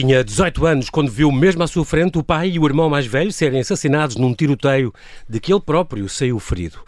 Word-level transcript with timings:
Tinha 0.00 0.24
18 0.24 0.64
anos 0.64 0.88
quando 0.88 1.10
viu 1.10 1.30
mesmo 1.30 1.62
à 1.62 1.66
sua 1.66 1.84
frente 1.84 2.16
o 2.16 2.24
pai 2.24 2.52
e 2.52 2.58
o 2.58 2.64
irmão 2.64 2.88
mais 2.88 3.04
velho 3.04 3.30
serem 3.30 3.60
assassinados 3.60 4.16
num 4.16 4.32
tiroteio 4.32 4.94
de 5.28 5.38
que 5.38 5.52
ele 5.52 5.60
próprio 5.60 6.08
saiu 6.08 6.40
ferido. 6.40 6.78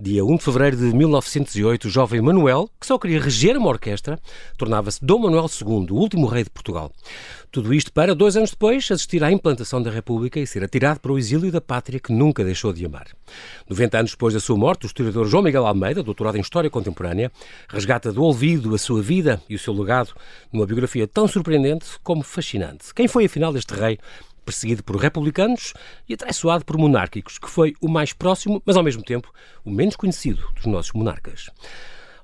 Dia 0.00 0.24
1 0.24 0.36
de 0.36 0.42
fevereiro 0.42 0.76
de 0.76 0.92
1908, 0.92 1.84
o 1.84 1.88
jovem 1.88 2.20
Manuel, 2.20 2.68
que 2.80 2.86
só 2.88 2.98
queria 2.98 3.22
reger 3.22 3.56
uma 3.56 3.68
orquestra, 3.68 4.18
tornava-se 4.58 4.98
Dom 5.00 5.20
Manuel 5.20 5.46
II, 5.46 5.86
o 5.92 5.94
último 5.94 6.26
rei 6.26 6.42
de 6.42 6.50
Portugal. 6.50 6.90
Tudo 7.56 7.72
isto 7.72 7.90
para, 7.90 8.14
dois 8.14 8.36
anos 8.36 8.50
depois, 8.50 8.90
assistir 8.90 9.24
à 9.24 9.32
implantação 9.32 9.82
da 9.82 9.90
República 9.90 10.38
e 10.38 10.46
ser 10.46 10.62
atirado 10.62 11.00
para 11.00 11.10
o 11.10 11.16
exílio 11.16 11.50
da 11.50 11.58
pátria 11.58 11.98
que 11.98 12.12
nunca 12.12 12.44
deixou 12.44 12.70
de 12.70 12.84
amar. 12.84 13.06
90 13.66 13.98
anos 13.98 14.10
depois 14.10 14.34
da 14.34 14.40
sua 14.40 14.58
morte, 14.58 14.84
o 14.84 14.86
historiador 14.88 15.26
João 15.26 15.42
Miguel 15.42 15.66
Almeida, 15.66 16.02
doutorado 16.02 16.36
em 16.36 16.42
História 16.42 16.68
Contemporânea, 16.68 17.32
resgata 17.66 18.12
do 18.12 18.22
olvido 18.22 18.74
a 18.74 18.78
sua 18.78 19.00
vida 19.00 19.40
e 19.48 19.54
o 19.54 19.58
seu 19.58 19.72
legado 19.72 20.12
numa 20.52 20.66
biografia 20.66 21.08
tão 21.08 21.26
surpreendente 21.26 21.86
como 22.02 22.22
fascinante. 22.22 22.92
Quem 22.94 23.08
foi, 23.08 23.24
afinal, 23.24 23.56
este 23.56 23.72
rei 23.72 23.98
perseguido 24.44 24.84
por 24.84 24.96
republicanos 24.96 25.72
e 26.06 26.12
atraiçoado 26.12 26.62
por 26.62 26.76
monárquicos, 26.76 27.38
que 27.38 27.48
foi 27.48 27.72
o 27.80 27.88
mais 27.88 28.12
próximo, 28.12 28.62
mas 28.66 28.76
ao 28.76 28.82
mesmo 28.82 29.02
tempo 29.02 29.32
o 29.64 29.70
menos 29.70 29.96
conhecido 29.96 30.46
dos 30.56 30.66
nossos 30.66 30.92
monarcas. 30.92 31.48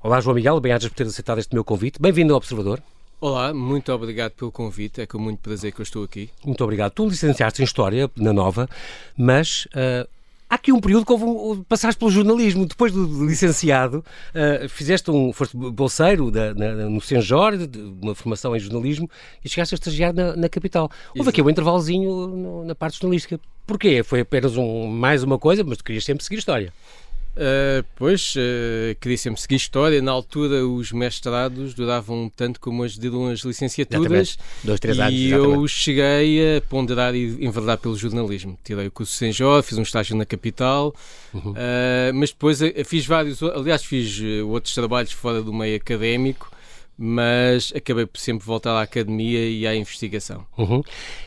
Olá, 0.03 0.21
João 0.21 0.35
Miguel, 0.35 0.61
bem-ajas 0.61 0.91
por 0.91 0.97
ter 0.97 1.07
aceitado 1.07 1.39
este 1.39 1.55
meu 1.55 1.65
convite. 1.65 1.99
Bem-vindo 1.99 2.35
ao 2.35 2.37
Observador. 2.37 2.83
Olá, 3.23 3.55
muito 3.55 3.93
obrigado 3.93 4.33
pelo 4.33 4.51
convite, 4.51 5.01
é 5.01 5.07
com 5.07 5.17
muito 5.17 5.39
prazer 5.39 5.71
que 5.71 5.81
eu 5.81 5.85
estou 5.85 6.03
aqui. 6.03 6.29
Muito 6.45 6.65
obrigado. 6.65 6.91
Tu 6.91 7.09
licenciaste 7.09 7.63
em 7.63 7.65
História, 7.65 8.11
na 8.17 8.33
Nova, 8.33 8.69
mas 9.17 9.65
uh, 9.67 10.09
Há 10.51 10.57
aqui 10.57 10.73
um 10.73 10.81
período 10.81 11.07
que 11.07 11.13
houve, 11.13 11.63
passaste 11.67 11.99
pelo 11.99 12.11
jornalismo, 12.11 12.67
depois 12.67 12.93
do 12.93 13.25
licenciado, 13.25 14.05
uh, 14.35 14.69
fizeste 14.69 15.09
um, 15.11 15.33
foste 15.33 15.57
bolseiro 15.57 16.33
da, 16.33 16.53
na, 16.53 16.73
no 16.91 17.01
Senjor, 17.01 17.55
uma 18.03 18.15
formação 18.15 18.57
em 18.57 18.59
jornalismo, 18.59 19.09
e 19.43 19.49
chegaste 19.49 19.75
a 19.75 19.77
estagiar 19.77 20.13
na, 20.13 20.35
na 20.35 20.49
capital. 20.49 20.91
Houve 21.11 21.21
Exato. 21.21 21.31
aqui 21.31 21.43
um 21.43 21.49
intervalozinho 21.49 22.27
no, 22.27 22.65
na 22.65 22.75
parte 22.75 23.01
jornalística. 23.01 23.41
Porquê? 23.67 24.03
Foi 24.03 24.21
apenas 24.21 24.57
um, 24.57 24.89
mais 24.89 25.23
uma 25.23 25.39
coisa, 25.39 25.63
mas 25.63 25.79
tu 25.79 25.85
querias 25.85 26.05
sempre 26.05 26.25
seguir 26.25 26.39
história. 26.41 26.73
Uh, 27.35 27.83
pois, 27.97 28.35
uh, 28.37 28.95
queria 29.01 29.17
sempre 29.17 29.41
seguir 29.41 29.57
história. 29.57 30.03
Na 30.03 30.13
altura, 30.13 30.67
os 30.67 30.93
mestrados 30.93 31.73
duravam 31.73 32.31
tanto 32.35 32.61
como 32.61 32.85
as 32.85 32.99
duram 32.99 33.29
as 33.29 33.41
licenciaturas. 33.41 34.37
Dois, 34.63 34.79
três 34.79 34.99
anos. 34.99 35.15
E 35.15 35.31
eu 35.31 35.67
cheguei 35.67 36.59
a 36.59 36.61
ponderar 36.61 37.15
e 37.15 37.45
enverdar 37.45 37.79
pelo 37.79 37.97
jornalismo. 37.97 38.59
Tirei 38.63 38.87
o 38.87 38.91
curso 38.91 39.15
Sem 39.15 39.33
Jó, 39.33 39.63
fiz 39.63 39.79
um 39.79 39.83
estágio 39.83 40.15
na 40.15 40.27
capital, 40.27 40.95
uhum. 41.33 41.53
uh, 41.53 42.15
mas 42.15 42.31
depois 42.31 42.59
fiz 42.85 43.07
vários. 43.07 43.43
Aliás, 43.43 43.83
fiz 43.83 44.21
outros 44.47 44.75
trabalhos 44.75 45.13
fora 45.13 45.43
do 45.43 45.55
meio 45.55 45.77
académico 45.77 46.52
mas 46.97 47.73
acabei 47.75 48.07
por 48.07 48.19
sempre 48.19 48.47
voltar 48.47 48.73
à 48.73 48.83
academia 48.83 49.49
e 49.49 49.67
à 49.67 49.75
investigação. 49.75 50.47
Uhum. 50.57 50.83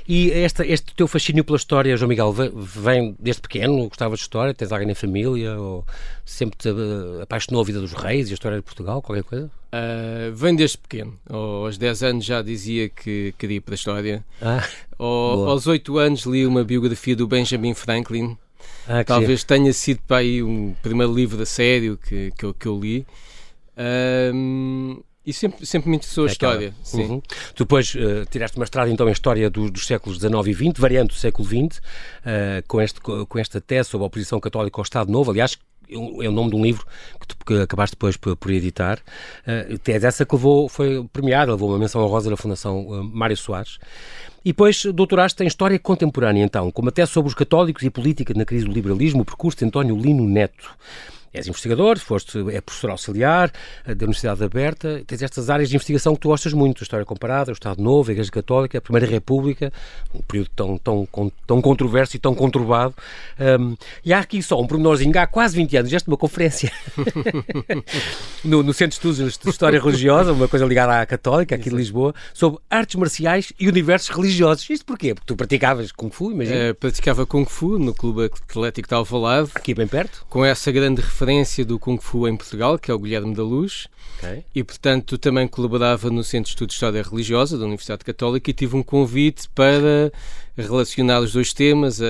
E 0.07 0.31
esta, 0.31 0.65
este 0.65 0.93
teu 0.93 1.07
fascínio 1.07 1.43
pela 1.43 1.57
história, 1.57 1.97
João 1.97 2.09
Miguel, 2.09 2.31
vem 2.31 3.15
desde 3.19 3.41
pequeno? 3.41 3.87
Gostavas 3.89 4.19
de 4.19 4.23
história? 4.23 4.53
Tens 4.53 4.71
alguém 4.71 4.87
na 4.87 4.95
família? 4.95 5.59
Ou 5.59 5.85
sempre 6.23 6.57
te 6.57 6.69
uh, 6.69 7.21
apaixonou 7.21 7.61
a 7.61 7.65
vida 7.65 7.81
dos 7.81 7.93
reis 7.93 8.29
e 8.29 8.31
a 8.31 8.35
história 8.35 8.57
de 8.57 8.63
Portugal? 8.63 9.01
Qualquer 9.01 9.23
coisa? 9.23 9.51
Uh, 9.73 10.33
vem 10.33 10.55
desde 10.55 10.77
pequeno. 10.77 11.17
Aos 11.27 11.77
10 11.77 12.03
anos 12.03 12.25
já 12.25 12.41
dizia 12.41 12.87
que 12.87 13.33
queria 13.37 13.57
ir 13.57 13.61
para 13.61 13.73
a 13.73 13.75
história. 13.75 14.25
Ah, 14.41 14.63
aos 14.97 15.67
8 15.67 15.97
anos 15.97 16.21
li 16.21 16.45
uma 16.45 16.63
biografia 16.63 17.15
do 17.15 17.27
Benjamin 17.27 17.73
Franklin. 17.73 18.37
Ah, 18.87 19.03
Talvez 19.03 19.41
sim. 19.41 19.47
tenha 19.47 19.73
sido 19.73 19.99
para 20.07 20.17
aí 20.17 20.41
um 20.41 20.73
primeiro 20.81 21.13
livro 21.13 21.41
a 21.41 21.45
sério 21.45 21.97
que, 21.97 22.31
que, 22.37 22.45
eu, 22.45 22.53
que 22.53 22.67
eu 22.67 22.79
li. 22.79 23.05
Uh, 23.75 25.03
e 25.25 25.33
sempre, 25.33 25.65
sempre 25.65 25.89
me 25.89 25.95
interessou 25.95 26.25
a 26.25 26.27
é 26.27 26.31
história. 26.31 26.73
Sim. 26.83 27.03
Uhum. 27.03 27.21
Tu 27.53 27.63
depois 27.63 27.95
uh, 27.95 28.25
tiraste 28.29 28.59
mestrado 28.59 28.89
então 28.89 29.07
em 29.09 29.11
História 29.11 29.49
dos, 29.49 29.71
dos 29.71 29.87
séculos 29.87 30.19
XIX 30.19 30.47
e 30.47 30.53
XX, 30.53 30.79
variante 30.79 31.07
do 31.09 31.15
século 31.15 31.47
XX, 31.47 31.77
uh, 31.77 31.81
com, 32.67 32.81
este, 32.81 32.99
com 33.01 33.39
esta 33.39 33.59
tese 33.59 33.89
sobre 33.89 34.03
a 34.03 34.07
oposição 34.07 34.39
católica 34.39 34.79
ao 34.79 34.83
Estado 34.83 35.11
Novo, 35.11 35.31
aliás, 35.31 35.57
é 35.89 35.97
o 35.97 36.31
nome 36.31 36.49
de 36.49 36.55
um 36.55 36.63
livro 36.63 36.85
que, 37.19 37.27
tu, 37.27 37.35
que 37.45 37.61
acabaste 37.61 37.95
depois 37.95 38.17
por, 38.17 38.35
por 38.35 38.51
editar. 38.51 38.99
Uh, 39.47 39.77
tese 39.79 40.05
essa 40.05 40.25
que 40.25 40.35
levou, 40.35 40.67
foi 40.67 41.07
premiada, 41.11 41.51
levou 41.51 41.69
uma 41.69 41.79
menção 41.79 42.01
honrosa 42.01 42.29
da 42.29 42.37
Fundação 42.37 42.87
uh, 42.87 43.03
Mário 43.03 43.37
Soares. 43.37 43.77
E 44.43 44.49
depois 44.49 44.85
doutoraste 44.85 45.43
em 45.43 45.47
História 45.47 45.77
Contemporânea, 45.79 46.43
então, 46.43 46.71
com 46.71 46.81
uma 46.81 46.91
tese 46.91 47.11
sobre 47.11 47.29
os 47.29 47.35
católicos 47.35 47.83
e 47.83 47.89
política 47.89 48.33
na 48.35 48.45
crise 48.45 48.65
do 48.65 48.71
liberalismo, 48.71 49.21
o 49.21 49.25
percurso 49.25 49.57
de 49.59 49.65
António 49.65 49.95
Lino 49.97 50.27
Neto. 50.27 50.75
És 51.35 51.47
investigador, 51.47 51.99
foste, 51.99 52.39
é 52.49 52.61
professor 52.61 52.89
auxiliar 52.91 53.51
eh, 53.85 53.93
da 53.93 54.05
Universidade 54.05 54.41
Aberta, 54.41 55.03
tens 55.05 55.21
estas 55.21 55.49
áreas 55.49 55.67
de 55.67 55.75
investigação 55.75 56.15
que 56.15 56.21
tu 56.21 56.29
gostas 56.29 56.53
muito, 56.53 56.81
a 56.81 56.83
história 56.83 57.05
comparada, 57.05 57.51
o 57.51 57.53
Estado 57.53 57.81
Novo, 57.83 58.09
a 58.09 58.13
Igreja 58.13 58.31
Católica, 58.31 58.77
a 58.77 58.81
Primeira 58.81 59.05
República, 59.05 59.71
um 60.13 60.21
período 60.21 60.49
tão, 60.55 60.77
tão, 60.77 61.07
tão 61.45 61.61
controverso 61.61 62.15
e 62.15 62.19
tão 62.19 62.33
conturbado. 62.33 62.95
Um, 63.59 63.75
e 64.03 64.13
há 64.13 64.19
aqui 64.19 64.41
só 64.41 64.59
um 64.61 64.65
pormenorzinho, 64.65 65.11
há 65.19 65.27
quase 65.27 65.57
20 65.57 65.77
anos, 65.77 65.91
deste 65.91 66.07
uma 66.07 66.17
conferência 66.17 66.71
no, 68.43 68.63
no 68.63 68.73
Centro 68.73 68.97
de 68.97 69.07
Estudos 69.09 69.37
de 69.37 69.49
História 69.49 69.79
Religiosa, 69.79 70.31
uma 70.31 70.47
coisa 70.47 70.65
ligada 70.65 71.01
à 71.01 71.05
Católica, 71.05 71.55
aqui 71.55 71.69
de 71.69 71.75
Lisboa, 71.75 72.15
sobre 72.33 72.59
artes 72.69 72.95
marciais 72.95 73.51
e 73.59 73.67
universos 73.67 74.07
religiosos. 74.09 74.69
Isto 74.69 74.85
porquê? 74.85 75.13
Porque 75.13 75.27
tu 75.27 75.35
praticavas 75.35 75.91
Kung 75.91 76.09
Fu, 76.09 76.31
imagina? 76.31 76.55
É, 76.55 76.73
praticava 76.73 77.25
Kung 77.25 77.45
Fu 77.45 77.77
no 77.77 77.93
Clube 77.93 78.31
Atlético 78.49 78.87
de 78.87 78.95
Alvalade. 78.95 79.49
Aqui 79.53 79.73
bem 79.73 79.87
perto. 79.87 80.25
Com 80.29 80.45
essa 80.45 80.71
grande 80.71 81.01
referência 81.01 81.24
referência 81.25 81.65
do 81.65 81.79
Kung 81.79 81.97
Fu 81.99 82.27
em 82.27 82.37
Portugal, 82.37 82.77
que 82.77 82.91
é 82.91 82.93
o 82.93 82.99
Guilherme 82.99 83.33
da 83.33 83.43
Luz. 83.43 83.87
Okay. 84.19 84.43
E, 84.53 84.63
portanto, 84.63 85.17
também 85.17 85.47
colaborava 85.47 86.09
no 86.11 86.23
Centro 86.23 86.45
de 86.45 86.49
Estudo 86.49 86.67
de 86.69 86.73
História 86.75 87.01
Religiosa 87.01 87.57
da 87.57 87.65
Universidade 87.65 88.05
Católica 88.05 88.51
e 88.51 88.53
tive 88.53 88.75
um 88.75 88.83
convite 88.83 89.49
para 89.49 90.11
relacionar 90.55 91.19
os 91.19 91.33
dois 91.33 91.51
temas, 91.51 91.99
a, 92.01 92.05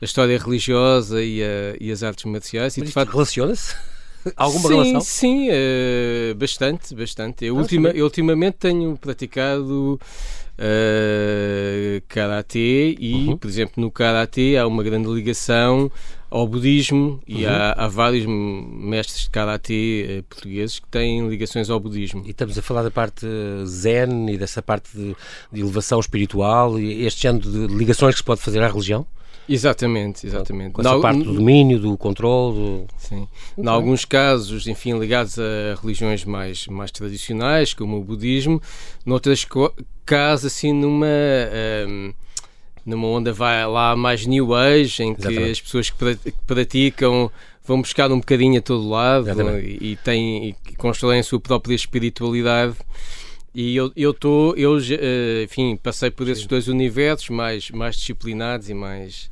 a 0.00 0.04
história 0.04 0.36
religiosa 0.36 1.22
e, 1.22 1.42
a, 1.42 1.76
e, 1.80 1.92
as 1.92 2.02
artes 2.02 2.24
marciais. 2.24 2.76
Mas 2.76 2.84
e, 2.84 2.88
de 2.88 2.92
facto, 2.92 3.12
relaciona-se? 3.12 3.76
Alguma 4.36 4.68
sim, 4.68 4.74
relação? 4.74 5.00
Sim, 5.00 5.48
uh, 5.50 6.34
bastante, 6.34 6.94
bastante. 6.94 7.44
Eu, 7.44 7.56
ultima, 7.56 7.90
eu 7.90 8.04
ultimamente 8.04 8.56
tenho 8.58 8.96
praticado 8.96 10.00
uh, 10.58 12.02
karatê 12.08 12.96
e, 12.98 13.28
uhum. 13.28 13.36
por 13.36 13.48
exemplo, 13.48 13.74
no 13.76 13.90
karatê 13.90 14.56
há 14.56 14.66
uma 14.66 14.82
grande 14.82 15.08
ligação 15.08 15.90
ao 16.30 16.46
budismo 16.46 17.20
e 17.26 17.44
uhum. 17.44 17.50
há, 17.50 17.84
há, 17.84 17.88
vários 17.88 18.24
mestres 18.26 19.24
de 19.24 19.30
karatê 19.30 20.06
eh, 20.08 20.22
portugueses 20.22 20.78
que 20.78 20.88
têm 20.88 21.28
ligações 21.28 21.68
ao 21.68 21.78
budismo. 21.78 22.22
E 22.24 22.30
estamos 22.30 22.56
a 22.56 22.62
falar 22.62 22.82
da 22.82 22.90
parte 22.90 23.26
zen 23.66 24.30
e 24.30 24.38
dessa 24.38 24.62
parte 24.62 24.96
de, 24.96 25.14
de 25.52 25.60
elevação 25.60 26.00
espiritual 26.00 26.80
e 26.80 27.04
este 27.04 27.22
género 27.22 27.50
de 27.50 27.74
ligações 27.74 28.14
que 28.14 28.20
se 28.20 28.24
pode 28.24 28.40
fazer 28.40 28.62
à 28.62 28.68
religião? 28.68 29.06
Exatamente, 29.48 30.26
exatamente. 30.26 30.72
Com 30.72 30.80
essa 30.80 30.98
parte 31.00 31.22
do 31.22 31.34
domínio, 31.34 31.78
do 31.78 31.96
controle. 31.96 32.54
Do... 32.54 32.86
Sim. 32.96 33.28
Em 33.58 33.66
alguns 33.66 34.04
casos, 34.04 34.66
enfim, 34.66 34.98
ligados 34.98 35.38
a 35.38 35.80
religiões 35.80 36.24
mais, 36.24 36.66
mais 36.68 36.90
tradicionais, 36.90 37.74
como 37.74 37.98
o 37.98 38.04
budismo, 38.04 38.60
noutras 39.04 39.46
casos, 40.04 40.46
assim, 40.46 40.72
numa. 40.72 41.06
Um, 41.86 42.12
numa 42.84 43.06
onda 43.06 43.32
vai 43.32 43.64
lá 43.66 43.94
mais 43.94 44.26
new 44.26 44.54
age, 44.54 45.04
em 45.04 45.14
que 45.14 45.20
Exatamente. 45.20 45.50
as 45.52 45.60
pessoas 45.60 45.90
que 45.90 46.32
praticam 46.46 47.30
vão 47.64 47.80
buscar 47.80 48.10
um 48.10 48.18
bocadinho 48.18 48.58
a 48.58 48.62
todo 48.62 48.88
lado 48.88 49.28
e, 49.60 49.92
e, 49.92 49.96
têm, 49.96 50.48
e 50.48 50.74
constroem 50.76 51.20
a 51.20 51.22
sua 51.22 51.40
própria 51.40 51.74
espiritualidade. 51.74 52.74
E 53.54 53.76
eu 53.76 53.92
estou, 53.96 54.56
eu, 54.56 54.78
eu, 54.78 54.98
eh, 54.98 55.42
enfim, 55.44 55.76
passei 55.76 56.10
por 56.10 56.26
esses 56.28 56.42
Sim. 56.42 56.48
dois 56.48 56.68
universos 56.68 57.28
mais, 57.28 57.70
mais 57.70 57.96
disciplinados 57.96 58.70
e 58.70 58.74
mais 58.74 59.30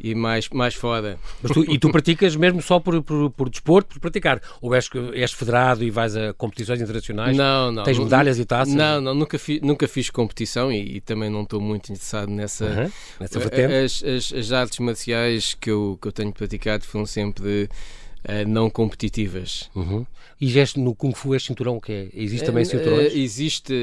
e 0.00 0.14
mais, 0.14 0.48
mais 0.50 0.74
fora. 0.74 1.18
Tu, 1.52 1.72
e 1.72 1.78
tu 1.78 1.90
praticas 1.92 2.36
mesmo 2.36 2.62
só 2.62 2.78
por, 2.78 3.02
por, 3.02 3.30
por 3.30 3.50
desporto, 3.50 3.94
por 3.94 4.00
praticar? 4.00 4.40
Ou 4.60 4.74
és, 4.74 4.88
és 5.14 5.32
federado 5.32 5.82
e 5.82 5.90
vais 5.90 6.14
a 6.16 6.32
competições 6.32 6.80
internacionais? 6.80 7.36
Não, 7.36 7.72
não. 7.72 7.82
Tens 7.82 7.98
medalhas 7.98 8.38
e 8.38 8.44
taças? 8.44 8.74
Não, 8.74 9.00
não, 9.00 9.14
nunca, 9.14 9.38
fi, 9.38 9.60
nunca 9.62 9.88
fiz 9.88 10.08
competição 10.08 10.70
e, 10.70 10.96
e 10.96 11.00
também 11.00 11.28
não 11.28 11.42
estou 11.42 11.60
muito 11.60 11.90
interessado 11.90 12.30
nessa... 12.30 12.66
Uhum, 12.66 12.92
nessa 13.20 13.38
vertente? 13.40 13.74
As, 13.74 14.04
as, 14.04 14.32
as, 14.32 14.52
artes 14.52 14.78
marciais 14.78 15.54
que 15.54 15.70
eu, 15.70 15.98
que 16.00 16.06
eu 16.06 16.12
tenho 16.12 16.32
praticado 16.32 16.84
foram 16.84 17.04
sempre 17.04 17.68
uh, 18.28 18.48
não 18.48 18.68
competitivas. 18.70 19.70
Uhum. 19.74 20.06
E 20.40 20.46
gesto 20.46 20.78
no 20.78 20.94
Kung 20.94 21.12
Fu 21.12 21.34
é 21.34 21.38
cinturão 21.38 21.80
que 21.80 21.92
é? 21.92 22.08
Existe 22.14 22.46
também 22.46 22.64
cinturões? 22.64 23.12
existe 23.12 23.74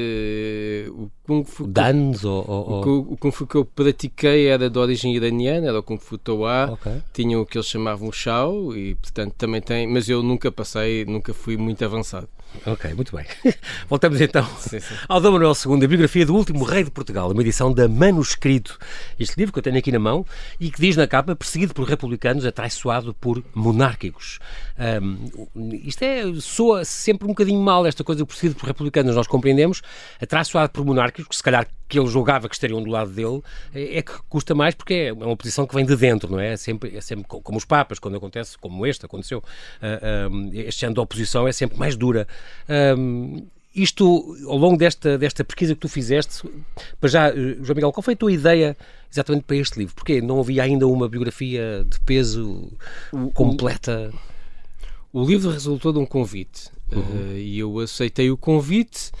o 0.88 1.10
Kung 1.24 1.44
Fu. 1.44 1.66
Danos 1.66 2.24
ou, 2.24 2.42
ou, 2.48 2.86
O, 2.86 3.12
o, 3.12 3.16
Kung 3.18 3.30
Fu 3.30 3.46
que 3.46 3.56
eu 3.56 3.64
pratiquei 3.64 4.46
era 4.46 4.70
de 4.70 4.78
origem 4.78 5.14
iraniana, 5.14 5.66
era 5.66 5.78
o 5.78 5.82
Kung 5.82 5.98
Fu 5.98 6.16
Toa. 6.16 6.72
Okay. 6.72 7.02
Tinha 7.12 7.38
o 7.38 7.44
que 7.44 7.58
eles 7.58 7.68
chamavam 7.68 8.10
Shao 8.10 8.74
e 8.74 8.94
portanto 8.94 9.34
também 9.34 9.60
tem, 9.60 9.86
mas 9.86 10.08
eu 10.08 10.22
nunca 10.22 10.50
passei, 10.50 11.04
nunca 11.04 11.34
fui 11.34 11.58
muito 11.58 11.84
avançado. 11.84 12.28
Ok, 12.64 12.94
muito 12.94 13.14
bem. 13.14 13.26
Voltamos 13.88 14.20
então 14.20 14.44
sim, 14.58 14.80
sim. 14.80 14.94
ao 15.08 15.20
Dom 15.20 15.32
Manuel 15.32 15.52
II, 15.52 15.84
a 15.84 15.88
biografia 15.88 16.24
do 16.24 16.34
último 16.34 16.64
rei 16.64 16.84
de 16.84 16.90
Portugal, 16.90 17.30
uma 17.30 17.40
edição 17.40 17.72
da 17.72 17.88
Manuscrito. 17.88 18.78
Este 19.18 19.36
livro 19.36 19.52
que 19.52 19.58
eu 19.58 19.62
tenho 19.62 19.78
aqui 19.78 19.92
na 19.92 19.98
mão 19.98 20.24
e 20.58 20.70
que 20.70 20.80
diz 20.80 20.96
na 20.96 21.06
capa, 21.06 21.36
perseguido 21.36 21.74
por 21.74 21.86
republicanos, 21.86 22.46
atraiçoado 22.46 23.12
por 23.14 23.42
monárquicos. 23.54 24.38
Um, 25.02 25.80
isto 25.84 26.02
é, 26.02 26.22
soa 26.40 26.84
sempre 26.84 27.24
um 27.24 27.28
bocadinho 27.28 27.60
mal, 27.60 27.86
esta 27.86 28.02
coisa, 28.02 28.24
perseguido 28.24 28.58
por 28.58 28.66
republicanos, 28.66 29.14
nós 29.14 29.26
compreendemos, 29.26 29.82
atraiçoado 30.20 30.70
por 30.70 30.84
monárquicos, 30.84 31.28
que 31.28 31.36
se 31.36 31.42
calhar 31.42 31.66
que 31.88 31.98
ele 31.98 32.08
julgava 32.08 32.48
que 32.48 32.54
estariam 32.54 32.82
do 32.82 32.90
lado 32.90 33.10
dele, 33.10 33.42
é, 33.74 33.98
é 33.98 34.02
que 34.02 34.12
custa 34.28 34.54
mais 34.54 34.74
porque 34.74 34.94
é 34.94 35.12
uma 35.12 35.36
posição 35.36 35.66
que 35.66 35.74
vem 35.74 35.84
de 35.84 35.96
dentro, 35.96 36.30
não 36.30 36.40
é? 36.40 36.52
É 36.52 36.56
sempre, 36.56 36.96
é 36.96 37.00
sempre 37.00 37.24
como 37.26 37.56
os 37.56 37.64
Papas, 37.64 37.98
quando 37.98 38.16
acontece, 38.16 38.58
como 38.58 38.86
este 38.86 39.04
aconteceu, 39.04 39.38
uh, 39.38 40.32
uh, 40.32 40.50
este 40.54 40.86
ano 40.86 40.94
da 40.94 41.02
oposição 41.02 41.46
é 41.46 41.52
sempre 41.52 41.78
mais 41.78 41.96
dura. 41.96 42.26
Uh, 42.68 43.46
isto, 43.74 44.36
ao 44.46 44.56
longo 44.56 44.78
desta, 44.78 45.18
desta 45.18 45.44
pesquisa 45.44 45.74
que 45.74 45.80
tu 45.80 45.88
fizeste, 45.88 46.42
para 46.98 47.08
já, 47.10 47.30
João 47.30 47.74
Miguel, 47.74 47.92
qual 47.92 48.02
foi 48.02 48.14
a 48.14 48.16
tua 48.16 48.32
ideia 48.32 48.74
exatamente 49.12 49.44
para 49.44 49.56
este 49.56 49.78
livro? 49.78 49.94
Porque 49.94 50.22
não 50.22 50.40
havia 50.40 50.62
ainda 50.62 50.86
uma 50.86 51.06
biografia 51.08 51.84
de 51.86 52.00
peso 52.00 52.72
completa? 53.34 54.10
O, 55.12 55.20
o 55.20 55.26
livro 55.26 55.50
resultou 55.50 55.92
de 55.92 55.98
um 55.98 56.06
convite 56.06 56.70
uhum. 56.90 57.36
e 57.36 57.58
eu 57.58 57.78
aceitei 57.78 58.30
o 58.30 58.36
convite 58.38 59.12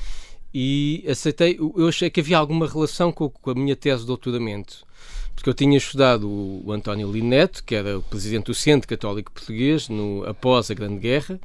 e 0.58 1.04
aceitei, 1.06 1.58
eu 1.58 1.86
achei 1.86 2.08
que 2.08 2.20
havia 2.20 2.38
alguma 2.38 2.66
relação 2.66 3.12
com, 3.12 3.28
com 3.28 3.50
a 3.50 3.54
minha 3.54 3.76
tese 3.76 4.00
de 4.00 4.06
doutoramento 4.06 4.86
porque 5.34 5.50
eu 5.50 5.54
tinha 5.54 5.76
estudado 5.76 6.26
o, 6.26 6.72
António 6.72 7.12
Lineto, 7.12 7.62
que 7.62 7.74
era 7.74 7.98
o 7.98 8.02
presidente 8.02 8.46
do 8.46 8.54
Centro 8.54 8.88
Católico 8.88 9.30
Português 9.30 9.86
no, 9.86 10.24
após 10.26 10.70
a 10.70 10.74
Grande 10.74 10.98
Guerra, 10.98 11.38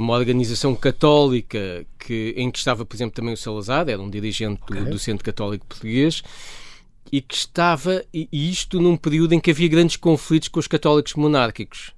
uma 0.00 0.14
organização 0.14 0.74
católica 0.74 1.84
que, 1.98 2.32
em 2.38 2.50
que 2.50 2.58
estava, 2.58 2.86
por 2.86 2.96
exemplo, 2.96 3.14
também 3.14 3.34
o 3.34 3.36
Salazar, 3.36 3.86
era 3.90 4.00
um 4.00 4.08
dirigente 4.08 4.62
okay. 4.62 4.80
do, 4.80 4.90
do, 4.92 4.98
Centro 4.98 5.22
Católico 5.22 5.66
Português, 5.66 6.22
e 7.12 7.20
que 7.20 7.34
estava, 7.34 8.02
e 8.14 8.50
isto 8.50 8.80
num 8.80 8.96
período 8.96 9.34
em 9.34 9.40
que 9.40 9.50
havia 9.50 9.68
grandes 9.68 9.96
conflitos 9.96 10.48
com 10.48 10.58
os 10.58 10.66
católicos 10.66 11.12
monárquicos. 11.12 11.92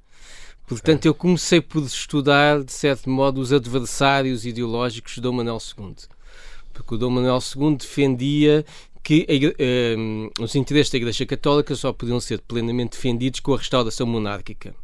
Portanto, 0.68 1.06
eu 1.06 1.14
comecei 1.14 1.60
por 1.60 1.82
estudar, 1.82 2.62
de 2.62 2.72
certo 2.72 3.08
modo, 3.08 3.40
os 3.40 3.52
adversários 3.52 4.44
ideológicos 4.44 5.14
de 5.14 5.20
Dom 5.22 5.32
Manuel 5.32 5.58
II. 5.78 5.94
Porque 6.74 6.94
o 6.94 6.98
Dom 6.98 7.10
Manuel 7.10 7.38
II 7.56 7.76
defendia 7.76 8.64
que 9.02 9.26
a, 9.26 10.42
os 10.42 10.54
interesses 10.54 10.92
da 10.92 10.98
Igreja 10.98 11.24
Católica 11.24 11.74
só 11.74 11.92
podiam 11.92 12.20
ser 12.20 12.40
plenamente 12.40 12.90
defendidos 12.90 13.40
com 13.40 13.54
a 13.54 13.56
restauração 13.56 14.06
monárquica. 14.06 14.74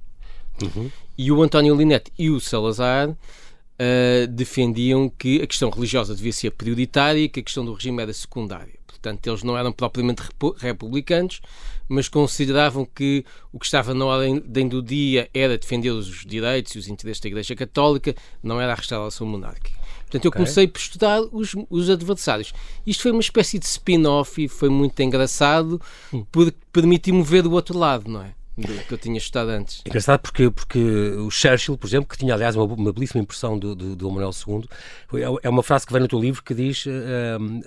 Uhum. 0.62 0.90
E 1.18 1.30
o 1.30 1.42
António 1.42 1.74
Linete 1.74 2.10
e 2.18 2.30
o 2.30 2.40
Salazar 2.40 3.10
uh, 3.10 4.26
defendiam 4.28 5.10
que 5.10 5.42
a 5.42 5.46
questão 5.46 5.68
religiosa 5.68 6.14
devia 6.14 6.32
ser 6.32 6.52
prioritária 6.52 7.20
e 7.20 7.28
que 7.28 7.40
a 7.40 7.42
questão 7.42 7.64
do 7.64 7.74
regime 7.74 8.02
era 8.02 8.12
secundária. 8.12 8.83
Portanto, 9.04 9.26
eles 9.26 9.42
não 9.42 9.58
eram 9.58 9.70
propriamente 9.70 10.22
republicanos, 10.56 11.42
mas 11.86 12.08
consideravam 12.08 12.86
que 12.86 13.22
o 13.52 13.58
que 13.58 13.66
estava 13.66 13.92
na 13.92 14.06
ordem 14.06 14.66
do 14.66 14.82
dia 14.82 15.28
era 15.34 15.58
defender 15.58 15.90
os 15.90 16.24
direitos 16.24 16.74
e 16.74 16.78
os 16.78 16.88
interesses 16.88 17.20
da 17.20 17.28
Igreja 17.28 17.54
Católica, 17.54 18.14
não 18.42 18.58
era 18.58 18.72
a 18.72 18.74
restauração 18.74 19.26
monárquica. 19.26 19.78
Portanto, 20.00 20.24
eu 20.24 20.30
okay. 20.30 20.38
comecei 20.38 20.66
por 20.66 20.78
estudar 20.78 21.20
os, 21.20 21.54
os 21.68 21.90
adversários. 21.90 22.54
Isto 22.86 23.02
foi 23.02 23.12
uma 23.12 23.20
espécie 23.20 23.58
de 23.58 23.66
spin-off 23.66 24.42
e 24.42 24.48
foi 24.48 24.70
muito 24.70 24.98
engraçado, 25.02 25.78
hum. 26.10 26.24
porque 26.32 26.56
permitiu-me 26.72 27.22
ver 27.22 27.46
o 27.46 27.52
outro 27.52 27.78
lado, 27.78 28.10
não 28.10 28.22
é? 28.22 28.32
Do 28.56 28.68
que 28.84 28.94
eu 28.94 28.98
tinha 28.98 29.18
estudado 29.18 29.50
antes. 29.50 29.82
Engraçado 29.84 30.20
porque, 30.20 30.50
porque 30.50 30.78
o 30.78 31.30
Churchill, 31.30 31.76
por 31.76 31.86
exemplo, 31.86 32.08
que 32.08 32.16
tinha 32.16 32.34
aliás 32.34 32.54
uma, 32.56 32.64
uma 32.64 32.92
belíssima 32.92 33.22
impressão 33.22 33.58
do, 33.58 33.74
do, 33.74 33.96
do 33.96 34.10
Manuel 34.10 34.30
II, 34.46 34.68
é 35.42 35.48
uma 35.48 35.62
frase 35.62 35.86
que 35.86 35.92
vem 35.92 36.02
no 36.02 36.08
teu 36.08 36.20
livro 36.20 36.42
que 36.42 36.54
diz 36.54 36.86
uh, 36.86 36.90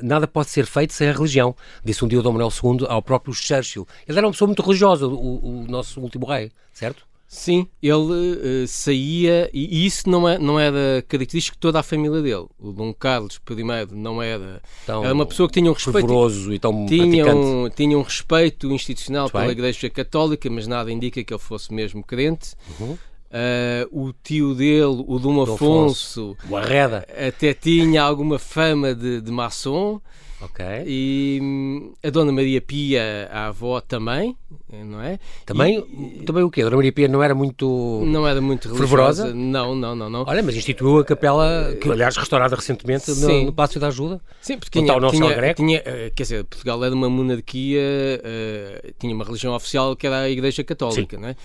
nada 0.01 0.28
pode 0.28 0.50
ser 0.50 0.66
feito 0.66 0.94
sem 0.94 1.10
a 1.10 1.12
religião, 1.12 1.56
disse 1.84 2.04
um 2.04 2.07
dia 2.07 2.19
o 2.19 2.24
Dom 2.24 2.34
Manuel 2.34 2.51
II 2.51 2.86
ao 2.88 3.01
próprio 3.01 3.34
Churchill. 3.34 3.88
Ele 4.07 4.18
era 4.18 4.28
uma 4.28 4.31
pessoa 4.31 4.48
muito 4.48 4.62
religiosa, 4.62 5.07
o, 5.07 5.63
o 5.63 5.68
nosso 5.68 6.00
último 6.00 6.25
rei, 6.25 6.51
certo? 6.72 7.06
Sim, 7.27 7.68
ele 7.83 7.94
uh, 7.94 8.68
saía, 8.68 9.50
e 9.53 9.85
isso 9.85 10.09
não, 10.09 10.27
é, 10.27 10.39
não 10.39 10.57
era 10.57 11.03
característico 11.09 11.57
de 11.57 11.59
toda 11.59 11.81
a 11.81 11.83
família 11.83 12.21
dele. 12.21 12.47
O 12.57 12.71
Dom 12.71 12.94
Carlos 12.94 13.38
I 13.50 13.95
não 13.95 14.21
era. 14.21 14.62
Tão 14.85 15.03
era 15.03 15.13
uma 15.13 15.25
pessoa 15.25 15.50
que 15.50 15.59
tinha 15.59 15.69
um 15.69 15.74
respeito. 15.74 16.53
e 16.53 16.57
tão 16.57 16.85
tinha 16.85 17.35
um, 17.35 17.69
tinha 17.69 17.97
um 17.97 18.01
respeito 18.01 18.71
institucional 18.71 19.24
Muito 19.24 19.33
pela 19.33 19.44
bem. 19.44 19.51
Igreja 19.51 19.89
Católica, 19.89 20.50
mas 20.50 20.68
nada 20.68 20.89
indica 20.89 21.21
que 21.21 21.33
ele 21.33 21.41
fosse 21.41 21.74
mesmo 21.74 22.01
crente. 22.01 22.56
Uhum. 22.79 22.91
Uh, 22.94 24.07
o 24.07 24.13
tio 24.23 24.56
dele, 24.56 25.03
o 25.06 25.19
Dom 25.19 25.41
Afonso, 25.41 26.33
Afonso, 26.33 26.38
o 26.50 26.56
Arreda, 26.56 27.06
até 27.27 27.53
tinha 27.53 28.03
alguma 28.03 28.39
fama 28.39 28.95
de, 28.95 29.19
de 29.19 29.31
maçom. 29.31 30.00
Ok. 30.39 30.63
E 30.86 31.39
hum, 31.42 31.94
a 32.04 32.10
Dona 32.12 32.31
Maria 32.31 32.62
Pia, 32.62 33.28
a 33.31 33.48
avó, 33.48 33.81
também, 33.81 34.38
não 34.72 35.01
é? 35.01 35.19
Também, 35.45 35.80
e, 35.80 36.24
também 36.24 36.44
o 36.44 36.51
quê? 36.51 36.62
A 36.62 36.66
Dona 36.66 36.75
Maria 36.75 36.94
Pia 36.94 37.07
não 37.07 37.24
era 37.24 37.34
muito. 37.34 38.04
Não 38.06 38.28
era 38.28 38.39
muito 38.39 38.74
fervorosa? 38.75 39.34
Não, 39.34 39.74
não, 39.74 39.95
não, 39.95 40.10
não. 40.10 40.25
Olha, 40.28 40.44
mas 40.44 40.56
instituiu 40.56 41.00
a 41.00 41.06
capela, 41.06 41.75
que 41.81 41.89
aliás 41.89 42.16
restaurada 42.16 42.56
recentemente 42.56 43.10
no, 43.12 43.45
no 43.45 43.54
Palácio 43.54 43.80
da 43.80 43.88
Ajuda. 43.88 44.22
Sim, 44.39 44.60
porque 44.60 44.80
tinha, 44.80 44.95
o 44.95 45.12
tinha, 45.12 45.54
tinha, 45.56 45.81
eh, 45.84 46.12
quer 46.16 46.24
dizer, 46.24 46.44
Portugal 46.44 46.83
era 46.83 46.94
uma 46.94 47.10
monarquia, 47.10 47.81
uh, 47.81 48.94
tinha 49.00 49.16
uma 49.16 49.25
religião 49.25 49.56
oficial 49.56 49.95
que 49.95 50.06
era 50.06 50.22
a 50.22 50.30
Igreja 50.30 50.63
Católica, 50.63 51.16
Sim. 51.16 51.22
não 51.22 51.30
é? 51.30 51.36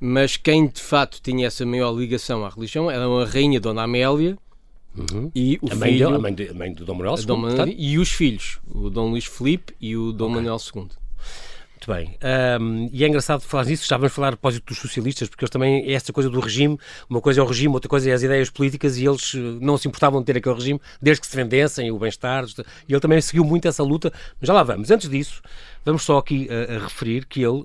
Mas 0.00 0.36
quem 0.36 0.68
de 0.68 0.80
facto 0.80 1.20
tinha 1.20 1.48
essa 1.48 1.66
maior 1.66 1.92
ligação 1.92 2.44
à 2.44 2.48
religião 2.48 2.88
era 2.88 3.04
a 3.04 3.24
rainha 3.24 3.58
Dona 3.58 3.82
Amélia, 3.82 4.38
Uhum. 4.98 5.30
E 5.34 5.58
o 5.62 5.72
a 5.72 5.76
mãe 5.76 5.92
filho, 5.92 6.08
a, 6.08 6.18
mãe 6.18 6.34
de, 6.34 6.48
a 6.48 6.54
mãe 6.54 6.72
do 6.72 6.84
Dom 6.84 6.94
Manuel 6.94 7.16
II. 7.18 7.26
Dom 7.26 7.36
Manuel, 7.36 7.68
e 7.68 7.98
os 7.98 8.10
filhos, 8.10 8.58
o 8.66 8.90
Dom 8.90 9.10
Luís 9.10 9.24
Filipe 9.24 9.74
e 9.80 9.96
o 9.96 10.12
Dom 10.12 10.26
okay. 10.26 10.36
Manuel 10.36 10.58
II. 10.74 10.88
Muito 11.88 11.94
bem. 11.94 12.18
Um, 12.60 12.90
e 12.92 13.02
é 13.02 13.08
engraçado 13.08 13.40
falar 13.40 13.64
nisso, 13.64 13.88
já 13.88 13.96
vamos 13.96 14.12
falar 14.12 14.28
a 14.28 14.32
propósito 14.32 14.66
dos 14.66 14.78
socialistas, 14.78 15.26
porque 15.26 15.42
eles 15.42 15.50
também, 15.50 15.88
é 15.88 15.92
essa 15.94 16.12
coisa 16.12 16.28
do 16.28 16.38
regime, 16.38 16.78
uma 17.08 17.20
coisa 17.20 17.40
é 17.40 17.42
o 17.42 17.46
regime, 17.46 17.72
outra 17.72 17.88
coisa 17.88 18.10
é 18.10 18.12
as 18.12 18.22
ideias 18.22 18.50
políticas, 18.50 18.98
e 18.98 19.06
eles 19.06 19.34
eh, 19.34 19.38
não 19.60 19.78
se 19.78 19.88
importavam 19.88 20.20
de 20.20 20.26
ter 20.26 20.36
aquele 20.36 20.54
regime, 20.54 20.80
desde 21.00 21.22
que 21.22 21.26
se 21.26 21.34
vendessem 21.34 21.90
o 21.90 21.98
bem-estar, 21.98 22.44
e 22.86 22.92
ele 22.92 23.00
também 23.00 23.18
seguiu 23.22 23.42
muito 23.42 23.66
essa 23.66 23.82
luta, 23.82 24.12
mas 24.38 24.46
já 24.46 24.52
lá 24.52 24.62
vamos. 24.62 24.90
Antes 24.90 25.08
disso, 25.08 25.40
Vamos 25.88 26.02
só 26.02 26.18
aqui 26.18 26.48
a 26.50 26.80
referir 26.80 27.24
que 27.24 27.40
ele, 27.40 27.64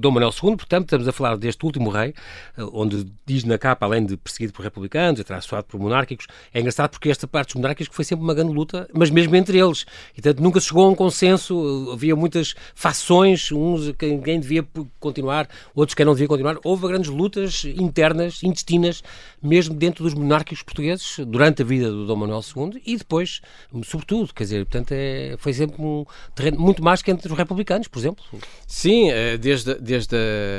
Dom 0.00 0.12
Manuel 0.12 0.30
II, 0.30 0.56
portanto, 0.56 0.84
estamos 0.84 1.06
a 1.06 1.12
falar 1.12 1.36
deste 1.36 1.62
último 1.62 1.90
rei, 1.90 2.14
uh, 2.56 2.70
onde 2.72 3.06
diz 3.26 3.44
na 3.44 3.58
capa, 3.58 3.84
além 3.84 4.06
de 4.06 4.16
perseguido 4.16 4.54
por 4.54 4.62
republicanos, 4.62 5.20
atraçoado 5.20 5.66
por 5.66 5.78
monárquicos, 5.78 6.26
é 6.54 6.60
engraçado 6.60 6.90
porque 6.90 7.10
esta 7.10 7.26
parte 7.26 7.48
dos 7.48 7.56
monárquicos 7.56 7.94
foi 7.94 8.04
sempre 8.04 8.24
uma 8.24 8.32
grande 8.32 8.54
luta, 8.54 8.88
mas 8.94 9.10
mesmo 9.10 9.36
entre 9.36 9.58
eles. 9.58 9.84
E, 10.12 10.22
portanto, 10.22 10.42
nunca 10.42 10.58
se 10.58 10.68
chegou 10.68 10.86
a 10.86 10.88
um 10.88 10.94
consenso, 10.94 11.90
havia 11.92 12.16
muitas 12.16 12.54
fações, 12.74 13.17
uns 13.22 13.50
quem, 13.98 14.20
quem 14.20 14.40
devia 14.40 14.66
continuar, 15.00 15.48
outros 15.74 15.94
quem 15.94 16.04
não 16.04 16.12
devia 16.12 16.28
continuar. 16.28 16.56
Houve 16.64 16.88
grandes 16.88 17.10
lutas 17.10 17.64
internas, 17.64 18.42
intestinas, 18.42 19.02
mesmo 19.42 19.74
dentro 19.74 20.04
dos 20.04 20.14
monárquicos 20.14 20.62
portugueses, 20.62 21.18
durante 21.26 21.62
a 21.62 21.64
vida 21.64 21.90
do 21.90 22.06
Dom 22.06 22.16
Manuel 22.16 22.42
II 22.56 22.82
e 22.84 22.96
depois, 22.96 23.40
sobretudo, 23.84 24.32
quer 24.34 24.44
dizer, 24.44 24.64
portanto, 24.64 24.92
é, 24.92 25.36
foi 25.38 25.52
sempre 25.52 25.80
um 25.80 26.04
terreno 26.34 26.60
muito 26.60 26.82
mais 26.82 27.02
que 27.02 27.10
entre 27.10 27.30
os 27.30 27.36
republicanos, 27.36 27.88
por 27.88 27.98
exemplo. 27.98 28.24
Sim, 28.66 29.10
eh, 29.10 29.36
desde, 29.36 29.74
desde, 29.74 30.16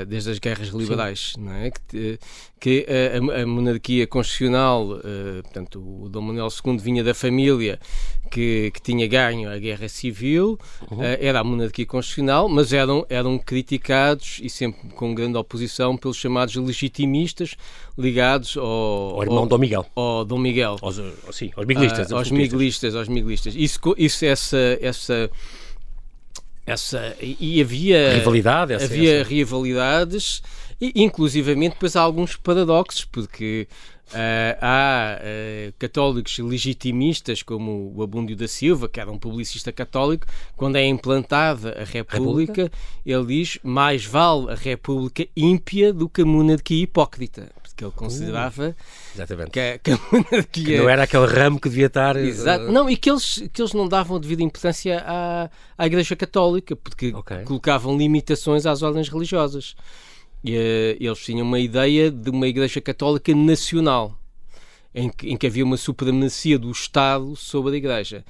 desde 0.07 0.31
as 0.31 0.39
guerras 0.39 0.69
liberais, 0.69 1.33
Sim. 1.35 1.43
não 1.43 1.53
é? 1.53 1.71
Que, 1.71 2.19
que 2.59 2.85
a, 2.87 3.41
a, 3.41 3.45
monarquia 3.45 4.05
constitucional, 4.05 4.91
uh, 4.91 5.43
portanto, 5.43 5.79
o 5.79 6.09
Dom 6.09 6.21
Manuel 6.21 6.47
II 6.47 6.77
vinha 6.77 7.03
da 7.03 7.13
família 7.13 7.79
que, 8.29 8.71
que 8.73 8.81
tinha 8.81 9.07
ganho 9.07 9.49
a 9.49 9.57
guerra 9.57 9.87
civil, 9.87 10.59
uhum. 10.91 10.97
uh, 10.97 11.17
era 11.19 11.39
a 11.39 11.43
monarquia 11.43 11.85
constitucional, 11.85 12.49
mas 12.49 12.73
eram, 12.73 13.05
eram 13.09 13.37
criticados 13.37 14.39
e 14.43 14.49
sempre 14.49 14.89
com 14.89 15.15
grande 15.15 15.37
oposição 15.37 15.95
pelos 15.95 16.17
chamados 16.17 16.55
legitimistas 16.55 17.55
ligados 17.97 18.57
ao, 18.57 18.65
ao 18.65 19.23
irmão 19.23 19.39
ao, 19.39 19.45
Dom 19.47 19.57
Miguel. 19.57 19.85
Ao 19.95 20.25
Dom 20.25 20.39
Miguel. 20.39 20.77
Aos, 20.81 21.01
sim, 21.31 21.51
aos 21.55 21.65
miguelistas. 21.65 22.11
Uh, 22.11 22.17
aos 22.17 22.31
miguelistas, 22.31 22.95
aos 22.95 23.07
miguelistas. 23.07 23.55
Isso, 23.55 23.79
isso 23.97 24.25
essa, 24.25 24.77
essa 24.81 25.29
essa 26.69 27.15
e 27.19 27.59
havia 27.59 28.13
rivalidade 28.13 28.73
essa, 28.73 28.85
havia 28.85 29.21
essa. 29.21 29.29
rivalidades 29.29 30.43
e 30.79 30.93
inclusivamente 30.95 31.73
depois 31.73 31.95
há 31.95 32.01
alguns 32.01 32.35
paradoxos 32.35 33.05
porque 33.05 33.67
Uh, 34.09 34.57
há 34.59 35.19
uh, 35.21 35.73
católicos 35.77 36.39
legitimistas 36.39 37.43
como 37.43 37.93
o 37.95 38.01
Abúndio 38.01 38.35
da 38.35 38.47
Silva, 38.47 38.89
que 38.89 38.99
era 38.99 39.11
um 39.11 39.19
publicista 39.19 39.71
católico, 39.71 40.25
quando 40.57 40.77
é 40.77 40.85
implantada 40.87 41.79
a 41.79 41.83
República, 41.83 42.63
República, 42.63 42.71
ele 43.05 43.25
diz 43.27 43.59
mais 43.61 44.03
vale 44.05 44.49
a 44.49 44.55
República 44.55 45.27
ímpia 45.37 45.93
do 45.93 46.09
que 46.09 46.23
a 46.23 46.25
monarquia 46.25 46.81
hipócrita 46.81 47.51
que 47.79 47.85
ele 47.85 47.93
considerava 47.93 48.75
uh, 49.15 49.49
que, 49.49 49.59
a, 49.59 49.79
que, 49.79 49.91
a 49.91 49.99
monarquia... 50.11 50.65
que 50.65 50.77
não 50.77 50.89
era 50.89 51.03
aquele 51.03 51.25
ramo 51.27 51.61
que 51.61 51.69
devia 51.69 51.85
estar. 51.85 52.17
Exato. 52.17 52.65
Uh... 52.65 52.71
Não, 52.73 52.89
e 52.89 52.97
que 52.97 53.09
eles, 53.09 53.41
que 53.53 53.61
eles 53.61 53.71
não 53.71 53.87
davam 53.87 54.19
devida 54.19 54.43
importância 54.43 55.01
à, 55.07 55.49
à 55.77 55.85
Igreja 55.85 56.13
Católica, 56.13 56.75
porque 56.75 57.13
okay. 57.15 57.43
colocavam 57.43 57.97
limitações 57.97 58.65
às 58.65 58.81
ordens 58.81 59.07
religiosas. 59.07 59.77
E, 60.43 60.55
uh, 60.55 60.97
eles 60.99 61.19
tinham 61.19 61.45
uma 61.45 61.59
ideia 61.59 62.09
de 62.11 62.29
uma 62.29 62.47
Igreja 62.47 62.81
Católica 62.81 63.33
nacional. 63.35 64.15
Em 64.93 65.07
que, 65.07 65.29
em 65.29 65.37
que 65.37 65.45
havia 65.45 65.63
uma 65.63 65.77
supremacia 65.77 66.57
do 66.57 66.71
Estado 66.71 67.35
sobre 67.35 67.75
a 67.75 67.77
Igreja. 67.77 68.25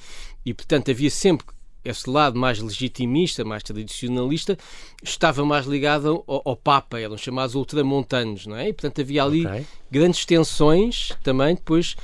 E, 0.45 0.53
portanto, 0.53 0.91
havia 0.91 1.09
sempre 1.09 1.45
esse 1.83 2.09
lado 2.09 2.37
mais 2.37 2.59
legitimista, 2.59 3.45
mais 3.45 3.63
tradicionalista, 3.63 4.57
estava 5.01 5.45
mais 5.45 5.65
ligado 5.65 6.23
ao, 6.27 6.41
ao 6.43 6.55
Papa, 6.55 6.99
eram 6.99 7.17
chamados 7.17 7.55
ultramontanos, 7.55 8.45
não 8.45 8.57
é? 8.57 8.69
E, 8.69 8.73
portanto, 8.73 8.99
havia 9.01 9.23
ali 9.23 9.45
okay. 9.45 9.65
grandes 9.89 10.25
tensões 10.25 11.13
também, 11.23 11.55
depois 11.55 11.95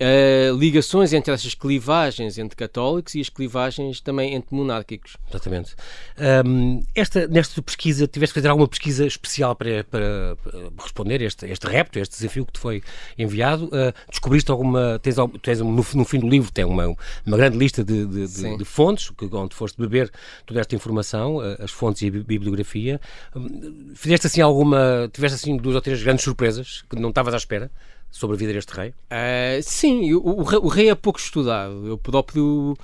uh, 0.00 0.56
ligações 0.56 1.12
entre 1.12 1.32
essas 1.32 1.54
clivagens 1.54 2.38
entre 2.38 2.56
católicos 2.56 3.14
e 3.14 3.20
as 3.20 3.28
clivagens 3.28 4.00
também 4.00 4.34
entre 4.34 4.54
monárquicos. 4.54 5.16
Exatamente. 5.28 5.74
Um, 6.44 6.82
esta, 6.94 7.26
nesta 7.26 7.60
pesquisa, 7.62 8.06
tiveste 8.06 8.34
que 8.34 8.40
fazer 8.40 8.48
alguma 8.48 8.68
pesquisa 8.68 9.06
especial 9.06 9.54
para, 9.54 9.84
para, 9.84 10.36
para 10.36 10.82
responder 10.82 11.22
este, 11.22 11.46
este 11.46 11.66
repto, 11.66 11.98
este 11.98 12.16
desafio 12.16 12.46
que 12.46 12.52
te 12.52 12.58
foi 12.58 12.82
enviado? 13.18 13.66
Uh, 13.66 13.92
descobriste 14.10 14.50
alguma. 14.50 14.98
Tens, 15.02 15.16
tens 15.42 15.60
no, 15.60 15.72
no, 15.72 16.04
fim 16.04 16.20
do 16.20 16.28
livro 16.28 16.50
tem 16.52 16.64
uma, 16.64 16.94
uma 17.26 17.36
grande 17.36 17.56
lista 17.56 17.84
de, 17.84 18.06
de, 18.06 18.26
de, 18.26 18.56
de 18.56 18.64
fontes 18.64 19.10
que, 19.10 19.28
onde 19.32 19.54
foste 19.54 19.78
beber 19.78 20.10
toda 20.46 20.60
esta 20.60 20.74
informação, 20.74 21.36
uh, 21.36 21.62
as 21.62 21.70
fontes 21.70 22.02
e 22.02 22.08
a 22.08 22.10
bibliografia. 22.10 23.00
Um, 23.34 23.92
fizeste 23.94 24.26
assim 24.26 24.40
alguma. 24.40 25.10
Tiveste 25.12 25.36
assim 25.36 25.56
duas 25.56 25.74
ou 25.74 25.80
três 25.80 26.02
grandes 26.02 26.24
surpresas 26.24 26.84
que 26.88 26.96
não 26.96 27.10
estavas 27.10 27.34
à 27.34 27.36
espera? 27.36 27.70
Sobre 28.10 28.36
a 28.36 28.38
vida 28.38 28.52
deste 28.52 28.72
rei? 28.72 28.90
Uh, 28.90 29.62
sim, 29.62 30.12
o, 30.14 30.20
o, 30.20 30.68
rei 30.68 30.90
é 30.90 30.94
pouco 30.94 31.18
estudado. 31.18 31.86
Eu 31.86 31.98
próprio 31.98 32.76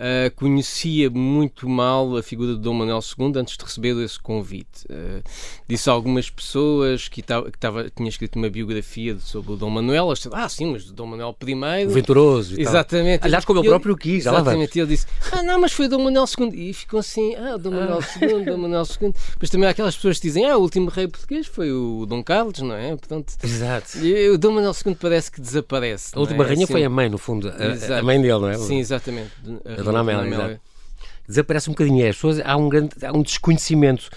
uh, 0.00 0.34
conhecia 0.34 1.10
muito 1.10 1.68
mal 1.68 2.16
a 2.16 2.22
figura 2.22 2.54
de 2.54 2.60
Dom 2.60 2.74
Manuel 2.74 3.00
II 3.18 3.32
antes 3.36 3.56
de 3.56 3.64
receber 3.64 3.96
esse 4.02 4.18
convite. 4.18 4.84
Uh, 4.88 5.22
disse 5.68 5.90
a 5.90 5.92
algumas 5.92 6.30
pessoas 6.30 7.08
que, 7.08 7.22
tava, 7.22 7.50
que 7.50 7.58
tava, 7.58 7.90
tinha 7.90 8.08
escrito 8.08 8.36
uma 8.36 8.48
biografia 8.48 9.18
sobre 9.20 9.52
o 9.52 9.56
Dom 9.56 9.70
Manuel, 9.70 10.06
elas 10.06 10.26
ah, 10.32 10.48
sim, 10.48 10.72
mas 10.72 10.90
Dom 10.90 11.06
Manuel 11.06 11.36
I. 11.46 11.86
O 11.86 11.90
venturoso. 11.90 12.60
exatamente. 12.60 13.20
Tal. 13.20 13.28
Aliás, 13.28 13.44
como 13.44 13.60
ele 13.60 13.68
próprio 13.68 13.96
quis, 13.96 14.26
Exatamente. 14.26 14.78
ele 14.78 14.88
disse, 14.88 15.06
ah, 15.32 15.42
não, 15.42 15.60
mas 15.60 15.72
foi 15.72 15.88
Dom 15.88 16.04
Manuel 16.04 16.24
II. 16.38 16.70
E 16.70 16.72
ficou 16.72 17.00
assim, 17.00 17.34
ah, 17.36 17.56
Dom 17.56 17.70
Manuel 17.70 18.00
ah. 18.00 18.24
II, 18.24 18.44
Dom 18.44 18.56
Manuel 18.56 18.84
II. 19.00 19.12
Depois 19.32 19.50
também 19.50 19.66
há 19.68 19.70
aquelas 19.70 19.96
pessoas 19.96 20.18
que 20.18 20.26
dizem, 20.26 20.46
ah, 20.46 20.56
o 20.56 20.62
último 20.62 20.88
rei 20.88 21.08
português 21.08 21.46
foi 21.46 21.72
o 21.72 22.06
Dom 22.06 22.22
Carlos, 22.22 22.58
não 22.60 22.74
é? 22.74 22.90
Portanto, 22.96 23.34
Exato. 23.42 23.98
E, 23.98 24.30
o 24.30 24.38
Dom 24.38 24.52
Manuel 24.52 24.74
II 24.86 24.94
parece 24.94 25.30
que 25.30 25.40
desaparece. 25.40 26.12
A 26.14 26.20
última 26.20 26.44
é? 26.44 26.48
rainha 26.48 26.64
assim, 26.64 26.72
foi 26.72 26.84
a 26.84 26.90
mãe, 26.90 27.08
no 27.08 27.18
fundo, 27.18 27.48
a, 27.48 27.98
a, 27.98 28.02
mãe 28.02 28.20
dele, 28.20 28.38
não 28.38 28.48
é? 28.48 28.58
Sim, 28.58 28.78
exatamente. 28.78 29.30
A, 29.64 29.82
a 29.98 30.02
Dona 30.02 30.20
Amélia 30.20 30.60
desaparece 31.30 31.70
um 31.70 31.72
bocadinho. 31.72 32.08
As 32.08 32.16
pessoas, 32.16 32.40
há, 32.44 32.56
um 32.56 32.68
grande, 32.68 32.90
há 33.02 33.12
um 33.12 33.22
desconhecimento. 33.22 34.10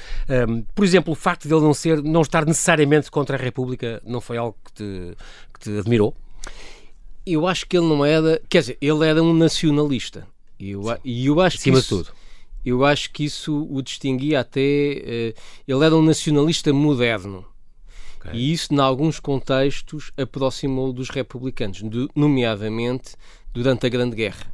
Um, 0.49 0.63
por 0.75 0.83
exemplo, 0.83 1.13
o 1.13 1.15
facto 1.15 1.47
de 1.47 1.53
ele 1.53 1.61
não, 1.61 1.73
ser, 1.73 2.01
não 2.01 2.21
estar 2.21 2.45
necessariamente 2.45 3.09
contra 3.09 3.37
a 3.37 3.39
República 3.39 4.01
não 4.05 4.19
foi 4.19 4.37
algo 4.37 4.57
que 4.65 4.73
te, 4.73 5.17
que 5.53 5.59
te 5.59 5.77
admirou? 5.77 6.15
Eu 7.25 7.47
acho 7.47 7.65
que 7.67 7.77
ele 7.77 7.87
não 7.87 8.03
era. 8.03 8.41
Quer 8.49 8.59
dizer, 8.59 8.77
ele 8.81 9.07
era 9.07 9.23
um 9.23 9.33
nacionalista. 9.33 10.27
E 10.59 10.71
eu, 10.71 10.83
eu 11.05 11.39
acho 11.39 11.57
Acima 11.57 11.77
que 11.77 11.79
isso, 11.79 11.97
de 11.97 12.03
tudo. 12.03 12.15
Eu 12.65 12.85
acho 12.85 13.11
que 13.11 13.23
isso 13.23 13.67
o 13.69 13.81
distinguia 13.81 14.41
até. 14.41 14.59
Uh, 14.59 15.39
ele 15.67 15.85
era 15.85 15.95
um 15.95 16.01
nacionalista 16.01 16.73
moderno. 16.73 17.45
Okay. 18.19 18.39
E 18.39 18.51
isso, 18.51 18.73
em 18.73 18.79
alguns 18.79 19.19
contextos, 19.19 20.11
aproximou 20.17 20.91
dos 20.91 21.09
republicanos, 21.09 21.81
nomeadamente 22.15 23.15
durante 23.53 23.85
a 23.85 23.89
Grande 23.89 24.15
Guerra. 24.15 24.52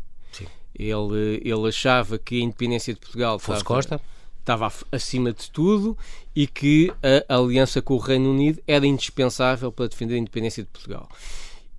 Ele, 0.79 1.41
ele 1.43 1.67
achava 1.67 2.17
que 2.17 2.39
a 2.39 2.43
independência 2.43 2.93
de 2.93 2.99
Portugal 2.99 3.37
Fosse 3.37 3.59
estava, 3.59 3.75
Costa. 3.75 4.01
estava 4.39 4.73
acima 4.91 5.33
de 5.33 5.51
tudo 5.51 5.97
e 6.35 6.47
que 6.47 6.91
a 7.27 7.35
aliança 7.35 7.81
com 7.81 7.95
o 7.95 7.97
Reino 7.99 8.31
Unido 8.31 8.61
era 8.65 8.87
indispensável 8.87 9.71
para 9.71 9.87
defender 9.87 10.15
a 10.15 10.17
independência 10.17 10.63
de 10.63 10.69
Portugal 10.69 11.09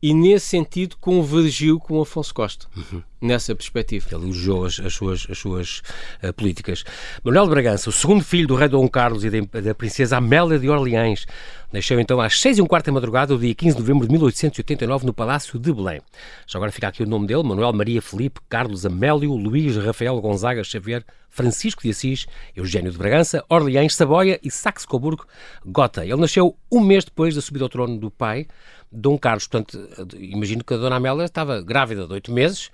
e 0.03 0.15
nesse 0.15 0.47
sentido 0.47 0.97
convergiu 0.99 1.79
com 1.79 2.01
Afonso 2.01 2.33
Costa, 2.33 2.67
uhum. 2.75 3.03
nessa 3.21 3.55
perspectiva. 3.55 4.07
Ele 4.13 4.25
elogiou 4.25 4.65
as, 4.65 4.81
as, 4.81 4.95
suas, 4.95 5.27
as 5.29 5.39
suas 5.39 5.83
uh, 6.23 6.33
políticas. 6.33 6.85
Manuel 7.23 7.45
de 7.45 7.51
Bragança, 7.51 7.91
o 7.91 7.93
segundo 7.93 8.25
filho 8.25 8.49
do 8.49 8.55
rei 8.55 8.69
Dom 8.69 8.89
Carlos 8.89 9.25
e 9.25 9.31
da, 9.31 9.61
da 9.61 9.75
princesa 9.75 10.17
Amélia 10.17 10.59
de 10.59 10.69
Orleães, 10.69 11.27
nasceu 11.73 12.01
então 12.01 12.21
às 12.21 12.41
seis 12.41 12.59
e 12.59 12.63
um 12.63 12.67
quarto 12.67 12.87
da 12.87 12.93
madrugada, 12.93 13.35
do 13.35 13.41
dia 13.41 13.55
15 13.55 13.77
de 13.77 13.81
novembro 13.81 14.07
de 14.07 14.13
1889, 14.13 15.07
no 15.07 15.13
Palácio 15.13 15.59
de 15.59 15.73
Belém. 15.73 16.01
Já 16.47 16.59
agora 16.59 16.73
fica 16.73 16.89
aqui 16.89 17.03
o 17.03 17.07
nome 17.07 17.27
dele, 17.27 17.43
Manuel 17.43 17.73
Maria 17.73 18.03
Felipe 18.03 18.41
Carlos 18.49 18.85
Amélio 18.85 19.35
Luís 19.35 19.77
Rafael 19.77 20.21
Gonzaga 20.21 20.65
Xavier 20.65 21.05
Francisco 21.29 21.83
de 21.83 21.91
Assis, 21.91 22.27
Eugênio 22.57 22.91
de 22.91 22.99
Bragança, 22.99 23.45
Orleães, 23.49 23.95
Saboia 23.95 24.39
e 24.43 24.51
Saxe-Coburgo, 24.51 25.25
Gota. 25.65 26.05
Ele 26.05 26.17
nasceu 26.17 26.57
um 26.71 26.81
mês 26.81 27.05
depois 27.05 27.35
da 27.37 27.41
subida 27.41 27.65
ao 27.65 27.69
trono 27.69 27.97
do 27.97 28.11
pai, 28.11 28.49
Dom 28.91 29.17
Carlos. 29.17 29.47
Portanto, 29.47 29.79
imagino 30.19 30.65
que 30.65 30.75
a 30.75 30.77
Dona 30.77 30.97
Amélia 30.97 31.25
estava 31.25 31.63
grávida 31.63 32.07
de 32.07 32.13
oito 32.13 32.33
meses 32.33 32.71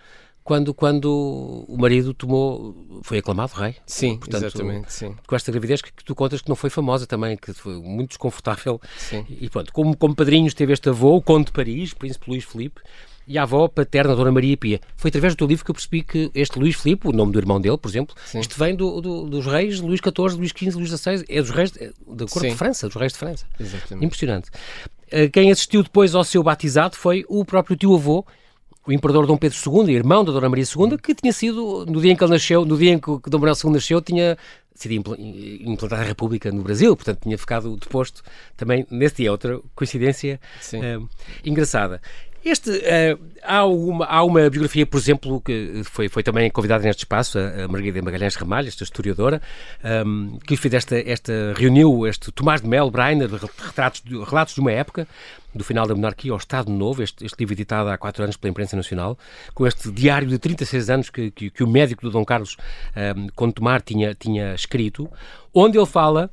quando, 0.46 0.72
quando 0.72 1.64
o 1.66 1.76
marido 1.76 2.14
tomou, 2.14 3.02
foi 3.02 3.18
aclamado 3.18 3.52
rei. 3.52 3.74
Sim, 3.84 4.16
Portanto, 4.16 4.44
exatamente. 4.44 4.92
Sim. 4.92 5.16
Com 5.26 5.34
esta 5.34 5.50
gravidez 5.50 5.82
que, 5.82 5.92
que, 5.92 6.04
tu 6.04 6.14
contas 6.14 6.40
que 6.40 6.48
não 6.48 6.54
foi 6.54 6.70
famosa 6.70 7.04
também, 7.04 7.36
que 7.36 7.52
foi 7.52 7.74
muito 7.74 8.10
desconfortável. 8.10 8.80
Sim. 8.96 9.26
E 9.28 9.50
pronto, 9.50 9.72
como, 9.72 9.96
como 9.96 10.14
padrinhos 10.14 10.54
teve 10.54 10.72
este 10.72 10.88
avô, 10.88 11.16
o 11.16 11.20
Conde 11.20 11.46
de 11.46 11.52
Paris, 11.52 11.92
Príncipe 11.92 12.30
Luís 12.30 12.44
Filipe, 12.44 12.80
e 13.26 13.36
a 13.36 13.42
avó 13.42 13.66
paterna, 13.66 14.12
a 14.12 14.14
Dona 14.14 14.30
Maria 14.30 14.56
Pia. 14.56 14.80
Foi 14.96 15.08
através 15.08 15.34
do 15.34 15.38
teu 15.38 15.48
livro 15.48 15.64
que 15.64 15.70
eu 15.72 15.74
percebi 15.74 16.04
que 16.04 16.30
este 16.32 16.60
Luís 16.60 16.76
Filipe, 16.76 17.08
o 17.08 17.12
nome 17.12 17.32
do 17.32 17.40
irmão 17.40 17.60
dele, 17.60 17.76
por 17.76 17.88
exemplo, 17.88 18.14
Sim. 18.24 18.38
isto 18.38 18.56
vem 18.56 18.76
do, 18.76 19.00
do, 19.00 19.28
dos 19.28 19.46
reis 19.46 19.80
Luís 19.80 19.98
XIV, 19.98 20.38
Luís 20.38 20.52
XV, 20.56 20.78
Luís 20.78 20.90
XVI, 20.90 21.24
é 21.28 21.40
dos 21.42 21.50
reis 21.50 21.72
é 21.76 21.90
da 22.06 22.24
corte 22.26 22.50
de 22.50 22.54
França, 22.54 22.86
dos 22.86 22.94
reis 22.94 23.12
de 23.12 23.18
França. 23.18 23.44
Exatamente. 23.58 24.06
Impressionante. 24.06 24.50
Eh, 25.10 25.28
quem 25.28 25.50
assistiu 25.50 25.82
depois 25.82 26.14
ao 26.14 26.22
seu 26.22 26.40
batizado 26.40 26.94
foi 26.94 27.24
o 27.28 27.44
próprio 27.44 27.76
tio-avô, 27.76 28.24
o 28.86 28.92
imperador 28.92 29.26
Dom 29.26 29.36
Pedro 29.36 29.58
II, 29.66 29.94
irmão 29.94 30.24
da 30.24 30.32
Dona 30.32 30.48
Maria 30.48 30.64
II, 30.64 30.96
que 30.98 31.14
tinha 31.14 31.32
sido, 31.32 31.84
no 31.86 32.00
dia 32.00 32.12
em 32.12 32.16
que 32.16 32.22
ele 32.22 32.32
nasceu, 32.32 32.64
no 32.64 32.78
dia 32.78 32.92
em 32.92 32.98
que 32.98 33.06
Dom 33.28 33.38
Manuel 33.38 33.56
II 33.62 33.72
nasceu, 33.72 34.00
tinha 34.00 34.38
sido 34.74 34.92
implantada 35.62 36.02
a 36.02 36.04
República 36.04 36.52
no 36.52 36.62
Brasil, 36.62 36.94
portanto 36.94 37.22
tinha 37.22 37.36
ficado 37.36 37.76
deposto 37.76 38.22
também 38.56 38.86
nesse 38.90 39.16
dia. 39.16 39.32
Outra 39.32 39.58
coincidência 39.74 40.38
uh, 40.74 41.08
engraçada. 41.44 42.00
Este, 42.48 42.70
uh, 42.70 43.18
há, 43.42 43.66
uma, 43.66 44.04
há 44.06 44.22
uma 44.22 44.48
biografia, 44.48 44.86
por 44.86 44.98
exemplo, 44.98 45.40
que 45.40 45.82
foi, 45.82 46.08
foi 46.08 46.22
também 46.22 46.48
convidada 46.48 46.84
neste 46.84 47.00
espaço, 47.00 47.40
a, 47.40 47.66
Margarida 47.66 48.00
Magalhães 48.00 48.36
Ramalho, 48.36 48.68
esta 48.68 48.84
historiadora, 48.84 49.42
um, 49.82 49.88
ehm, 49.88 50.38
que 50.46 50.56
fez 50.56 50.72
esta, 50.74 50.96
esta, 50.96 51.32
reuniu 51.56 52.06
este 52.06 52.30
Tomás 52.30 52.60
de 52.60 52.68
Mel, 52.68 52.88
Breiner, 52.88 53.28
retratos, 53.28 54.00
relatos 54.24 54.54
de 54.54 54.60
uma 54.60 54.70
época, 54.70 55.08
do 55.52 55.64
final 55.64 55.88
da 55.88 55.96
monarquia 55.96 56.30
ao 56.30 56.38
Estado 56.38 56.70
Novo, 56.70 57.02
este, 57.02 57.26
este, 57.26 57.36
livro 57.40 57.52
editado 57.52 57.88
há 57.88 57.98
quatro 57.98 58.22
anos 58.22 58.36
pela 58.36 58.52
imprensa 58.52 58.76
nacional, 58.76 59.18
com 59.52 59.66
este 59.66 59.90
diário 59.90 60.28
de 60.28 60.38
36 60.38 60.88
anos 60.88 61.10
que, 61.10 61.32
que, 61.32 61.50
que 61.50 61.64
o 61.64 61.66
médico 61.66 62.02
do 62.02 62.12
Dom 62.12 62.24
Carlos, 62.24 62.56
um, 62.94 63.00
ehm, 63.00 63.26
quando 63.34 63.54
Tomar 63.54 63.82
tinha, 63.82 64.14
tinha 64.14 64.54
escrito, 64.54 65.10
onde 65.52 65.76
ele 65.76 65.86
fala 65.86 66.30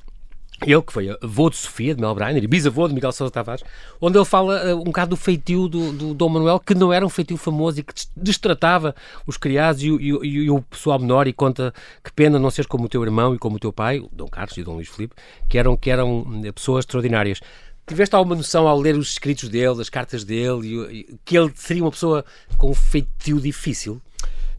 ele 0.62 0.82
que 0.82 0.94
foi 0.94 1.10
avô 1.22 1.50
de 1.50 1.58
Sofia, 1.58 1.96
de 1.96 2.02
Mel 2.02 2.16
Brainer, 2.16 2.44
e 2.44 2.48
bisavô 2.48 2.88
de 2.88 2.94
Miguel 2.94 3.12
Sousa 3.12 3.32
Tavares, 3.32 3.64
onde 4.00 4.18
ele 4.18 4.26
fala 4.26 4.74
uh, 4.74 4.80
um 4.80 4.86
bocado 4.86 5.12
do 5.12 5.18
feitio 5.18 5.68
do, 5.68 5.92
do 5.92 6.14
Dom 6.14 6.30
Manuel, 6.30 6.60
que 6.60 6.74
não 6.74 6.94
era 6.94 7.06
um 7.06 7.10
feitio 7.10 7.38
famoso 7.38 7.80
e 7.80 7.84
que 7.84 7.94
destratava 8.16 8.96
os 9.26 9.38
criados 9.38 9.82
e, 9.84 9.88
e, 9.88 10.08
e, 10.08 10.50
o 10.50 10.62
pessoal 10.62 11.00
menor 11.00 11.28
e 11.28 11.34
conta 11.34 11.74
que 12.04 12.12
pena 12.12 12.40
não 12.40 12.50
seres 12.50 12.68
como 12.68 12.86
o 12.86 12.90
teu 12.90 13.04
irmão 13.04 13.36
e 13.36 13.40
como 13.40 13.58
o 13.58 13.60
teu 13.60 13.74
pai, 13.74 14.04
Dom 14.12 14.28
Carlos 14.28 14.58
e 14.58 14.64
Dom 14.64 14.76
Luís 14.76 14.88
Filipe, 14.88 15.16
que 15.50 15.58
eram, 15.58 15.76
que 15.76 15.90
eram 15.90 16.42
eh, 16.46 16.52
pessoas 16.52 16.84
extraordinárias. 16.84 17.42
Tiveste 17.86 18.16
alguma 18.16 18.36
noção 18.36 18.68
ao 18.68 18.80
ler 18.80 18.96
os 18.96 19.12
escritos 19.12 19.50
dele, 19.50 19.82
as 19.82 19.90
cartas 19.90 20.24
dele, 20.24 21.20
que 21.26 21.38
ele 21.38 21.52
seria 21.56 21.84
uma 21.84 21.92
pessoa 21.92 22.24
com 22.58 22.72
um 22.72 22.74
feitio 22.74 23.42
difícil? 23.42 24.02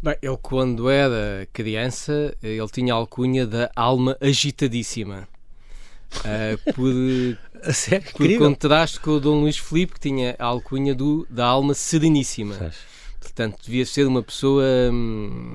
Bem, 0.02 0.16
ele 0.20 0.36
quando 0.42 0.90
era 0.90 1.48
criança, 1.50 2.36
ele 2.42 2.68
tinha 2.68 2.92
a 2.92 2.96
alcunha 2.96 3.46
da 3.46 3.70
alma 3.74 4.18
agitadíssima. 4.20 5.26
Uh, 6.20 6.72
por, 6.72 7.72
sério? 7.72 8.06
por 8.12 8.38
contraste 8.38 9.00
com 9.00 9.12
o 9.12 9.20
Dom 9.20 9.40
Luís 9.40 9.58
Filipe, 9.58 9.94
que 9.94 10.00
tinha 10.00 10.36
a 10.38 10.44
alcunha 10.46 10.94
do, 10.94 11.26
da 11.30 11.46
alma 11.46 11.74
sereníssima. 11.74 12.72
Portanto, 13.20 13.58
devia 13.64 13.86
ser 13.86 14.06
uma 14.06 14.22
pessoa 14.22 14.64
hum, 14.92 15.50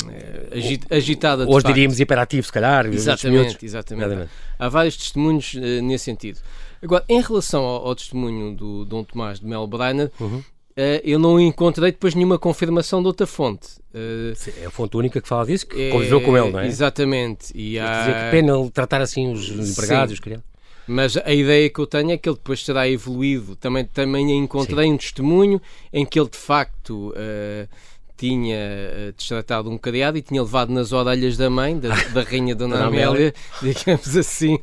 agit, 0.52 0.86
agitada. 0.92 1.44
Hoje 1.44 1.62
facto. 1.62 1.68
diríamos 1.68 2.00
hiperativo, 2.00 2.46
se 2.46 2.52
calhar. 2.52 2.86
Exatamente, 2.88 3.64
exatamente. 3.64 4.06
exatamente. 4.06 4.32
Há 4.58 4.68
vários 4.68 4.98
testemunhos 4.98 5.54
uh, 5.54 5.82
nesse 5.84 6.06
sentido. 6.06 6.40
Agora, 6.82 7.04
em 7.08 7.22
relação 7.22 7.64
ao, 7.64 7.88
ao 7.88 7.96
testemunho 7.96 8.56
do 8.56 8.86
Dom 8.86 9.04
Tomás 9.04 9.40
de 9.40 9.46
Mel 9.46 9.68
Brainer, 9.68 10.12
uhum. 10.20 10.44
Uh, 10.80 11.02
eu 11.04 11.20
não 11.20 11.38
encontrei 11.38 11.92
depois 11.92 12.16
nenhuma 12.16 12.40
confirmação 12.40 13.02
de 13.02 13.08
outra 13.08 13.28
fonte. 13.28 13.68
Uh, 13.94 14.34
é 14.62 14.68
a 14.68 14.70
fonte 14.70 14.96
única 14.96 15.20
que 15.20 15.28
fala 15.28 15.46
disso, 15.46 15.68
que 15.68 15.82
é, 15.82 15.90
conviveu 15.90 16.22
com 16.22 16.38
ele, 16.38 16.52
não 16.52 16.60
é? 16.62 16.68
Exatamente. 16.68 17.52
E 17.54 17.78
há... 17.78 18.00
dizer 18.00 18.14
que 18.14 18.32
pena 18.32 18.58
ele 18.58 18.70
tratar 18.70 19.02
assim 19.02 19.30
os 19.30 19.50
empregados, 19.50 20.14
os 20.14 20.20
criados. 20.22 20.46
Mas 20.88 21.18
a 21.18 21.34
ideia 21.34 21.70
que 21.70 21.80
eu 21.80 21.86
tenho 21.86 22.12
é 22.12 22.18
que 22.18 22.30
ele 22.30 22.38
depois 22.38 22.64
terá 22.64 22.88
evoluído. 22.88 23.58
Também, 23.58 23.84
também 23.84 24.32
encontrei 24.38 24.86
Sim. 24.86 24.94
um 24.94 24.98
testemunho 24.98 25.62
em 25.92 26.06
que 26.06 26.18
ele 26.18 26.30
de 26.30 26.38
facto 26.38 27.10
uh, 27.10 27.68
tinha 28.16 28.58
uh, 28.58 29.12
destratado 29.12 29.70
um 29.70 29.78
criado 29.78 30.18
e 30.18 30.22
tinha 30.22 30.42
levado 30.42 30.72
nas 30.72 30.94
orelhas 30.94 31.36
da 31.36 31.50
mãe, 31.50 31.78
da, 31.78 31.90
da 32.14 32.24
rainha 32.24 32.56
Dona 32.56 32.86
Amélia, 32.86 33.34
digamos 33.62 34.16
assim. 34.16 34.58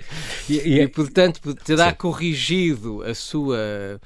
E, 0.49 0.55
e, 0.55 0.81
e 0.81 0.89
portanto 0.89 1.55
terá 1.57 1.91
Sim. 1.91 1.97
corrigido 1.97 3.03
a 3.03 3.15
sua 3.15 4.01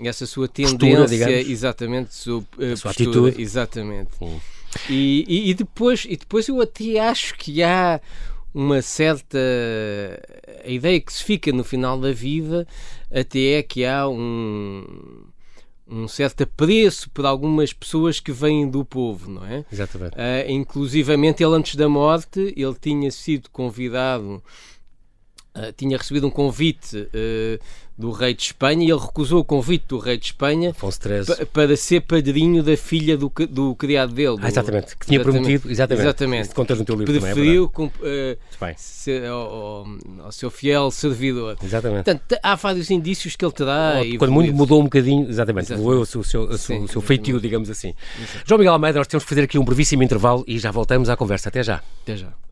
essa 0.00 0.26
sua 0.26 0.48
tendência, 0.48 0.78
postura, 0.78 1.40
exatamente, 1.40 2.14
sua, 2.14 2.38
uh, 2.38 2.76
sua 2.76 2.92
postura, 2.92 3.28
atitude. 3.28 3.42
Exatamente. 3.42 4.10
E, 4.90 5.24
e, 5.26 5.50
e, 5.50 5.54
depois, 5.54 6.04
e 6.08 6.16
depois 6.16 6.48
eu 6.48 6.60
até 6.60 6.98
acho 6.98 7.34
que 7.36 7.62
há 7.62 8.00
uma 8.52 8.80
certa 8.80 9.38
a 10.64 10.68
ideia 10.68 10.98
que 11.00 11.12
se 11.12 11.22
fica 11.22 11.52
no 11.52 11.62
final 11.62 12.00
da 12.00 12.10
vida 12.10 12.66
até 13.10 13.58
é 13.58 13.62
que 13.62 13.84
há 13.84 14.08
um 14.08 14.82
um 15.88 16.08
certo 16.08 16.42
apreço 16.42 17.08
por 17.10 17.24
algumas 17.24 17.72
pessoas 17.72 18.18
que 18.18 18.32
vêm 18.32 18.68
do 18.68 18.84
povo, 18.84 19.30
não 19.30 19.44
é? 19.46 19.64
Exatamente. 19.72 20.16
Uh, 20.16 20.50
inclusivamente, 20.50 21.44
ele 21.44 21.54
antes 21.54 21.76
da 21.76 21.88
morte, 21.88 22.52
ele 22.56 22.74
tinha 22.80 23.08
sido 23.10 23.48
convidado, 23.50 24.42
uh, 25.56 25.72
tinha 25.76 25.96
recebido 25.96 26.26
um 26.26 26.30
convite 26.30 26.96
uh, 26.96 27.58
do 27.98 28.10
rei 28.10 28.34
de 28.34 28.42
Espanha 28.42 28.86
e 28.86 28.90
ele 28.90 29.00
recusou 29.00 29.40
o 29.40 29.44
convite 29.44 29.86
do 29.88 29.98
rei 29.98 30.18
de 30.18 30.26
Espanha 30.26 30.74
para 31.52 31.76
ser 31.76 32.02
padrinho 32.02 32.62
da 32.62 32.76
filha 32.76 33.16
do, 33.16 33.32
do 33.48 33.74
criado 33.74 34.12
dele. 34.12 34.36
Do, 34.36 34.44
ah, 34.44 34.48
exatamente, 34.48 34.96
que 34.96 35.06
tinha 35.06 35.18
exatamente, 35.18 35.42
prometido, 35.42 35.70
exatamente. 35.70 36.04
exatamente. 36.04 36.54
Contas 36.54 36.78
no 36.78 36.84
teu 36.84 36.94
livro 36.94 37.20
Preferiu 37.20 37.68
também, 37.68 37.92
é 38.02 38.36
uh, 38.70 38.74
ser, 38.76 39.24
ao, 39.26 39.86
ao, 40.24 40.32
seu 40.32 40.50
fiel 40.50 40.90
servidor. 40.90 41.56
Exatamente. 41.62 42.04
Portanto, 42.04 42.38
há 42.42 42.54
vários 42.54 42.90
indícios 42.90 43.34
que 43.34 43.44
ele 43.44 43.52
te 43.52 43.64
dá. 43.64 44.02
Oh, 44.02 44.18
quando 44.18 44.32
muito 44.32 44.52
mudou 44.52 44.80
um 44.80 44.84
bocadinho, 44.84 45.28
exatamente, 45.28 45.72
mudou 45.72 46.02
o 46.02 46.06
seu, 46.06 46.22
seu, 46.22 46.58
seu, 46.58 46.86
seu 46.86 47.00
feitio, 47.00 47.40
digamos 47.40 47.70
assim. 47.70 47.94
Exatamente. 48.18 48.44
João 48.46 48.58
Miguel 48.58 48.72
Almeida, 48.74 48.98
nós 48.98 49.06
temos 49.06 49.24
que 49.24 49.28
fazer 49.28 49.42
aqui 49.42 49.58
um 49.58 49.64
brevíssimo 49.64 50.02
intervalo 50.02 50.44
e 50.46 50.58
já 50.58 50.70
voltamos 50.70 51.08
à 51.08 51.16
conversa. 51.16 51.48
Até 51.48 51.62
já. 51.62 51.82
Até 52.02 52.16
já. 52.16 52.45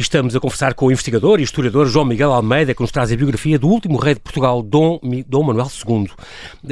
E 0.00 0.02
estamos 0.02 0.34
a 0.34 0.40
conversar 0.40 0.72
com 0.72 0.86
o 0.86 0.90
investigador 0.90 1.40
e 1.40 1.42
historiador 1.42 1.86
João 1.86 2.06
Miguel 2.06 2.32
Almeida, 2.32 2.74
que 2.74 2.80
nos 2.80 2.90
traz 2.90 3.12
a 3.12 3.16
biografia 3.16 3.58
do 3.58 3.68
último 3.68 3.98
rei 3.98 4.14
de 4.14 4.20
Portugal, 4.20 4.62
Dom, 4.62 4.98
Dom 5.28 5.42
Manuel 5.42 5.66
II. 5.86 6.10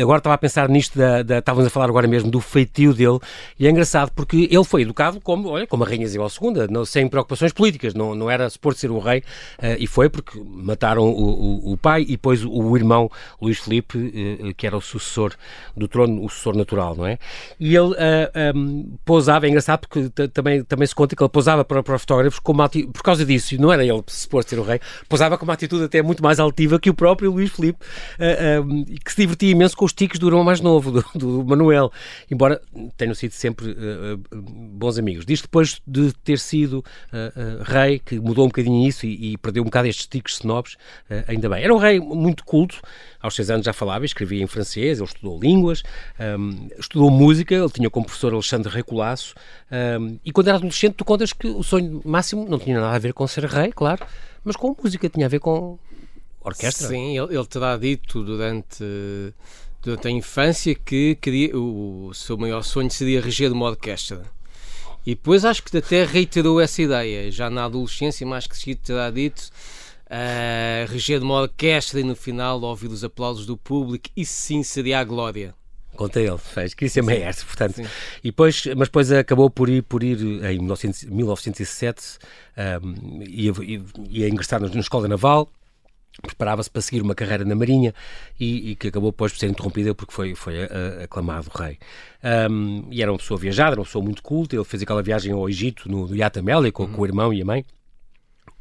Agora 0.01 0.17
estava 0.17 0.35
a 0.35 0.39
pensar 0.39 0.67
nisto, 0.67 0.99
da, 0.99 1.23
da, 1.23 1.39
estávamos 1.41 1.67
a 1.67 1.71
falar 1.71 1.91
agora 1.91 2.09
mesmo 2.09 2.31
do 2.31 2.41
feitio 2.41 2.95
dele, 2.95 3.19
e 3.61 3.67
é 3.67 3.71
engraçado 3.71 4.11
porque 4.13 4.49
ele 4.51 4.65
foi 4.65 4.81
educado 4.81 5.21
como, 5.21 5.51
olha, 5.51 5.67
como 5.67 5.85
a 5.85 5.87
Rainha 5.87 6.07
Isabel 6.07 6.29
II, 6.41 6.69
não, 6.71 6.87
sem 6.87 7.07
preocupações 7.07 7.53
políticas, 7.53 7.93
não, 7.93 8.15
não 8.15 8.31
era 8.31 8.49
suposto 8.49 8.81
ser 8.81 8.91
o 8.91 8.99
rei, 8.99 9.19
uh, 9.19 9.77
e 9.79 9.87
foi 9.87 10.09
porque 10.09 10.43
mataram 10.43 11.03
o, 11.03 11.69
o, 11.69 11.73
o, 11.75 11.77
pai 11.77 12.05
e 12.09 12.13
depois 12.13 12.43
o 12.43 12.77
irmão 12.79 13.11
Luís 13.43 13.59
Filipe, 13.59 13.99
uh, 13.99 14.55
que 14.55 14.67
era 14.67 14.75
o 14.75 14.81
sucessor 14.81 15.35
do 15.77 15.87
trono, 15.87 16.25
o 16.25 16.31
sucessor 16.31 16.57
natural, 16.57 16.97
não 16.97 17.07
é? 17.07 17.19
E 17.61 17.77
ele 17.77 17.91
uh, 17.91 18.57
um, 18.57 18.97
pousava, 19.05 19.45
é 19.45 19.51
engraçado 19.51 19.81
porque 19.87 20.09
também, 20.29 20.65
também 20.65 20.87
se 20.87 20.95
conta 20.95 21.15
que 21.15 21.23
ele 21.23 21.29
pousava 21.29 21.63
para, 21.63 21.83
para 21.83 21.99
fotógrafos 21.99 22.39
como, 22.39 22.67
por 22.67 23.03
causa 23.03 23.18
disso, 23.25 23.61
não 23.61 23.73
era 23.73 23.85
ele 23.85 24.03
suposto 24.07 24.51
ser 24.51 24.59
o 24.59 24.63
rei, 24.63 24.81
pousava 25.09 25.37
com 25.37 25.45
uma 25.45 25.55
atitude 25.55 25.85
até 25.85 26.03
muito 26.03 26.23
mais 26.23 26.39
altiva 26.39 26.79
que 26.79 26.91
o 26.91 26.95
próprio 26.95 27.31
Luís 27.31 27.51
Filipe, 27.51 27.79
uh, 28.19 28.63
uh, 28.63 28.85
que 29.05 29.11
se 29.11 29.21
divertia 29.21 29.51
imenso 29.51 29.77
com 29.77 29.85
os 29.85 29.93
tiques 29.93 30.19
do 30.19 30.29
irmão 30.29 30.45
mais 30.45 30.61
novo, 30.61 30.91
do, 30.91 31.05
do 31.15 31.45
Manuel, 31.45 31.93
embora 32.31 32.61
tenham 32.97 33.15
sido 33.15 33.33
sempre 33.33 33.71
uh, 33.71 34.19
bons 34.33 34.99
amigos. 34.99 35.25
Diz 35.25 35.43
depois 35.43 35.81
de 35.87 36.13
ter 36.25 36.39
sido 36.39 36.85
rei, 37.65 37.99
que 37.99 38.19
mudou 38.19 38.45
um 38.45 38.49
bocadinho 38.49 38.87
isso 38.87 39.07
e, 39.07 39.33
e 39.33 39.39
perdeu 39.39 39.63
um 39.63 39.67
bocado 39.67 39.89
estes 39.89 40.07
tiques 40.07 40.35
snobs, 40.35 40.77
ainda 41.27 41.49
bem. 41.49 41.63
Era 41.63 41.75
um 41.75 41.79
rei 41.79 42.01
muito 42.01 42.45
culto, 42.45 42.81
aos 43.21 43.35
seis 43.35 43.51
anos 43.51 43.65
já 43.65 43.73
falava, 43.73 44.05
escrevia 44.05 44.43
em 44.43 44.47
francês, 44.47 44.99
ele 44.99 45.09
estudou 45.09 45.39
línguas, 45.41 45.83
um, 46.39 46.69
estudou 46.79 47.11
música, 47.11 47.55
ele 47.55 47.69
tinha 47.69 47.91
como 47.91 48.07
professor 48.07 48.33
Alexandre 48.33 48.73
Recolasso, 48.73 49.35
um, 50.01 50.19
e 50.25 50.31
quando 50.31 50.49
era 50.49 50.57
adolescente 50.57 50.95
tu 50.95 51.05
contas 51.05 51.33
que 51.33 51.49
o 51.49 51.63
sonho 51.63 52.01
máximo 52.05 52.49
não 52.49 52.59
tinha 52.59 52.81
nada 52.81 52.95
a 52.95 52.99
ver 52.99 53.08
com 53.13 53.27
ser 53.27 53.45
rei, 53.45 53.73
claro, 53.73 54.07
mas 54.45 54.57
com 54.57 54.77
música, 54.83 55.09
tinha 55.09 55.27
a 55.27 55.29
ver 55.29 55.41
com 55.41 55.79
orquestra. 56.41 56.89
Sim, 56.89 57.19
ele, 57.19 57.37
ele 57.37 57.47
terá 57.47 57.77
dito 57.77 58.23
durante, 58.23 58.85
durante 59.83 60.09
a 60.09 60.11
infância 60.11 60.75
que 60.75 61.17
queria, 61.17 61.57
o, 61.57 62.07
o 62.07 62.15
seu 62.15 62.37
maior 62.37 62.63
sonho 62.63 62.91
seria 62.91 63.21
reger 63.21 63.53
uma 63.53 63.67
orquestra. 63.67 64.23
E 65.07 65.15
depois 65.15 65.45
acho 65.45 65.63
que 65.63 65.77
até 65.77 66.05
reiterou 66.05 66.61
essa 66.61 66.83
ideia, 66.83 67.31
já 67.31 67.49
na 67.49 67.65
adolescência, 67.65 68.27
mais 68.27 68.47
que 68.47 68.57
seguido 68.57 68.81
terá 68.85 69.11
dito 69.11 69.51
uh, 70.09 70.91
reger 70.91 71.23
uma 71.23 71.43
orquestra 71.43 72.01
e 72.01 72.03
no 72.03 72.17
final 72.17 72.61
ouvir 72.61 72.89
os 72.89 73.05
aplausos 73.05 73.47
do 73.47 73.57
público, 73.57 74.11
isso 74.17 74.35
sim 74.35 74.63
seria 74.63 75.01
a 75.01 75.05
glória. 75.05 75.55
Conta 75.99 76.21
ele, 76.21 76.39
fez, 76.39 76.75
queria 76.75 76.91
ser 76.91 77.03
maestro, 77.03 77.45
portanto. 77.45 77.75
Sim. 77.75 77.87
E 78.23 78.29
depois, 78.29 78.65
mas 78.77 78.87
depois 78.87 79.11
acabou 79.11 79.51
por 79.51 79.69
ir, 79.69 79.83
por 79.83 80.05
ir 80.05 80.21
em 80.45 80.61
1907 80.61 82.19
um, 82.81 83.21
ia, 83.25 83.53
ia 84.09 84.29
ingressar 84.29 84.61
na 84.61 84.69
escola 84.79 85.09
naval, 85.09 85.51
preparava-se 86.23 86.71
para 86.71 86.83
seguir 86.83 87.03
uma 87.03 87.17
carreira 87.17 87.45
na 87.45 87.57
Marinha 87.57 87.93
e, 88.39 88.71
e, 88.71 88.77
que 88.77 88.87
acabou 88.87 89.11
depois 89.11 89.33
por 89.33 89.41
ser 89.41 89.49
interrompida 89.49 89.93
porque 89.93 90.13
foi, 90.13 90.37
foi 90.37 90.63
a, 90.63 90.67
a, 90.67 91.05
aclamado 91.05 91.51
rei. 91.53 91.81
Um, 92.49 92.87
e 92.93 93.03
era 93.03 93.11
uma 93.11 93.19
pessoa 93.19 93.37
viajada, 93.37 93.73
era 93.73 93.81
uma 93.81 93.87
pessoa 93.87 94.05
muito 94.05 94.23
culta, 94.23 94.55
ele 94.55 94.65
fez 94.65 94.85
aquela 94.85 95.03
viagem 95.03 95.33
ao 95.33 95.51
Egito 95.51 95.91
no, 95.91 96.07
no 96.07 96.15
Iata 96.15 96.39
Amélia 96.39 96.71
com, 96.71 96.85
uhum. 96.85 96.93
com 96.93 97.03
o 97.03 97.07
irmão 97.07 97.35
e 97.35 97.43
a 97.43 97.45
mãe 97.45 97.65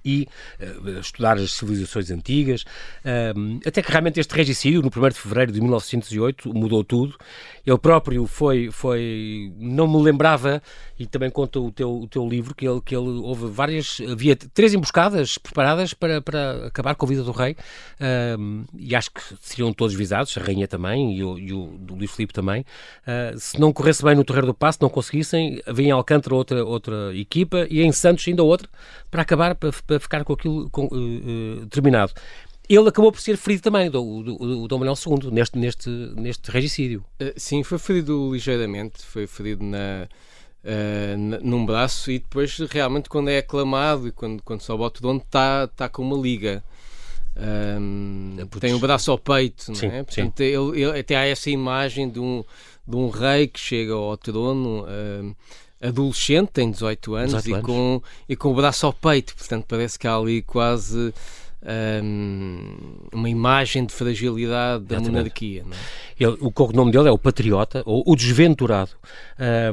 e 0.07 0.27
uh, 0.61 0.99
estudar 0.99 1.37
as 1.37 1.51
civilizações 1.51 2.09
antigas, 2.09 2.61
uh, 2.61 3.59
até 3.65 3.81
que 3.81 3.91
realmente 3.91 4.19
este 4.21 4.33
regicídio, 4.33 4.81
no 4.81 4.87
1 4.87 5.09
de 5.09 5.15
fevereiro 5.15 5.51
de 5.51 5.59
1908, 5.59 6.53
mudou 6.53 6.83
tudo. 6.83 7.17
Ele 7.65 7.77
próprio 7.77 8.25
foi, 8.25 8.71
foi 8.71 9.51
não 9.57 9.85
me 9.87 10.01
lembrava, 10.01 10.61
e 10.97 11.05
também 11.05 11.29
conta 11.29 11.59
o 11.59 11.69
teu, 11.69 11.91
o 11.91 12.07
teu 12.07 12.27
livro, 12.27 12.55
que 12.55 12.65
ele, 12.65 12.79
que 12.81 12.95
ele 12.95 13.09
houve 13.19 13.47
várias, 13.47 13.99
havia 14.09 14.35
três 14.35 14.73
emboscadas 14.73 15.37
preparadas 15.37 15.93
para, 15.93 16.21
para 16.21 16.67
acabar 16.67 16.95
com 16.95 17.05
a 17.05 17.09
vida 17.09 17.23
do 17.23 17.31
rei, 17.31 17.53
uh, 17.99 18.65
e 18.77 18.95
acho 18.95 19.11
que 19.11 19.21
seriam 19.41 19.73
todos 19.73 19.93
visados, 19.93 20.35
a 20.37 20.41
rainha 20.41 20.67
também, 20.67 21.17
e 21.17 21.23
o, 21.23 21.37
e 21.37 21.51
o 21.51 21.77
Luís 21.89 22.11
Filipe 22.11 22.33
também. 22.33 22.61
Uh, 22.61 23.37
se 23.37 23.59
não 23.59 23.73
corresse 23.73 24.01
bem 24.01 24.15
no 24.15 24.23
Terreiro 24.23 24.47
do 24.47 24.53
Passo, 24.53 24.79
não 24.81 24.89
conseguissem, 24.89 25.61
havia 25.65 25.87
em 25.87 25.91
Alcântara 25.91 26.33
outra, 26.33 26.63
outra 26.63 27.13
equipa, 27.13 27.67
e 27.69 27.81
em 27.81 27.91
Santos 27.91 28.25
ainda 28.25 28.43
outra, 28.43 28.69
para 29.11 29.21
acabar, 29.21 29.55
para, 29.55 29.71
para 29.85 29.96
para 29.99 30.03
ficar 30.03 30.23
com 30.23 30.33
aquilo 30.33 30.69
com, 30.69 30.85
uh, 30.85 31.63
uh, 31.63 31.65
terminado. 31.67 32.13
Ele 32.69 32.89
acabou 32.89 33.11
por 33.11 33.21
ser 33.21 33.37
ferido 33.37 33.63
também, 33.63 33.89
o, 33.89 34.63
o, 34.63 34.67
Dom 34.67 34.79
Manuel 34.79 34.95
II, 34.95 35.31
neste, 35.31 35.57
neste, 35.57 35.89
neste 35.89 36.51
regicídio. 36.51 37.03
Uh, 37.21 37.31
sim, 37.37 37.63
foi 37.63 37.77
ferido 37.77 38.33
ligeiramente, 38.33 39.03
foi 39.05 39.25
ferido 39.25 39.63
na, 39.63 40.07
uh, 40.63 41.17
num 41.41 41.65
braço 41.65 42.11
e 42.11 42.19
depois 42.19 42.57
realmente 42.69 43.07
quando 43.07 43.29
é 43.29 43.37
aclamado 43.37 44.09
e 44.09 44.11
quando, 44.11 44.43
quando 44.43 44.61
sobe 44.61 44.83
ao 44.83 44.91
trono 44.91 45.19
está 45.19 45.67
tá 45.67 45.87
com 45.87 46.01
uma 46.01 46.17
liga. 46.17 46.63
Um, 47.39 48.35
tem 48.59 48.73
o 48.73 48.79
braço 48.79 49.11
ao 49.11 49.17
peito, 49.17 49.75
sim, 49.75 49.87
não 49.87 49.93
é? 49.93 50.03
Portanto, 50.03 50.39
ele, 50.41 50.81
ele, 50.81 50.99
até 50.99 51.15
há 51.15 51.25
essa 51.25 51.51
imagem 51.51 52.09
de 52.09 52.19
um, 52.19 52.43
de 52.85 52.95
um 52.95 53.09
rei 53.09 53.47
que 53.47 53.59
chega 53.59 53.93
ao 53.93 54.17
trono 54.17 54.85
adolescente, 55.81 56.49
tem 56.49 56.71
18 56.71 57.15
anos, 57.15 57.43
18 57.43 57.53
anos. 57.53 57.63
E, 57.63 57.65
com, 57.65 58.01
e 58.29 58.35
com 58.35 58.51
o 58.51 58.55
braço 58.55 58.85
ao 58.85 58.93
peito, 58.93 59.35
portanto 59.35 59.65
parece 59.67 59.97
que 59.97 60.07
há 60.07 60.15
ali 60.15 60.41
quase 60.41 61.13
um, 62.03 62.99
uma 63.11 63.29
imagem 63.29 63.85
de 63.85 63.93
fragilidade 63.93 64.85
da 64.85 64.95
Exatamente. 64.95 65.11
monarquia. 65.11 65.65
É? 66.19 66.23
Ele, 66.23 66.37
o 66.39 66.51
cognome 66.51 66.91
dele 66.91 67.09
é 67.09 67.11
o 67.11 67.17
Patriota, 67.17 67.83
ou 67.85 68.03
o 68.05 68.15
Desventurado. 68.15 68.91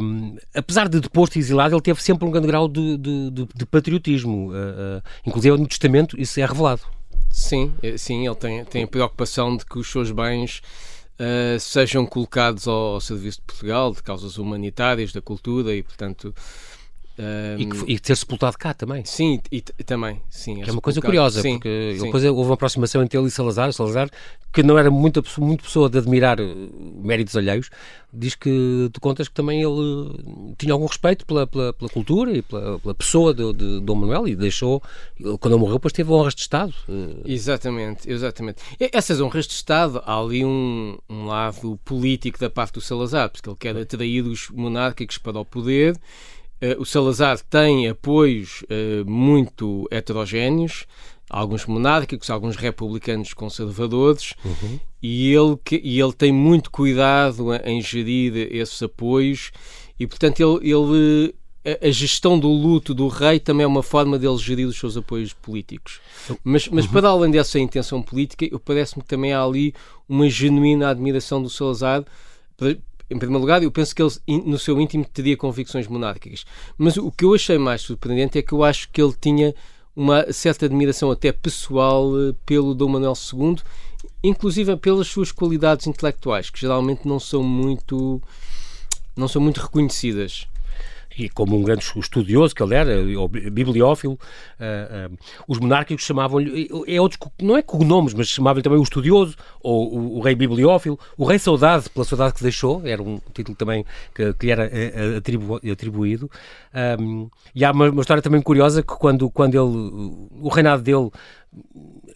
Um, 0.01 0.37
apesar 0.55 0.89
de 0.89 1.01
depois 1.01 1.31
de 1.31 1.39
exilado, 1.39 1.75
ele 1.75 1.83
teve 1.83 2.03
sempre 2.03 2.27
um 2.27 2.31
grande 2.31 2.47
grau 2.47 2.69
de, 2.69 2.97
de, 2.97 3.31
de, 3.31 3.49
de 3.55 3.67
patriotismo, 3.67 4.51
uh, 4.51 4.53
uh, 4.53 5.03
inclusive 5.27 5.57
no 5.57 5.67
testamento 5.67 6.21
isso 6.21 6.41
é 6.41 6.47
revelado. 6.47 6.83
Sim, 7.31 7.73
é, 7.83 7.97
sim, 7.97 8.27
ele 8.27 8.37
tem, 8.37 8.65
tem 8.65 8.85
a 8.85 8.87
preocupação 8.87 9.57
de 9.57 9.65
que 9.67 9.79
os 9.79 9.91
seus 9.91 10.11
bens 10.11 10.63
uh, 11.19 11.59
sejam 11.61 12.07
colocados 12.07 12.67
ao, 12.67 12.95
ao, 12.95 13.01
serviço 13.01 13.39
de 13.39 13.45
Portugal, 13.47 13.93
de 13.93 14.03
causas 14.03 14.39
humanitárias, 14.39 15.13
da 15.13 15.23
cultura 15.23 15.75
e, 15.75 15.83
portanto. 15.83 16.35
Um, 17.17 17.61
e, 17.61 17.67
que, 17.67 17.93
e 17.93 17.99
ter 17.99 18.17
sepultado 18.17 18.59
cá 18.59 18.75
também. 18.75 19.05
Sim, 19.05 19.41
e, 19.51 19.63
e 19.79 19.85
também. 19.85 20.21
Sim, 20.29 20.63
é, 20.63 20.69
é 20.69 20.73
uma 20.73 20.81
coisa 20.81 21.01
curiosa, 21.01 21.43
sim, 21.43 21.55
porque 21.55 21.95
sim. 21.97 22.05
depois 22.07 22.25
houve 22.25 22.49
uma 22.49 22.55
aproximação 22.55 23.03
entre 23.05 23.17
ele 23.17 23.29
e 23.29 23.31
Salazar. 23.31 23.73
Salazar, 23.73 24.11
que 24.53 24.65
não 24.65 24.77
era 24.77 24.91
muito, 24.91 25.23
muito 25.39 25.63
pessoa 25.63 25.89
de 25.89 25.99
admirar 25.99 26.41
eh, 26.41 26.45
méritos 26.97 27.37
alheios, 27.37 27.71
diz 28.13 28.35
que 28.35 28.91
tu 28.93 29.01
contas 29.01 29.29
que 29.29 29.35
também 29.35 29.63
ele 29.63 30.55
tinha 30.59 30.73
algum 30.73 30.87
respeito 30.87 31.25
pela, 31.25 31.47
pela, 31.47 31.73
pela 31.73 31.89
cultura 31.89 32.33
e 32.33 32.43
pela, 32.43 32.81
pela 32.81 32.95
pessoa 32.95 33.33
de, 33.33 33.53
de, 33.53 33.81
Dom 33.81 33.95
Manuel 33.95 34.27
e 34.27 34.35
deixou, 34.35 34.83
quando 35.39 35.55
ele 35.55 35.61
morreu, 35.61 35.75
depois 35.75 35.93
teve 35.93 36.11
honras 36.11 36.35
de 36.35 36.41
Estado. 36.41 36.75
Eh. 36.89 37.33
Exatamente, 37.33 38.11
exatamente. 38.11 38.61
Essas 38.93 39.21
honras 39.21 39.47
de 39.47 39.53
Estado, 39.53 40.03
há 40.05 40.19
ali 40.19 40.45
um, 40.45 40.99
um 41.09 41.27
lado 41.27 41.79
político 41.85 42.41
da 42.41 42.51
parte 42.51 42.75
do 42.75 42.81
Salazar, 42.81 43.31
porque 43.31 43.49
ele 43.49 43.57
quer 43.57 43.77
atrair 43.77 44.23
os 44.23 44.51
monárquicos 44.51 45.17
para 45.17 45.39
o 45.39 45.45
poder 45.45 45.97
o 46.79 46.85
Salazar 46.85 47.39
tem 47.41 47.89
apoios 47.89 48.63
uh, 48.63 49.09
muito 49.09 49.87
heterogéneos, 49.91 50.87
alguns 51.29 51.67
monárquicos, 51.67 52.31
alguns 52.31 52.57
republicanos 52.57 53.35
conservadores, 53.35 54.35
uhum. 54.45 54.79
e, 55.03 55.33
ele, 55.33 55.59
e 55.83 56.01
ele 56.01 56.13
tem 56.13 56.33
muito 56.33 56.71
cuidado 56.71 57.55
em 57.65 57.81
gerir 57.81 58.37
esses 58.53 58.83
apoios, 58.83 59.51
e 59.99 60.07
portanto 60.07 60.41
ele, 60.41 60.71
ele 60.71 61.35
a 61.81 61.91
gestão 61.91 62.39
do 62.39 62.49
luto 62.49 62.93
do 62.93 63.09
rei 63.09 63.41
também 63.41 63.65
é 63.65 63.67
uma 63.67 63.83
forma 63.83 64.19
dele 64.19 64.37
gerir 64.37 64.69
os 64.69 64.79
seus 64.79 64.99
apoios 64.99 65.33
políticos. 65.33 65.99
Mas, 66.45 66.69
mas 66.69 66.85
uhum. 66.85 66.93
para 66.93 67.09
além 67.09 67.31
dessa 67.31 67.59
intenção 67.59 68.03
política, 68.03 68.47
parece-me 68.63 69.03
que 69.03 69.09
também 69.09 69.33
há 69.33 69.43
ali 69.43 69.73
uma 70.07 70.29
genuína 70.29 70.91
admiração 70.91 71.43
do 71.43 71.49
Salazar 71.49 72.05
em 73.15 73.19
primeiro 73.19 73.41
lugar, 73.41 73.63
eu 73.63 73.71
penso 73.71 73.95
que 73.95 74.03
ele, 74.03 74.13
no 74.27 74.59
seu 74.59 74.81
íntimo, 74.81 75.05
teria 75.05 75.37
convicções 75.37 75.87
monárquicas. 75.87 76.45
Mas 76.77 76.97
o 76.97 77.13
que 77.13 77.25
eu 77.25 77.33
achei 77.33 77.57
mais 77.57 77.83
surpreendente 77.83 78.39
é 78.39 78.43
que 78.43 78.53
eu 78.53 78.65
acho 78.65 78.91
que 78.91 79.01
ele 79.01 79.15
tinha 79.19 79.55
uma 79.95 80.33
certa 80.33 80.67
admiração 80.67 81.11
até 81.11 81.31
pessoal 81.31 82.11
eh, 82.19 82.35
pelo 82.45 82.75
Dom 82.75 82.89
Manuel 82.89 83.15
II, 83.33 83.57
inclusive 84.23 84.77
pelas 84.77 85.07
suas 85.07 85.31
qualidades 85.31 85.87
intelectuais, 85.87 86.51
que 86.51 86.61
geralmente 86.61 87.07
não 87.07 87.21
são 87.21 87.43
muito 87.43 88.21
não 89.17 89.29
são 89.29 89.41
muito 89.41 89.61
reconhecidas 89.61 90.49
e 91.19 91.29
como 91.29 91.57
um 91.57 91.63
grande 91.63 91.85
estudioso 91.97 92.55
que 92.55 92.63
ele 92.63 92.75
era, 92.75 92.93
bibliófilo, 93.51 94.15
uh, 94.15 95.13
uh, 95.13 95.19
os 95.47 95.59
monárquicos 95.59 96.05
chamavam-lhe, 96.05 96.69
é 96.87 97.01
outros, 97.01 97.21
não 97.41 97.57
é 97.57 97.63
cognomes, 97.63 98.15
mas 98.15 98.29
chamavam-lhe 98.29 98.63
também 98.63 98.79
o 98.79 98.83
estudioso, 98.83 99.37
ou 99.61 99.93
o, 99.93 100.19
o, 100.19 100.21
rei 100.21 100.35
bibliófilo, 100.35 100.99
o 101.17 101.25
rei 101.25 101.39
saudade, 101.39 101.89
pela 101.91 102.05
saudade 102.05 102.35
que 102.35 102.43
deixou, 102.43 102.83
era 102.85 103.03
um 103.03 103.21
título 103.33 103.57
também 103.57 103.85
que, 104.15 104.33
que 104.35 104.47
lhe 104.47 104.53
era 104.53 104.67
uh, 104.67 105.19
atribu, 105.19 105.61
atribuído. 105.71 106.31
Um, 107.01 107.29
e 107.55 107.65
há 107.65 107.71
uma, 107.71 107.91
uma, 107.91 108.01
história 108.01 108.23
também 108.23 108.43
curiosa 108.43 108.83
que 108.83 108.95
quando, 108.95 109.31
quando 109.31 109.55
ele, 109.55 110.29
o 110.41 110.49
reinado 110.49 110.83
dele, 110.83 111.11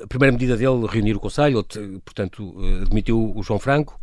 a 0.03 0.07
primeira 0.07 0.33
medida 0.33 0.57
dele, 0.57 0.87
reunir 0.89 1.15
o 1.15 1.21
Conselho, 1.21 1.65
portanto, 2.05 2.55
admitiu 2.83 3.33
o 3.37 3.43
João 3.43 3.59
Franco, 3.59 3.99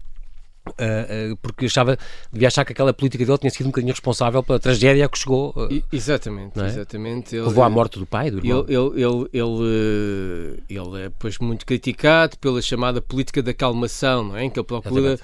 Uh, 0.67 1.33
uh, 1.33 1.37
porque 1.37 1.67
achava, 1.67 1.97
devia 2.33 2.47
achar 2.47 2.65
que 2.65 2.73
aquela 2.73 2.91
política 2.91 3.23
dele 3.23 3.37
tinha 3.37 3.51
sido 3.51 3.67
um 3.67 3.69
bocadinho 3.69 3.93
responsável 3.93 4.41
pela 4.41 4.59
tragédia 4.59 5.07
que 5.07 5.17
chegou. 5.17 5.53
Uh, 5.55 5.83
exatamente, 5.91 6.59
é? 6.59 6.65
exatamente. 6.65 7.35
Ele, 7.35 7.45
Levou 7.45 7.63
à 7.63 7.69
morte 7.69 7.99
do 7.99 8.05
pai, 8.05 8.31
do 8.31 8.39
irmão. 8.39 8.65
Ele, 8.67 9.03
ele, 9.03 9.29
ele, 9.31 10.63
ele, 10.67 11.01
é 11.01 11.03
depois 11.03 11.37
muito 11.37 11.65
criticado 11.65 12.37
pela 12.39 12.61
chamada 12.63 12.99
política 12.99 13.43
da 13.43 13.53
calmação, 13.53 14.23
não 14.23 14.37
é? 14.37 14.45
em 14.45 14.49
que 14.49 14.59
ele 14.59 14.65
procura 14.65 15.19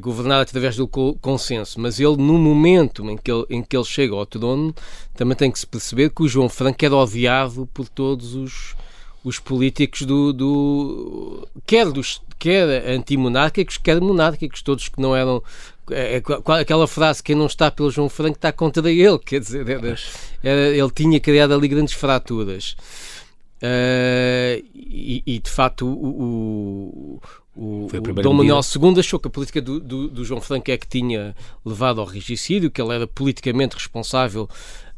governar 0.00 0.42
através 0.42 0.76
do 0.76 0.86
consenso. 0.86 1.80
Mas 1.80 1.98
ele, 1.98 2.16
no 2.16 2.38
momento 2.38 3.10
em 3.10 3.16
que 3.16 3.30
ele, 3.30 3.44
em 3.50 3.62
que 3.62 3.76
ele 3.76 3.84
chega 3.84 4.14
ao 4.14 4.24
trono, 4.24 4.72
também 5.14 5.36
tem 5.36 5.50
que 5.50 5.58
se 5.58 5.66
perceber 5.66 6.10
que 6.10 6.22
o 6.22 6.28
João 6.28 6.48
Franco 6.48 6.84
era 6.84 6.94
odiado 6.94 7.68
por 7.74 7.88
todos 7.88 8.36
os 8.36 8.76
os 9.26 9.40
políticos 9.40 10.02
do, 10.02 10.32
do 10.32 11.48
quer 11.66 11.90
dos 11.90 12.22
quer 12.38 12.86
antimonárquicos, 12.88 13.76
quer 13.76 14.00
monárquicos, 14.00 14.62
todos 14.62 14.88
que 14.88 15.00
não 15.00 15.16
eram 15.16 15.42
é, 15.90 16.18
é 16.18 16.60
aquela 16.60 16.86
frase 16.86 17.24
quem 17.24 17.34
não 17.34 17.46
está 17.46 17.68
pelo 17.68 17.90
João 17.90 18.08
Franco 18.08 18.36
está 18.36 18.52
contra 18.52 18.88
ele, 18.88 19.18
quer 19.26 19.40
dizer, 19.40 19.68
era, 19.68 19.96
era, 20.44 20.68
ele 20.68 20.90
tinha 20.92 21.18
criado 21.18 21.52
ali 21.52 21.66
grandes 21.66 21.94
fraturas. 21.94 22.76
Uh, 23.56 24.62
e, 24.72 25.22
e, 25.26 25.38
de 25.40 25.50
facto 25.50 25.86
o, 25.86 27.20
o, 27.56 27.86
o 27.86 27.88
Dom 28.22 28.34
Manuel 28.34 28.60
II 28.60 29.00
achou 29.00 29.18
que 29.18 29.26
a 29.26 29.30
política 29.30 29.62
do, 29.62 29.80
do, 29.80 30.08
do, 30.08 30.24
João 30.24 30.42
Franco 30.42 30.70
é 30.70 30.76
que 30.76 30.86
tinha 30.86 31.34
levado 31.64 32.00
ao 32.00 32.06
regicídio, 32.06 32.70
que 32.70 32.80
ele 32.80 32.94
era 32.94 33.06
politicamente 33.08 33.74
responsável 33.74 34.48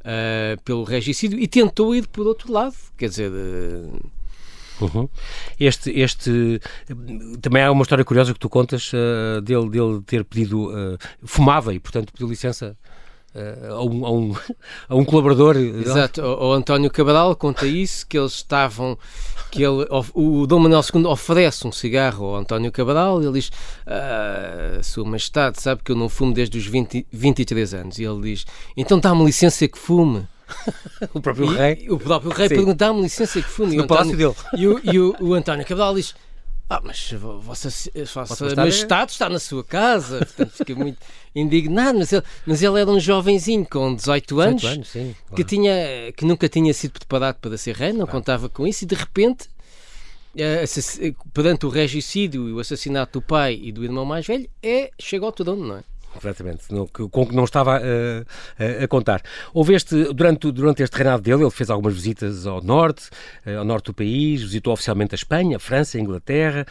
uh, 0.01 0.61
pelo 0.65 0.83
regicídio 0.83 1.39
e 1.39 1.47
tentou 1.47 1.95
ir 1.95 2.09
por 2.09 2.27
outro 2.27 2.53
lado, 2.53 2.75
quer 2.99 3.09
dizer, 3.09 3.31
uh, 3.31 4.11
Uhum. 4.81 5.09
Este, 5.59 5.91
este 5.91 6.61
também 7.41 7.63
há 7.63 7.73
uma 7.73 7.83
história 7.83 8.05
curiosa 8.05 8.33
que 8.33 8.39
tu 8.39 8.49
contas 8.49 8.93
uh, 8.93 9.41
dele, 9.41 9.69
dele 9.69 10.01
ter 10.07 10.25
pedido, 10.25 10.71
uh, 10.71 10.99
fumava 11.25 11.75
e 11.75 11.81
portanto 11.81 12.13
pediu 12.13 12.29
licença 12.29 12.77
uh, 13.35 13.75
a, 13.75 13.85
um, 13.85 14.07
a, 14.07 14.13
um, 14.13 14.37
a 14.89 14.95
um 14.95 15.05
colaborador. 15.05 15.57
Exato, 15.57 16.23
o, 16.23 16.51
o, 16.51 16.53
António 16.53 16.91
Cabral 16.91 17.35
conta 17.35 17.67
isso, 17.67 18.07
que 18.07 18.17
eles 18.17 18.35
estavam, 18.35 18.97
que 19.51 19.63
ele, 19.63 19.87
o, 20.15 20.47
Dom 20.47 20.61
Manuel 20.61 20.83
II 20.95 21.07
oferece 21.07 21.67
um 21.67 21.73
cigarro 21.73 22.27
ao 22.27 22.37
António 22.37 22.71
Cabral 22.71 23.21
e 23.21 23.27
ele 23.27 23.41
diz, 23.41 23.51
ah, 23.87 24.79
Sua 24.83 25.05
Majestade 25.05 25.61
sabe 25.61 25.83
que 25.83 25.91
eu 25.91 25.97
não 25.97 26.09
fumo 26.09 26.33
desde 26.33 26.57
os 26.57 26.67
20, 26.67 27.07
23 27.11 27.75
anos. 27.75 27.99
E 27.99 28.05
ele 28.05 28.21
diz, 28.23 28.45
então 28.77 28.99
dá-me 28.99 29.25
licença 29.25 29.67
que 29.67 29.79
fume. 29.79 30.27
o 31.15 31.21
próprio 31.21 31.53
e, 31.53 31.57
rei. 31.57 31.91
O 31.91 31.99
próprio 31.99 32.33
rei 32.33 32.49
perguntar-me 32.49 33.03
licença 33.03 33.41
que 33.41 33.49
fundo. 33.49 33.75
No 33.75 33.87
palácio 33.87 34.17
dele. 34.17 34.35
E 34.57 34.67
o, 34.67 34.81
e 34.83 34.99
o, 34.99 35.17
o 35.21 35.35
António 35.35 35.65
Cabral 35.65 35.95
diz: 35.95 36.15
Ah, 36.69 36.81
mas 36.83 37.13
Vossa, 37.13 37.69
vossa 38.15 38.57
Majestade 38.57 39.13
está 39.13 39.29
na 39.29 39.39
sua 39.39 39.65
casa. 39.65 40.19
Portanto, 40.19 40.53
fica 40.53 40.75
muito 40.75 40.99
indignado. 41.35 41.99
Mas 41.99 42.13
ele, 42.13 42.23
mas 42.47 42.63
ele 42.63 42.81
era 42.81 42.91
um 42.91 43.01
jovenzinho 43.01 43.67
com 43.67 43.95
18 43.95 44.41
anos, 44.41 44.63
18 44.63 44.75
anos 44.75 44.89
sim, 44.89 45.15
claro. 45.27 45.37
que, 45.37 45.45
tinha, 45.45 46.13
que 46.17 46.25
nunca 46.25 46.49
tinha 46.49 46.73
sido 46.73 46.93
preparado 46.93 47.37
para 47.37 47.57
ser 47.57 47.75
rei, 47.75 47.91
não 47.91 48.07
claro. 48.07 48.13
contava 48.13 48.49
com 48.49 48.67
isso, 48.67 48.85
e 48.85 48.87
de 48.87 48.95
repente. 48.95 49.49
Uh, 50.35 51.17
perante 51.33 51.67
o 51.67 51.69
regicídio 51.69 52.49
e 52.49 52.53
o 52.53 52.61
assassinato 52.61 53.19
do 53.19 53.23
pai 53.23 53.59
e 53.61 53.73
do 53.73 53.83
irmão 53.83 54.05
mais 54.05 54.25
velho, 54.25 54.49
é, 54.63 54.91
chega 54.97 55.25
ao 55.25 55.33
trono, 55.33 55.67
não 55.67 55.77
é? 55.79 55.85
Completamente, 56.13 56.65
com 57.11 57.27
que 57.27 57.35
não 57.35 57.45
estava 57.45 57.79
uh, 57.79 58.85
a 58.85 58.89
contar. 58.89 59.23
Houve 59.53 59.75
este, 59.75 60.13
durante, 60.13 60.51
durante 60.51 60.83
este 60.83 60.95
reinado 60.97 61.23
dele, 61.23 61.43
ele 61.43 61.51
fez 61.51 61.71
algumas 61.71 61.95
visitas 61.95 62.47
ao 62.47 62.63
norte, 62.63 63.11
uh, 63.47 63.59
ao 63.59 63.65
norte 63.65 63.87
do 63.87 63.95
país, 63.95 64.43
visitou 64.43 64.73
oficialmente 64.73 65.15
a 65.15 65.17
Espanha, 65.17 65.57
a 65.57 65.61
França, 65.61 65.99
a 65.99 66.01
Inglaterra, 66.01 66.67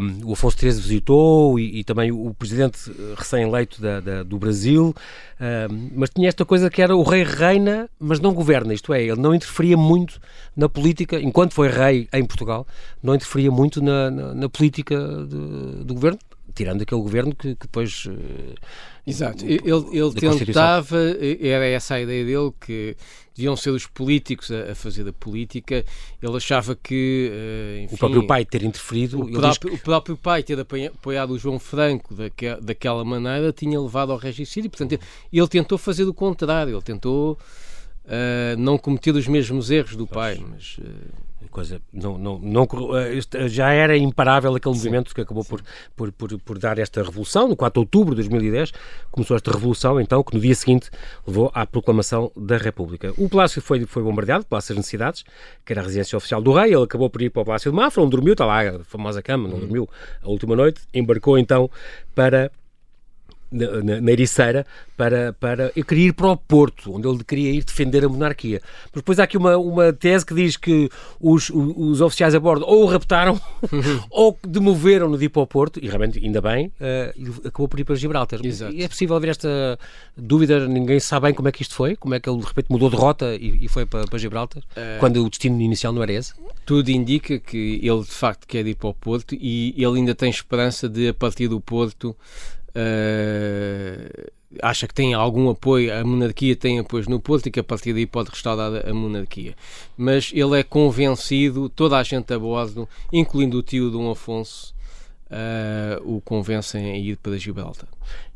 um, 0.00 0.28
o 0.28 0.32
Afonso 0.32 0.58
XIII 0.58 0.72
visitou 0.72 1.58
e, 1.58 1.80
e 1.80 1.84
também 1.84 2.10
o 2.10 2.34
presidente 2.34 2.78
recém-eleito 3.16 3.80
do 4.26 4.38
Brasil, 4.38 4.94
ehm, 5.40 5.90
mas 5.94 6.10
tinha 6.10 6.28
esta 6.28 6.44
coisa 6.44 6.68
que 6.68 6.82
era 6.82 6.94
o 6.94 7.02
rei 7.02 7.22
reina, 7.22 7.88
mas 7.98 8.20
não 8.20 8.34
governa, 8.34 8.74
isto 8.74 8.92
é, 8.92 9.02
ele 9.02 9.20
não 9.20 9.34
interferia 9.34 9.76
muito 9.76 10.20
na 10.56 10.68
política, 10.68 11.20
enquanto 11.20 11.54
foi 11.54 11.68
rei 11.68 12.08
em 12.12 12.24
Portugal, 12.24 12.66
não 13.02 13.14
interferia 13.14 13.50
muito 13.50 13.82
na, 13.82 14.10
na, 14.10 14.34
na 14.34 14.48
política 14.48 14.96
de, 14.96 15.84
do 15.84 15.94
governo, 15.94 16.18
tirando 16.52 16.82
aquele 16.82 17.00
governo 17.00 17.34
que, 17.34 17.54
que 17.54 17.62
depois. 17.62 18.06
Uh, 18.06 18.54
Exato, 19.04 19.44
ele, 19.44 19.60
ele 19.64 20.12
tentava, 20.14 20.96
era 21.40 21.66
essa 21.66 21.96
a 21.96 22.00
ideia 22.00 22.24
dele, 22.24 22.52
que 22.60 22.96
deviam 23.34 23.56
ser 23.56 23.70
os 23.70 23.84
políticos 23.84 24.48
a, 24.52 24.70
a 24.70 24.74
fazer 24.76 25.08
a 25.08 25.12
política. 25.12 25.84
Ele 26.22 26.36
achava 26.36 26.76
que. 26.76 27.32
Uh, 27.32 27.84
enfim, 27.84 27.94
o 27.96 27.98
próprio 27.98 28.26
pai 28.28 28.44
ter 28.44 28.62
interferido. 28.62 29.20
O 29.20 29.32
próprio, 29.32 29.70
que... 29.70 29.76
o 29.76 29.80
próprio, 29.80 30.16
pai 30.16 30.42
ter 30.44 30.60
apoiado 30.60 31.30
o 31.30 31.38
João 31.38 31.58
Franco 31.58 32.14
daque, 32.14 32.54
daquela 32.62 33.04
maneira 33.04 33.52
tinha 33.52 33.80
levado 33.80 34.12
ao 34.12 34.18
regicídio. 34.18 34.70
Portanto, 34.70 34.92
ele, 34.92 35.02
ele 35.32 35.48
tentou 35.48 35.76
fazer 35.76 36.04
o 36.04 36.14
contrário, 36.14 36.74
ele 36.74 36.82
tentou 36.82 37.36
uh, 38.04 38.56
não 38.58 38.78
cometer 38.78 39.14
os 39.14 39.26
mesmos 39.26 39.70
erros 39.70 39.96
do 39.96 40.06
pai, 40.06 40.42
mas. 40.48 40.78
Uh, 40.78 41.32
coisa 41.52 41.80
não, 41.92 42.18
não, 42.18 42.38
não 42.38 42.66
eh, 42.98 43.46
já 43.46 43.70
era 43.70 43.96
imparável 43.96 44.54
aquele 44.54 44.74
sim, 44.74 44.80
movimento 44.80 45.14
que 45.14 45.20
acabou 45.20 45.44
por, 45.44 45.62
por, 45.94 46.10
por, 46.10 46.38
por, 46.40 46.58
dar 46.58 46.78
esta 46.78 47.02
revolução, 47.02 47.46
no 47.46 47.54
4 47.54 47.74
de 47.74 47.78
outubro 47.80 48.14
de 48.14 48.22
2010, 48.22 48.72
começou 49.10 49.36
esta 49.36 49.52
revolução, 49.52 50.00
então, 50.00 50.24
que 50.24 50.34
no 50.34 50.40
dia 50.40 50.54
seguinte 50.54 50.90
levou 51.26 51.52
à 51.54 51.64
proclamação 51.66 52.32
da 52.34 52.56
República. 52.56 53.12
O 53.18 53.28
palácio 53.28 53.60
foi, 53.60 53.84
foi 53.84 54.02
bombardeado, 54.02 54.42
o 54.42 54.46
Palácio 54.46 54.74
das 54.74 54.78
Necessidades, 54.78 55.24
que 55.64 55.72
era 55.72 55.82
a 55.82 55.84
residência 55.84 56.16
oficial 56.16 56.40
do 56.40 56.52
rei, 56.52 56.74
ele 56.74 56.82
acabou 56.82 57.10
por 57.10 57.20
ir 57.20 57.30
para 57.30 57.42
o 57.42 57.44
Palácio 57.44 57.70
de 57.70 57.76
Mafra, 57.76 58.02
onde 58.02 58.10
dormiu, 58.10 58.32
está 58.32 58.46
lá 58.46 58.60
a 58.62 58.78
famosa 58.84 59.22
cama, 59.22 59.46
não 59.46 59.54
uhum. 59.54 59.60
dormiu 59.60 59.88
a 60.22 60.28
última 60.28 60.56
noite, 60.56 60.80
embarcou 60.94 61.38
então 61.38 61.70
para 62.14 62.50
na, 63.52 64.00
na, 64.00 64.12
Ericeira 64.12 64.66
para, 64.96 65.32
para. 65.32 65.72
Eu 65.76 65.84
queria 65.84 66.08
ir 66.08 66.12
para 66.12 66.28
o 66.28 66.36
Porto, 66.36 66.94
onde 66.94 67.06
ele 67.06 67.22
queria 67.24 67.50
ir 67.50 67.64
defender 67.64 68.04
a 68.04 68.08
monarquia. 68.08 68.60
Mas 68.86 69.02
depois 69.02 69.18
há 69.18 69.24
aqui 69.24 69.36
uma, 69.36 69.56
uma 69.56 69.92
tese 69.92 70.24
que 70.24 70.34
diz 70.34 70.56
que 70.56 70.88
os, 71.20 71.50
os, 71.50 72.00
oficiais 72.00 72.34
a 72.34 72.40
bordo 72.40 72.64
ou 72.66 72.84
o 72.84 72.86
raptaram 72.86 73.40
ou 74.10 74.38
demoveram-no 74.46 75.18
de 75.18 75.26
ir 75.26 75.28
para 75.28 75.42
o 75.42 75.46
Porto, 75.46 75.78
e 75.82 75.86
realmente, 75.86 76.18
ainda 76.18 76.40
bem, 76.40 76.72
uh, 76.80 77.48
acabou 77.48 77.68
por 77.68 77.78
ir 77.78 77.84
para 77.84 77.94
Gibraltar. 77.94 78.40
Exato. 78.42 78.72
E 78.72 78.82
é 78.82 78.88
possível 78.88 79.16
haver 79.16 79.30
esta 79.30 79.78
dúvida, 80.16 80.66
ninguém 80.66 80.98
sabe 81.00 81.26
bem 81.26 81.34
como 81.34 81.48
é 81.48 81.52
que 81.52 81.62
isto 81.62 81.74
foi, 81.74 81.96
como 81.96 82.14
é 82.14 82.20
que 82.20 82.28
ele 82.28 82.38
de 82.38 82.46
repente 82.46 82.66
mudou 82.70 82.90
de 82.90 82.96
rota 82.96 83.34
e, 83.34 83.64
e 83.64 83.68
foi 83.68 83.86
para, 83.86 84.06
para 84.06 84.18
Gibraltar, 84.18 84.62
uh... 84.62 84.98
quando 84.98 85.24
o 85.24 85.28
destino 85.28 85.60
inicial 85.60 85.92
não 85.92 86.02
era 86.02 86.12
esse? 86.12 86.32
Tudo 86.64 86.90
indica 86.90 87.38
que 87.38 87.80
ele 87.82 88.00
de 88.00 88.10
facto 88.10 88.46
quer 88.46 88.66
ir 88.66 88.74
para 88.74 88.88
o 88.88 88.94
Porto 88.94 89.34
e 89.34 89.74
ele 89.76 89.98
ainda 89.98 90.14
tem 90.14 90.30
esperança 90.30 90.88
de, 90.88 91.08
a 91.08 91.14
partir 91.14 91.48
do 91.48 91.60
Porto, 91.60 92.16
uh, 92.76 94.32
acha 94.60 94.86
que 94.86 94.94
tem 94.94 95.14
algum 95.14 95.48
apoio, 95.48 95.94
a 95.94 96.04
monarquia 96.04 96.54
tem 96.56 96.78
apoio 96.78 97.04
no 97.08 97.20
Porto 97.20 97.46
e 97.46 97.50
que 97.50 97.60
a 97.60 97.64
partir 97.64 97.92
daí 97.92 98.06
pode 98.06 98.30
restaurar 98.30 98.86
a 98.86 98.94
monarquia. 98.94 99.54
Mas 99.96 100.30
ele 100.34 100.58
é 100.58 100.62
convencido, 100.62 101.68
toda 101.68 101.98
a 101.98 102.02
gente 102.02 102.32
a 102.32 102.38
bordo, 102.38 102.88
incluindo 103.12 103.58
o 103.58 103.62
tio 103.62 103.90
Dom 103.90 104.10
Afonso, 104.10 104.74
uh, 105.30 106.16
o 106.16 106.20
convencem 106.20 106.92
a 106.92 106.96
ir 106.96 107.16
para 107.16 107.38
Gibraltar. 107.38 107.88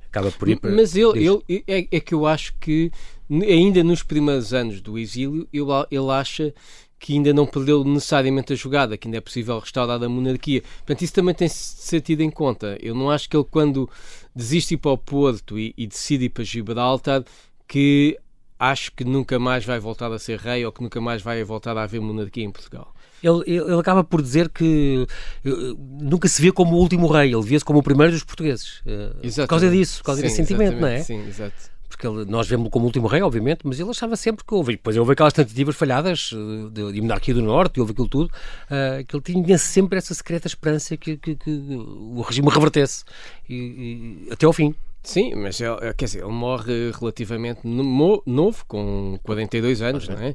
Acaba 0.08 0.30
por 0.32 0.48
ir 0.48 0.56
para... 0.56 0.70
Mas 0.70 0.96
ele, 0.96 1.18
ele 1.18 1.64
é, 1.66 1.86
é, 1.90 2.00
que 2.00 2.14
eu 2.14 2.26
acho 2.26 2.54
que, 2.58 2.90
ainda 3.30 3.84
nos 3.84 4.02
primeiros 4.02 4.54
anos 4.54 4.80
do 4.80 4.98
exílio, 4.98 5.46
ele, 5.52 5.66
ele 5.90 6.10
acha 6.10 6.54
que 6.98 7.12
ainda 7.12 7.32
não 7.32 7.46
perdeu 7.46 7.84
necessariamente 7.84 8.52
a 8.52 8.56
jogada, 8.56 8.96
que 8.96 9.06
ainda 9.06 9.18
é 9.18 9.20
possível 9.20 9.58
restaurar 9.58 10.02
a 10.02 10.08
monarquia. 10.08 10.62
Portanto, 10.78 11.02
isso 11.02 11.12
também 11.12 11.34
tem 11.34 11.48
de 11.48 11.54
ser 11.54 12.00
tido 12.00 12.22
em 12.22 12.30
conta. 12.30 12.76
Eu 12.80 12.94
não 12.94 13.10
acho 13.10 13.28
que 13.28 13.36
ele, 13.36 13.46
quando 13.50 13.88
desiste 14.34 14.74
ir 14.74 14.78
para 14.78 14.92
o 14.92 14.98
Porto 14.98 15.58
e, 15.58 15.74
e 15.76 15.86
decide 15.86 16.24
ir 16.24 16.30
para 16.30 16.44
Gibraltar, 16.44 17.24
que 17.68 18.18
acho 18.58 18.92
que 18.92 19.04
nunca 19.04 19.38
mais 19.38 19.64
vai 19.64 19.78
voltar 19.78 20.10
a 20.10 20.18
ser 20.18 20.38
rei 20.38 20.64
ou 20.64 20.72
que 20.72 20.82
nunca 20.82 21.00
mais 21.00 21.20
vai 21.20 21.42
voltar 21.44 21.76
a 21.76 21.82
haver 21.82 22.00
monarquia 22.00 22.44
em 22.44 22.50
Portugal. 22.50 22.94
Ele, 23.22 23.42
ele, 23.46 23.78
acaba 23.78 24.04
por 24.04 24.22
dizer 24.22 24.48
que 24.48 25.06
uh, 25.44 25.50
nunca 25.78 26.28
se 26.28 26.40
vê 26.40 26.52
como 26.52 26.76
o 26.76 26.78
último 26.78 27.06
rei, 27.08 27.34
ele 27.34 27.42
via-se 27.42 27.64
como 27.64 27.78
o 27.78 27.82
primeiro 27.82 28.12
dos 28.12 28.22
portugueses. 28.22 28.80
Uh, 28.80 29.40
por 29.40 29.46
causa 29.48 29.70
disso, 29.70 29.98
por 29.98 30.04
causa 30.06 30.20
Sim, 30.20 30.26
desse 30.26 30.36
sentimento, 30.36 30.80
não 30.80 30.88
é? 30.88 31.02
Sim, 31.02 31.26
exato. 31.26 31.75
Porque 31.88 32.06
ele, 32.06 32.24
nós 32.24 32.48
vemos-lo 32.48 32.70
como 32.70 32.84
último 32.86 33.06
rei, 33.06 33.22
obviamente, 33.22 33.60
mas 33.64 33.78
ele 33.80 33.90
achava 33.90 34.16
sempre 34.16 34.44
que 34.44 34.54
houve, 34.54 34.72
depois 34.72 34.96
houve 34.96 35.12
aquelas 35.12 35.32
tentativas 35.32 35.74
falhadas 35.76 36.32
uh, 36.32 36.70
de, 36.70 36.92
de, 36.92 37.00
monarquia 37.00 37.34
do 37.34 37.42
Norte, 37.42 37.80
houve 37.80 37.92
aquilo 37.92 38.08
tudo, 38.08 38.26
uh, 38.26 39.04
que 39.04 39.16
ele 39.16 39.22
tinha 39.22 39.58
sempre 39.58 39.98
essa 39.98 40.12
secreta 40.14 40.46
esperança 40.46 40.96
que, 40.96 41.16
que, 41.16 41.36
que 41.36 41.50
o 41.50 42.20
regime 42.20 42.48
revertesse. 42.48 43.04
E, 43.48 44.26
e, 44.28 44.32
até 44.32 44.46
ao 44.46 44.52
fim. 44.52 44.74
Sim, 45.02 45.34
mas 45.36 45.60
ele, 45.60 45.76
quer 45.94 46.06
dizer, 46.06 46.22
ele 46.22 46.32
morre 46.32 46.90
relativamente 46.98 47.60
novo, 47.64 48.64
com 48.66 49.18
42 49.22 49.80
anos, 49.82 50.08
não 50.08 50.16
é? 50.16 50.34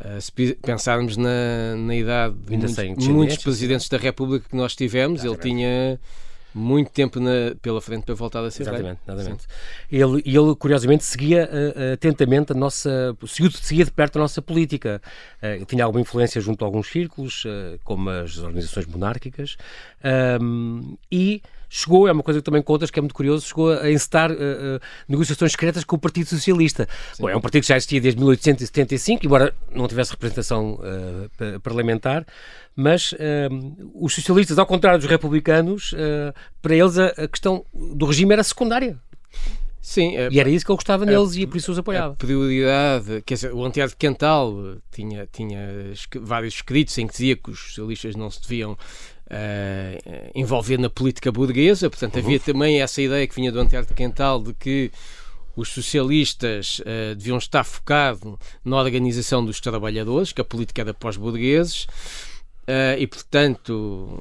Uh, 0.00 0.20
se 0.20 0.32
pensarmos 0.54 1.18
na, 1.18 1.76
na 1.76 1.94
idade 1.94 2.34
de 2.34 2.56
muitos, 2.56 3.08
muitos 3.08 3.36
presidentes 3.36 3.88
da 3.88 3.98
República 3.98 4.48
que 4.48 4.56
nós 4.56 4.74
tivemos, 4.74 5.22
ele 5.22 5.36
tinha 5.36 6.00
muito 6.54 6.90
tempo 6.90 7.20
na, 7.20 7.54
pela 7.60 7.80
frente 7.80 8.04
para 8.04 8.14
voltar 8.14 8.44
a 8.44 8.50
ser 8.50 8.62
exatamente, 8.62 8.98
rei. 9.06 9.14
Exatamente. 9.14 9.46
Ele, 9.90 10.22
ele, 10.24 10.54
curiosamente, 10.56 11.04
seguia 11.04 11.48
uh, 11.48 11.94
atentamente 11.94 12.52
a 12.52 12.54
nossa. 12.54 13.16
Seguia, 13.26 13.50
seguia 13.50 13.84
de 13.84 13.90
perto 13.90 14.16
a 14.16 14.20
nossa 14.20 14.42
política. 14.42 15.00
Uh, 15.42 15.64
tinha 15.64 15.84
alguma 15.84 16.00
influência 16.00 16.40
junto 16.40 16.64
a 16.64 16.68
alguns 16.68 16.88
círculos, 16.88 17.44
uh, 17.44 17.78
como 17.84 18.10
as 18.10 18.38
organizações 18.38 18.86
monárquicas, 18.86 19.56
um, 20.40 20.96
e 21.10 21.42
chegou, 21.70 22.08
é 22.08 22.12
uma 22.12 22.22
coisa 22.22 22.40
que 22.40 22.44
também 22.44 22.60
contas 22.60 22.90
que 22.90 22.98
é 22.98 23.02
muito 23.02 23.14
curioso, 23.14 23.46
chegou 23.46 23.72
a 23.72 23.90
encetar 23.90 24.32
uh, 24.32 24.34
uh, 24.34 24.80
negociações 25.08 25.52
secretas 25.52 25.84
com 25.84 25.94
o 25.94 25.98
Partido 25.98 26.28
Socialista. 26.28 26.88
Bom, 27.18 27.28
é 27.28 27.36
um 27.36 27.40
partido 27.40 27.62
que 27.62 27.68
já 27.68 27.76
existia 27.76 28.00
desde 28.00 28.18
1875, 28.18 29.24
embora 29.24 29.54
não 29.72 29.86
tivesse 29.86 30.10
representação 30.10 30.80
uh, 30.80 31.60
parlamentar, 31.60 32.26
mas 32.74 33.14
os 33.94 34.14
socialistas, 34.14 34.58
ao 34.58 34.64
contrário 34.64 34.98
dos 34.98 35.08
republicanos, 35.08 35.94
para 36.62 36.74
eles 36.74 36.98
a, 36.98 37.06
a 37.08 37.28
questão 37.28 37.64
do 37.72 38.06
regime 38.06 38.32
era 38.32 38.42
secundária. 38.42 38.98
Sim, 39.80 40.16
é, 40.16 40.28
e 40.30 40.38
era 40.38 40.48
isso 40.48 40.64
que 40.64 40.70
ele 40.70 40.76
gostava 40.76 41.04
neles 41.04 41.34
e 41.36 41.46
por 41.46 41.56
isso 41.56 41.72
os 41.72 41.78
apoiava. 41.78 42.12
A 42.12 42.16
prioridade, 42.16 43.22
quer 43.22 43.34
dizer, 43.34 43.52
o 43.52 43.64
Antiado 43.64 43.90
de 43.90 43.96
Quental 43.96 44.76
tinha, 44.90 45.26
tinha 45.30 45.92
vários 46.20 46.54
escritos 46.54 46.96
em 46.98 47.06
que 47.06 47.12
dizia 47.12 47.36
que 47.36 47.50
os 47.50 47.58
socialistas 47.74 48.14
não 48.16 48.30
se 48.30 48.42
deviam 48.42 48.76
uh, 49.30 50.30
envolver 50.34 50.78
na 50.78 50.90
política 50.90 51.30
burguesa, 51.30 51.88
portanto 51.88 52.16
uhum. 52.16 52.22
havia 52.22 52.40
também 52.40 52.80
essa 52.82 53.00
ideia 53.00 53.26
que 53.26 53.34
vinha 53.34 53.52
do 53.52 53.60
Antigo 53.60 53.86
de 53.86 53.94
Quental 53.94 54.42
de 54.42 54.54
que 54.54 54.90
os 55.56 55.68
socialistas 55.68 56.80
uh, 56.80 57.14
deviam 57.14 57.38
estar 57.38 57.64
focados 57.64 58.36
na 58.64 58.76
organização 58.76 59.44
dos 59.44 59.60
trabalhadores, 59.60 60.32
que 60.32 60.40
a 60.40 60.44
política 60.44 60.82
era 60.82 60.94
pós-burgueses, 60.94 61.84
uh, 61.84 62.98
e 62.98 63.06
portanto 63.06 64.18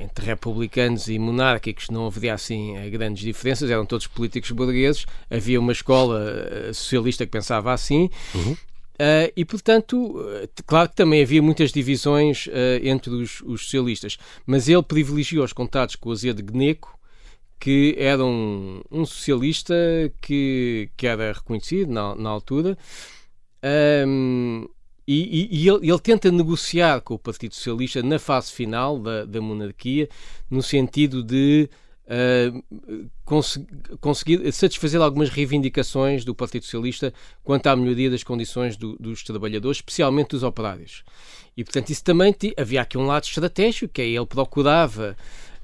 entre 0.00 0.24
republicanos 0.24 1.08
e 1.08 1.18
monárquicos 1.18 1.88
não 1.90 2.06
haveria 2.06 2.34
assim 2.34 2.74
grandes 2.90 3.22
diferenças, 3.22 3.70
eram 3.70 3.84
todos 3.84 4.06
políticos 4.06 4.50
burgueses, 4.50 5.04
havia 5.30 5.60
uma 5.60 5.72
escola 5.72 6.72
socialista 6.72 7.26
que 7.26 7.32
pensava 7.32 7.72
assim, 7.72 8.08
uhum. 8.34 8.56
Uh, 9.00 9.32
e, 9.34 9.46
portanto, 9.46 10.14
claro 10.66 10.90
que 10.90 10.94
também 10.94 11.22
havia 11.22 11.40
muitas 11.40 11.72
divisões 11.72 12.48
uh, 12.48 12.50
entre 12.82 13.08
os, 13.10 13.40
os, 13.40 13.62
socialistas, 13.62 14.18
mas 14.44 14.68
ele 14.68 14.82
privilegiou 14.82 15.42
os 15.42 15.54
contatos 15.54 15.96
com 15.96 16.10
o 16.10 16.12
Azedo 16.12 16.42
Gneco, 16.42 16.98
que 17.58 17.94
era 17.96 18.22
um, 18.22 18.82
um, 18.90 19.06
socialista 19.06 19.74
que, 20.20 20.90
que 20.98 21.06
era 21.06 21.32
reconhecido 21.32 21.90
na, 21.90 22.14
na 22.14 22.28
altura, 22.28 22.76
um, 24.06 24.68
e, 25.08 25.48
e, 25.48 25.62
e 25.62 25.68
ele, 25.68 25.90
ele, 25.90 25.98
tenta 25.98 26.30
negociar 26.30 27.00
com 27.00 27.14
o 27.14 27.18
Partido 27.18 27.54
Socialista 27.54 28.02
na 28.02 28.18
fase 28.18 28.52
final 28.52 28.98
da, 28.98 29.24
da 29.24 29.40
monarquia, 29.40 30.10
no 30.50 30.62
sentido 30.62 31.22
de 31.22 31.70
uh, 32.10 33.10
conseguir 34.00 34.50
satisfazer 34.52 35.00
algumas 35.00 35.28
reivindicações 35.28 36.24
do 36.24 36.34
Partido 36.34 36.64
Socialista 36.64 37.14
quanto 37.44 37.68
à 37.68 37.76
melhoria 37.76 38.10
das 38.10 38.24
condições 38.24 38.76
do, 38.76 38.96
dos 38.96 39.22
trabalhadores, 39.22 39.78
especialmente 39.78 40.30
dos 40.30 40.42
operários. 40.42 41.04
E, 41.56 41.64
portanto, 41.64 41.90
isso 41.90 42.02
também 42.04 42.34
havia 42.56 42.82
aqui 42.82 42.98
um 42.98 43.06
lado 43.06 43.24
estratégico, 43.24 43.92
que 43.92 44.02
é 44.02 44.06
ele 44.06 44.26
procurava 44.26 45.16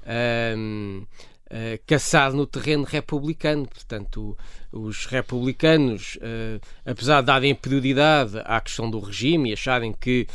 uh, 0.03 1.01
uh, 1.01 1.79
caçar 1.85 2.33
no 2.33 2.45
terreno 2.45 2.83
republicano. 2.83 3.67
Portanto, 3.67 4.37
os 4.71 5.05
republicanos, 5.05 6.17
uh, 6.17 6.61
apesar 6.85 7.21
de 7.21 7.27
darem 7.27 7.55
prioridade 7.55 8.39
à 8.45 8.59
questão 8.61 8.89
do 8.89 8.99
regime 8.99 9.49
e 9.49 9.53
acharem 9.53 9.93
que 9.93 10.27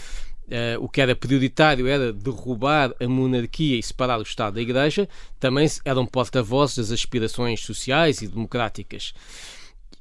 o 0.81 0.89
que 0.89 1.01
era 1.01 1.17
prioritário 1.17 1.87
era 1.87 2.13
derrubar 2.13 2.95
a 3.01 3.09
monarquia 3.09 3.79
e 3.79 3.83
separar 3.83 4.19
o 4.19 4.23
Estado 4.23 4.55
da 4.55 4.61
Igreja, 4.61 5.09
também 5.41 5.67
eram 5.85 6.07
porta-vozes 6.07 6.77
das 6.77 6.91
aspirações 6.91 7.61
sociais 7.61 8.23
e 8.23 8.29
democráticas. 8.29 9.15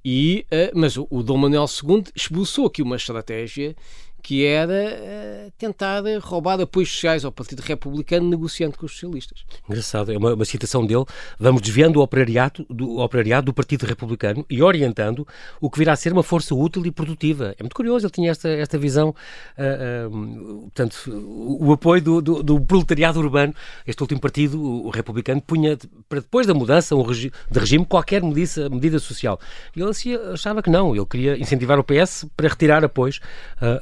E, 0.04 0.46
uh, 0.52 0.78
mas 0.78 0.98
o, 0.98 1.08
o 1.10 1.22
Dom 1.22 1.38
Manuel 1.38 1.66
II 1.66 2.04
esboçou 2.16 2.66
aqui 2.66 2.82
uma 2.82 2.96
estratégia 2.96 3.76
que 4.22 4.46
era 4.46 5.48
uh, 5.48 5.52
tentar 5.58 6.04
roubar 6.22 6.60
apoios 6.62 6.90
sociais 6.90 7.26
ao 7.26 7.32
Partido 7.32 7.62
Republicano 7.62 8.30
negociando 8.30 8.78
com 8.78 8.86
os 8.86 8.92
socialistas. 8.94 9.44
Engraçado, 9.68 10.12
é 10.12 10.18
uma, 10.18 10.34
uma 10.34 10.46
citação 10.46 10.86
dele. 10.86 11.06
Vamos 11.40 11.62
desviando 11.62 12.00
o 12.00 12.04
operariado, 12.04 12.66
do, 12.70 12.92
o 12.92 13.00
operariado 13.04 13.48
do 13.48 13.54
Partido 13.54 13.86
Republicano 13.86 14.46
e 14.50 14.62
orientando 14.62 15.28
o 15.60 15.70
que 15.70 15.80
virá 15.80 15.94
a 15.94 15.96
ser 15.96 16.14
uma 16.14 16.24
força 16.24 16.54
útil 16.54 16.86
e 16.86 16.92
produtiva. 16.92 17.56
É 17.58 17.64
muito 17.64 17.76
curioso, 17.76 18.06
ele 18.06 18.12
tinha 18.12 18.32
esta, 18.32 18.50
esta 18.50 18.78
visão, 18.78 19.10
uh, 19.10 20.62
portanto, 20.62 21.10
o, 21.10 21.72
apoio 21.74 22.02
do, 22.02 22.22
do, 22.22 22.44
do, 22.44 22.62
proletariado 22.62 23.20
urbano. 23.20 23.54
Este 23.86 24.02
último 24.02 24.22
partido, 24.22 24.62
o, 24.62 24.90
republicano, 24.90 25.42
punha 25.42 25.78
para 26.08 26.20
depois 26.20 26.46
da 26.46 26.54
mudança 26.54 26.96
um 26.96 27.02
regi 27.02 27.32
de 27.50 27.60
regime 27.60 27.86
qualquer 27.86 28.22
medida, 28.22 28.70
medida 28.70 29.00
social. 29.00 29.40
E 29.76 29.82
ele 29.82 29.90
assim, 29.90 30.14
achava 30.34 30.62
que 30.62 30.70
não, 30.70 30.96
ele 30.96 31.06
queria 31.06 31.38
incentivar 31.38 31.80
o 31.80 31.84
PS 31.84 32.26
para 32.36 32.48
retirar 32.50 32.84
apoios 32.84 33.20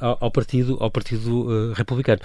ao 0.00 0.29
partido, 0.30 0.76
ao 0.80 0.90
partido 0.90 1.46
uh, 1.48 1.72
republicano. 1.72 2.20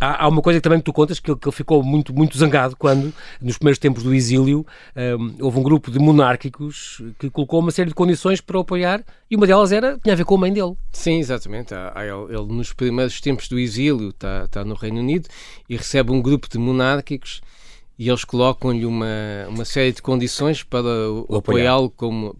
Há, 0.00 0.24
há, 0.24 0.28
uma 0.28 0.40
coisa 0.40 0.58
que 0.58 0.62
também 0.62 0.80
tu 0.80 0.94
contas 0.94 1.20
que 1.20 1.30
ele, 1.30 1.38
que 1.38 1.46
ele, 1.46 1.54
ficou 1.54 1.82
muito, 1.82 2.14
muito 2.14 2.38
zangado 2.38 2.74
quando, 2.74 3.12
nos 3.40 3.58
primeiros 3.58 3.78
tempos 3.78 4.02
do 4.02 4.14
exílio, 4.14 4.64
um, 4.96 5.00
ehm, 5.00 5.34
houve 5.40 5.58
um 5.58 5.62
grupo 5.62 5.90
de 5.90 5.98
monárquicos 5.98 7.02
que 7.18 7.28
colocou 7.28 7.60
uma 7.60 7.70
série 7.70 7.90
de 7.90 7.94
condições 7.94 8.40
para 8.40 8.56
o 8.56 8.60
apoiar 8.60 9.04
e 9.30 9.36
uma 9.36 9.46
delas 9.46 9.72
era, 9.72 9.98
tinha 9.98 10.14
a 10.14 10.16
ver 10.16 10.24
com 10.24 10.36
a 10.36 10.38
mãe 10.38 10.52
dele. 10.52 10.74
Sim, 10.90 11.18
exatamente. 11.18 11.74
Ele 11.74 12.54
nos 12.54 12.72
primeiros 12.72 13.20
tempos 13.20 13.46
do 13.46 13.58
exílio 13.58 14.08
está, 14.08 14.44
está 14.44 14.64
no 14.64 14.74
Reino 14.74 15.00
Unido 15.00 15.28
e 15.68 15.76
recebe 15.76 16.10
um 16.12 16.22
grupo 16.22 16.48
de 16.48 16.56
monárquicos 16.56 17.42
e 18.00 18.08
eles 18.08 18.24
colocam-lhe 18.24 18.86
uma, 18.86 19.06
uma 19.46 19.64
série 19.66 19.92
de 19.92 20.00
condições 20.00 20.62
para 20.62 20.88
apoiá-lo 21.36 21.90
como, 21.90 22.34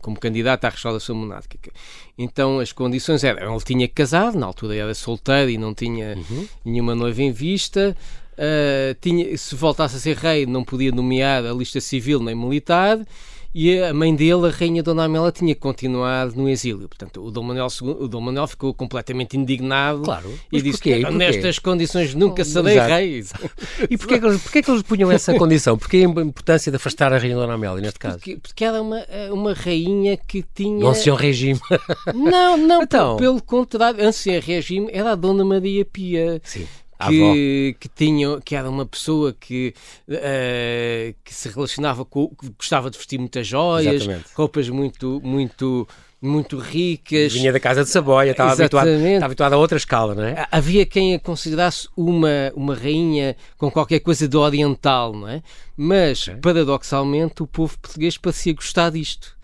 como 0.00 0.16
candidato 0.16 0.64
à 0.64 0.68
restauração 0.68 1.16
monárquica. 1.16 1.72
Então 2.16 2.60
as 2.60 2.70
condições 2.70 3.24
eram, 3.24 3.52
ele 3.52 3.64
tinha 3.64 3.88
casar, 3.88 4.32
na 4.32 4.46
altura 4.46 4.76
era 4.76 4.94
solteiro 4.94 5.50
e 5.50 5.58
não 5.58 5.74
tinha 5.74 6.16
uhum. 6.16 6.48
nenhuma 6.64 6.94
noiva 6.94 7.20
em 7.20 7.32
vista, 7.32 7.96
uh, 8.34 8.94
tinha, 9.00 9.36
se 9.36 9.56
voltasse 9.56 9.96
a 9.96 9.98
ser 9.98 10.18
rei 10.18 10.46
não 10.46 10.62
podia 10.62 10.92
nomear 10.92 11.44
a 11.44 11.52
lista 11.52 11.80
civil 11.80 12.20
nem 12.20 12.36
militar, 12.36 12.96
e 13.58 13.80
a 13.80 13.94
mãe 13.94 14.14
dele, 14.14 14.48
a 14.48 14.50
rainha 14.50 14.82
Dona 14.82 15.04
Amélia, 15.04 15.32
tinha 15.32 15.54
continuado 15.54 16.36
no 16.36 16.46
exílio. 16.46 16.86
Portanto, 16.86 17.24
o 17.24 17.30
Dom 17.30 17.42
Manuel, 17.42 17.68
II, 17.80 17.88
o 18.00 18.06
Dom 18.06 18.20
Manuel 18.20 18.46
ficou 18.46 18.74
completamente 18.74 19.34
indignado 19.34 20.02
claro, 20.02 20.30
e 20.52 20.60
disse 20.60 20.78
que 20.78 21.10
nestas 21.10 21.58
condições 21.58 22.14
nunca 22.14 22.44
serei 22.44 22.78
rei. 22.78 23.24
E 23.88 23.96
porquê 23.96 24.18
que, 24.20 24.26
eles, 24.26 24.42
porquê 24.42 24.62
que 24.62 24.70
eles 24.70 24.82
punham 24.82 25.10
essa 25.10 25.32
condição? 25.34 25.78
Porquê 25.78 25.98
a 25.98 26.20
importância 26.20 26.70
de 26.70 26.76
afastar 26.76 27.14
a 27.14 27.18
rainha 27.18 27.34
Dona 27.34 27.54
Amélia, 27.54 27.80
neste 27.80 27.98
caso? 27.98 28.18
Porque, 28.18 28.36
porque 28.36 28.62
era 28.62 28.82
uma, 28.82 29.02
uma 29.30 29.54
rainha 29.54 30.18
que 30.18 30.44
tinha... 30.54 30.86
Ancião 30.86 31.16
regime. 31.16 31.58
Não, 32.14 32.58
não, 32.58 32.82
então... 32.84 33.16
pelo 33.16 33.42
contrário, 33.42 34.06
ancião 34.06 34.38
regime 34.38 34.90
era 34.92 35.12
a 35.12 35.14
Dona 35.14 35.46
Maria 35.46 35.84
Pia. 35.84 36.42
Sim 36.44 36.66
que, 36.98 37.76
que, 37.78 37.88
tinha, 37.88 38.40
que 38.40 38.56
era 38.56 38.68
uma 38.68 38.86
pessoa 38.86 39.34
que, 39.38 39.74
uh, 40.08 41.14
que 41.22 41.34
se 41.34 41.48
relacionava 41.48 42.04
com, 42.04 42.28
que 42.28 42.48
gostava 42.56 42.90
de 42.90 42.96
vestir 42.96 43.18
muitas 43.18 43.46
joias, 43.46 44.02
Exatamente. 44.02 44.26
roupas 44.34 44.68
muito, 44.68 45.20
muito, 45.22 45.86
muito 46.20 46.58
ricas. 46.58 47.32
Vinha 47.32 47.52
da 47.52 47.60
casa 47.60 47.84
de 47.84 47.90
Saboia, 47.90 48.30
estava 48.30 48.52
habituado, 48.52 48.88
estava 48.88 49.26
habituado 49.26 49.52
a 49.52 49.56
outra 49.56 49.76
escala, 49.76 50.14
não 50.14 50.24
é? 50.24 50.46
Havia 50.50 50.86
quem 50.86 51.14
a 51.14 51.18
considerasse 51.18 51.88
uma, 51.96 52.52
uma 52.54 52.74
rainha 52.74 53.36
com 53.58 53.70
qualquer 53.70 54.00
coisa 54.00 54.26
de 54.26 54.36
oriental, 54.36 55.12
não 55.12 55.28
é? 55.28 55.42
Mas, 55.76 56.30
paradoxalmente, 56.40 57.42
o 57.42 57.46
povo 57.46 57.78
português 57.78 58.16
parecia 58.16 58.54
gostar 58.54 58.90
disto. 58.90 59.36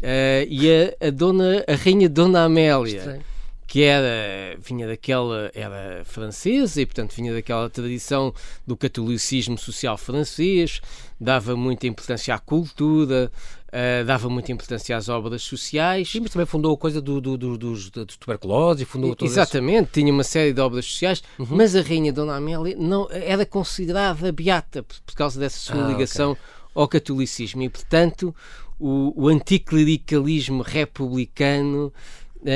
Uh, 0.00 0.42
e 0.48 0.68
a, 0.68 1.06
a, 1.06 1.10
dona, 1.10 1.64
a 1.68 1.74
rainha 1.76 2.08
Dona 2.08 2.44
Amélia. 2.44 2.98
Estranho 2.98 3.31
que 3.72 3.84
era, 3.84 4.54
vinha 4.58 4.86
daquela, 4.86 5.50
era 5.54 6.02
francesa 6.04 6.82
e 6.82 6.84
portanto 6.84 7.14
vinha 7.16 7.32
daquela 7.32 7.70
tradição 7.70 8.34
do 8.66 8.76
catolicismo 8.76 9.56
social 9.56 9.96
francês, 9.96 10.82
dava 11.18 11.56
muita 11.56 11.86
importância 11.86 12.34
à 12.34 12.38
cultura, 12.38 13.32
uh, 13.68 14.04
dava 14.04 14.28
muita 14.28 14.52
importância 14.52 14.94
às 14.94 15.08
obras 15.08 15.40
sociais. 15.40 16.10
Sim, 16.10 16.20
mas 16.20 16.32
também 16.32 16.44
fundou 16.44 16.74
a 16.74 16.76
coisa 16.76 17.00
do, 17.00 17.18
do, 17.18 17.38
do, 17.38 17.56
dos, 17.56 17.88
dos 17.88 18.18
tuberculose, 18.18 18.84
fundou 18.84 19.16
todas 19.16 19.32
Exatamente, 19.32 19.84
esse... 19.84 19.92
tinha 19.92 20.12
uma 20.12 20.22
série 20.22 20.52
de 20.52 20.60
obras 20.60 20.84
sociais, 20.84 21.22
uhum. 21.38 21.46
mas 21.52 21.74
a 21.74 21.80
rainha 21.80 22.12
Dona 22.12 22.36
Amélia 22.36 22.76
não, 22.78 23.08
era 23.10 23.46
considerada 23.46 24.30
beata 24.32 24.82
por, 24.82 25.00
por 25.00 25.14
causa 25.14 25.40
dessa 25.40 25.58
sua 25.58 25.82
ah, 25.82 25.88
ligação 25.88 26.32
okay. 26.32 26.44
ao 26.74 26.86
catolicismo 26.86 27.62
e 27.62 27.70
portanto 27.70 28.36
o, 28.78 29.14
o 29.16 29.28
anticlericalismo 29.28 30.62
republicano 30.62 31.90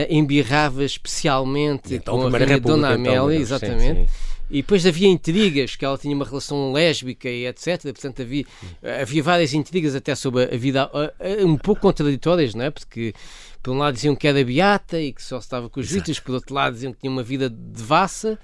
embirrava 0.09 0.85
especialmente 0.85 1.95
então, 1.95 2.17
com 2.17 2.23
a, 2.25 2.55
a 2.55 2.59
Dona 2.59 2.95
Amélia, 2.95 3.19
então, 3.19 3.31
exatamente. 3.33 4.01
Sim, 4.01 4.07
sim. 4.07 4.27
E 4.49 4.63
depois 4.63 4.87
havia 4.87 5.09
intrigas, 5.09 5.75
que 5.75 5.85
ela 5.85 5.99
tinha 5.99 6.15
uma 6.15 6.25
relação 6.25 6.73
lésbica 6.73 7.29
e 7.29 7.47
etc. 7.47 7.83
Portanto, 7.83 8.23
havia, 8.23 8.45
havia 9.03 9.23
várias 9.23 9.53
intrigas 9.53 9.95
até 9.97 10.15
sobre 10.15 10.45
a 10.45 10.57
vida, 10.57 10.89
um 11.45 11.57
pouco 11.57 11.83
contraditórias, 11.83 12.55
não 12.55 12.65
é? 12.65 12.71
Porque, 12.71 13.13
por 13.61 13.73
um 13.73 13.79
lado, 13.79 13.95
diziam 13.95 14.15
que 14.15 14.29
era 14.29 14.45
beata 14.45 15.01
e 15.01 15.13
que 15.13 15.23
só 15.23 15.39
estava 15.39 15.69
com 15.69 15.81
os 15.81 15.87
juízes, 15.87 16.21
por 16.21 16.37
outro 16.37 16.55
lado, 16.55 16.75
diziam 16.75 16.93
que 16.93 17.01
tinha 17.01 17.11
uma 17.11 17.25
vida 17.25 17.51
devassa. 17.51 18.39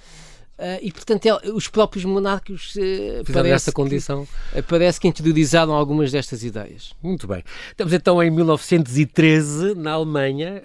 Uh, 0.62 0.79
e 0.81 0.92
portanto 0.92 1.27
os 1.55 1.66
próprios 1.66 2.05
monarcas 2.05 2.77
uh, 2.77 3.33
parece 3.33 3.55
esta 3.55 3.72
condição 3.72 4.29
que, 4.53 4.61
uh, 4.61 4.62
parece 4.62 5.01
que 5.01 5.09
introduziram 5.09 5.72
algumas 5.72 6.12
destas 6.12 6.44
ideias. 6.44 6.94
Muito 7.03 7.27
bem. 7.27 7.42
Estamos 7.70 7.92
então 7.92 8.22
em 8.22 8.31
1913 8.31 9.75
na 9.75 9.90
Alemanha. 9.90 10.62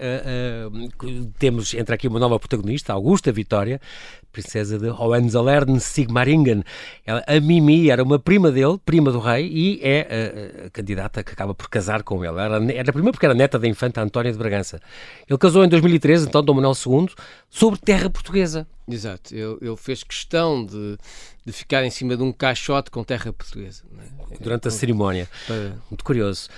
temos 1.39 1.73
entra 1.73 1.95
aqui 1.95 2.07
uma 2.07 2.19
nova 2.19 2.37
protagonista, 2.37 2.93
Augusta 2.93 3.31
Vitória, 3.31 3.81
princesa 4.37 4.77
de 4.77 4.89
Hohenzollern 4.89 5.79
Sigmaringen. 5.79 6.63
Ela, 7.03 7.23
a 7.25 7.39
Mimi 7.39 7.89
era 7.89 8.03
uma 8.03 8.19
prima 8.19 8.51
dele, 8.51 8.77
prima 8.85 9.11
do 9.11 9.19
rei, 9.19 9.47
e 9.47 9.79
é 9.81 10.61
a, 10.63 10.67
a 10.67 10.69
candidata 10.69 11.23
que 11.23 11.31
acaba 11.31 11.55
por 11.55 11.67
casar 11.69 12.03
com 12.03 12.23
ele. 12.23 12.39
Era, 12.39 12.71
era 12.71 12.93
primeiro 12.93 13.13
porque 13.13 13.25
era 13.25 13.33
neta 13.33 13.57
da 13.57 13.67
infanta 13.67 14.01
Antónia 14.01 14.31
de 14.31 14.37
Bragança. 14.37 14.79
Ele 15.27 15.39
casou 15.39 15.65
em 15.65 15.69
2013, 15.69 16.27
então, 16.27 16.43
Dom 16.43 16.53
Manuel 16.53 16.73
II, 16.73 17.09
sobre 17.49 17.79
terra 17.79 18.09
portuguesa. 18.09 18.67
Exato, 18.89 19.35
ele, 19.35 19.57
ele, 19.61 19.75
fez 19.75 20.03
questão 20.03 20.65
de, 20.65 20.97
de 21.47 21.53
ficar 21.53 21.85
em 21.85 21.89
cima 21.89 22.17
de 22.17 22.21
um 22.21 22.33
caixote 22.33 22.91
com 22.91 23.01
terra 23.05 23.31
portuguesa. 23.31 23.83
É? 24.31 24.37
Durante 24.43 24.67
a 24.67 24.71
cerimónia. 24.71 25.29
Muito 25.89 26.03
curioso. 26.03 26.49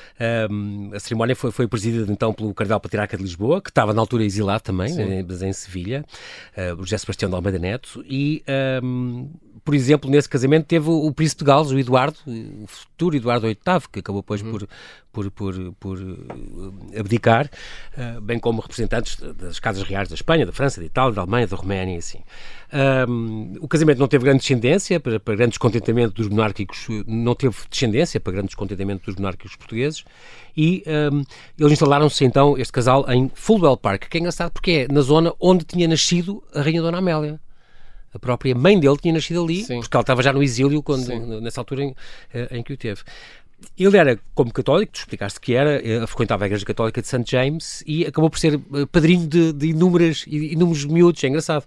Um, 0.49 0.89
a 0.95 0.99
cerimónia 0.99 1.35
foi, 1.35 1.51
foi 1.51 1.67
presidida 1.67 2.11
então 2.11 2.33
pelo 2.33 2.51
Cardeal 2.55 2.79
Patriarca 2.79 3.15
de 3.15 3.21
Lisboa, 3.21 3.61
que 3.61 3.69
estava 3.69 3.93
na 3.93 4.01
altura 4.01 4.23
exilado 4.23 4.63
também, 4.63 4.91
mas 5.27 5.43
em 5.43 5.53
Sevilha, 5.53 6.03
uh, 6.57 6.73
o 6.73 6.83
José 6.83 6.97
Sebastião 6.97 7.29
de 7.29 7.35
Almeida 7.35 7.59
Neto, 7.59 8.03
e 8.09 8.43
um, 8.83 9.29
por 9.69 9.75
exemplo, 9.75 10.09
nesse 10.09 10.27
casamento 10.27 10.65
teve 10.65 10.89
o 10.89 11.11
príncipe 11.11 11.43
de 11.43 11.45
Gales, 11.45 11.69
o 11.69 11.77
Eduardo, 11.77 12.17
o 12.25 12.65
futuro 12.65 13.15
Eduardo 13.15 13.45
VIII, 13.45 13.55
que 13.93 13.99
acabou 13.99 14.23
depois 14.23 14.41
uhum. 14.41 14.49
por, 14.49 14.67
por, 15.11 15.29
por, 15.29 15.73
por 15.79 15.99
eh, 15.99 16.99
abdicar, 16.99 17.47
uh, 17.95 18.19
bem 18.19 18.39
como 18.39 18.61
representantes 18.61 19.15
das 19.17 19.59
casas 19.59 19.83
reais 19.83 20.09
da 20.09 20.15
Espanha, 20.15 20.43
da 20.43 20.51
França, 20.51 20.79
da 20.79 20.87
Itália, 20.87 21.13
da 21.13 21.21
Alemanha, 21.21 21.45
da 21.45 21.55
Roménia 21.55 21.93
e 21.93 21.97
assim. 21.99 22.17
Um, 23.07 23.57
o 23.61 23.67
casamento 23.67 23.99
não 23.99 24.07
teve 24.07 24.23
grande 24.23 24.39
descendência, 24.39 24.99
para, 24.99 25.19
para 25.19 25.35
grande 25.35 25.51
descontentamento 25.51 26.15
dos 26.15 26.27
monárquicos, 26.27 26.87
não 27.05 27.35
teve 27.35 27.55
descendência, 27.69 28.19
para 28.19 28.33
grande 28.33 28.47
descontentamento 28.47 29.05
dos 29.05 29.17
monárquicos 29.17 29.55
portugueses, 29.55 30.03
e 30.57 30.83
um, 31.13 31.21
eles 31.59 31.73
instalaram-se 31.73 32.25
então, 32.25 32.57
este 32.57 32.73
casal, 32.73 33.05
em 33.07 33.29
Fulwell 33.35 33.77
Park, 33.77 34.09
que 34.09 34.17
é 34.17 34.19
engraçado 34.19 34.51
porque 34.51 34.87
é 34.89 34.91
na 34.91 35.01
zona 35.01 35.31
onde 35.39 35.63
tinha 35.63 35.87
nascido 35.87 36.43
a 36.55 36.63
Rainha 36.63 36.81
Dona 36.81 36.97
Amélia 36.97 37.39
a 38.13 38.19
própria 38.19 38.55
mãe 38.55 38.79
dele 38.79 38.97
tinha 38.97 39.13
nascido 39.13 39.43
ali, 39.43 39.63
Sim. 39.63 39.79
porque 39.79 39.95
ela 39.95 40.01
estava 40.01 40.23
já 40.23 40.33
no 40.33 40.41
exílio 40.41 40.81
quando, 40.81 41.41
nessa 41.41 41.61
altura 41.61 41.83
em, 41.83 41.95
eh, 42.33 42.47
em, 42.51 42.63
que 42.63 42.73
o 42.73 42.77
teve. 42.77 43.01
Ele 43.77 43.97
era, 43.97 44.17
como 44.33 44.53
católico, 44.53 44.93
tu 44.93 44.99
explicaste 44.99 45.39
que 45.39 45.53
era, 45.53 45.85
eh, 45.85 46.07
frequentava 46.07 46.45
a 46.45 46.47
Igreja 46.47 46.65
Católica 46.65 47.01
de 47.01 47.07
St. 47.07 47.23
James 47.25 47.83
e 47.85 48.05
acabou 48.05 48.29
por 48.29 48.39
ser 48.39 48.55
eh, 48.55 48.85
padrinho 48.89 49.27
de, 49.27 49.51
de 49.51 49.67
inúmeras, 49.67 50.23
inúmeros 50.27 50.85
miúdos, 50.85 51.23
é 51.23 51.27
engraçado. 51.27 51.65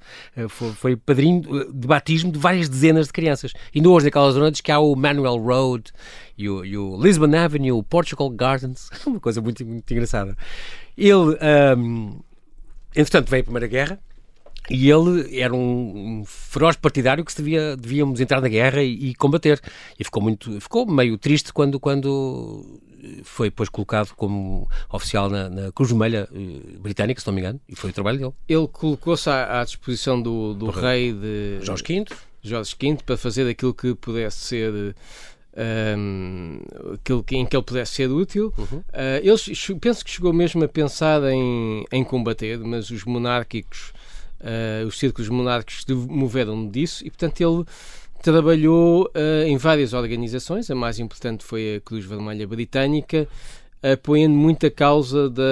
Foi, 0.49 0.73
foi, 0.73 0.97
padrinho 0.97 1.43
de 1.71 1.87
batismo 1.87 2.33
de 2.33 2.39
várias 2.39 2.69
dezenas 2.69 3.09
de 3.09 3.13
crianças. 3.13 3.53
E 3.75 3.81
no 3.81 3.93
hoje, 3.93 4.07
naquela 4.07 4.31
zona, 4.31 4.51
diz 4.51 4.61
que 4.61 4.73
há 4.73 4.79
o 4.79 4.97
Manuel 4.97 5.37
Road 5.37 5.93
e 6.37 6.49
o, 6.49 6.65
e 6.65 6.77
o 6.77 7.01
Lisbon 7.01 7.37
Avenue, 7.37 7.73
o 7.73 7.83
Portugal 7.83 8.31
Gardens, 8.31 8.89
uma 9.07 9.21
coisa 9.21 9.41
muito, 9.41 9.65
muito 9.65 9.93
engraçada. 9.93 10.37
Ele, 10.97 11.39
um, 11.77 12.21
entretanto, 12.97 13.31
veio 13.31 13.43
a 13.43 13.45
Primeira 13.45 13.67
Guerra, 13.67 14.01
e 14.71 14.91
ele 14.91 15.39
era 15.39 15.55
um, 15.55 16.25
feroz 16.27 16.77
partidário 16.77 17.25
que 17.25 17.35
devia, 17.35 17.77
devíamos 17.77 18.21
entrar 18.21 18.41
na 18.41 18.49
guerra 18.49 18.83
e, 18.83 19.11
e, 19.11 19.15
combater. 19.15 19.61
E 19.99 20.05
ficou 20.05 20.23
muito, 20.23 20.61
ficou 20.61 20.87
meio 20.87 21.19
triste 21.19 21.53
quando, 21.53 21.81
quando 21.81 22.81
foi 23.25 23.49
depois 23.49 23.69
colocado 23.69 24.15
como 24.15 24.69
oficial 24.91 25.29
na, 25.29 25.51
na 25.51 25.73
Cruz 25.73 25.91
Vermelha 25.91 26.29
eh, 26.33 26.79
britânica, 26.79 27.21
se 27.21 27.27
não 27.27 27.35
me 27.35 27.41
engano, 27.41 27.61
e 27.69 27.75
foi 27.75 27.91
o 27.91 27.93
trabalho 27.93 28.19
dele. 28.19 28.33
Ele 28.49 28.69
colocou-se 28.69 29.29
à, 29.29 29.61
à, 29.61 29.65
disposição 29.65 30.21
do, 30.21 30.55
do 30.55 30.71
rei 30.71 31.13
de 31.13 31.59
Jorge 31.63 31.83
V. 31.83 32.05
Jorge 32.41 32.77
V 32.81 32.99
para 33.05 33.17
fazer 33.17 33.49
aquilo 33.49 33.75
que 33.75 33.95
pudesse 33.95 34.39
ser 34.39 34.95
um, 35.57 36.61
aquilo 36.95 37.25
em 37.33 37.47
que 37.47 37.57
ele 37.57 37.65
pudesse 37.65 37.95
ser 37.95 38.11
útil. 38.11 38.53
Uhum. 38.57 38.79
Uh, 38.79 39.65
ele 39.69 39.79
penso 39.81 40.05
que 40.05 40.11
chegou 40.11 40.33
mesmo 40.33 40.63
a 40.65 40.69
pensar 40.69 41.23
em, 41.25 41.85
em 41.91 42.05
combater, 42.05 42.59
mas 42.59 42.91
os 42.91 43.05
monárquicos 43.05 43.93
Uh, 44.43 44.87
os 44.87 44.99
círculos 44.99 45.29
monárquicos 45.29 45.85
moveram 46.09 46.69
disso 46.69 47.07
e, 47.07 47.11
portanto, 47.11 47.41
ele 47.41 47.65
trabalhou 48.23 49.05
uh, 49.05 49.47
em 49.47 49.57
várias 49.57 49.93
organizações. 49.93 50.71
A 50.71 50.75
mais 50.75 50.99
importante 50.99 51.45
foi 51.45 51.77
a 51.77 51.81
Cruz 51.81 52.05
Vermelha 52.05 52.47
Britânica, 52.47 53.29
apoiando 53.83 54.35
muito 54.35 54.67
a 54.67 54.71
causa 54.71 55.31
da, 55.31 55.43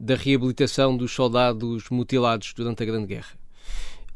da 0.00 0.14
reabilitação 0.14 0.96
dos 0.96 1.12
soldados 1.12 1.88
mutilados 1.90 2.52
durante 2.54 2.82
a 2.82 2.86
Grande 2.86 3.06
Guerra. 3.06 3.44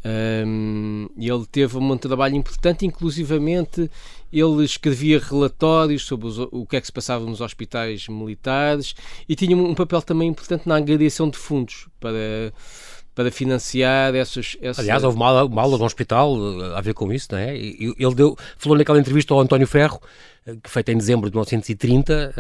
Um, 0.05 1.09
ele 1.19 1.45
teve 1.51 1.77
um 1.77 1.99
trabalho 1.99 2.37
importante, 2.37 2.87
inclusivamente 2.87 3.91
ele 4.33 4.65
escrevia 4.65 5.19
relatórios 5.19 6.05
sobre 6.05 6.29
os, 6.29 6.39
o 6.39 6.65
que 6.67 6.77
é 6.77 6.81
que 6.81 6.87
se 6.87 6.93
passava 6.93 7.25
nos 7.25 7.41
hospitais 7.41 8.07
militares 8.07 8.95
e 9.29 9.35
tinha 9.35 9.57
um 9.57 9.75
papel 9.75 10.01
também 10.01 10.29
importante 10.29 10.69
na 10.69 10.77
angariação 10.77 11.29
de 11.29 11.37
fundos 11.37 11.89
para 11.99 12.53
para 13.19 13.33
financiar 13.33 14.15
essas. 14.15 14.57
essas... 14.63 14.79
Aliás, 14.79 15.03
houve 15.03 15.17
uma 15.17 15.27
aula, 15.27 15.45
uma 15.45 15.67
um 15.67 15.83
hospital 15.83 16.37
eh, 16.37 16.79
a 16.79 16.81
ver 16.81 16.95
com 16.95 17.13
isso, 17.13 17.27
não 17.33 17.39
é? 17.39 17.57
Ele 17.57 18.15
deu, 18.15 18.37
falou 18.57 18.79
naquela 18.79 19.01
entrevista 19.01 19.35
ao 19.35 19.41
António 19.41 19.67
Ferro 19.67 20.01
feita 20.65 20.93
em 20.93 20.97
dezembro 20.97 21.29
de 21.29 21.35
1930, 21.35 22.35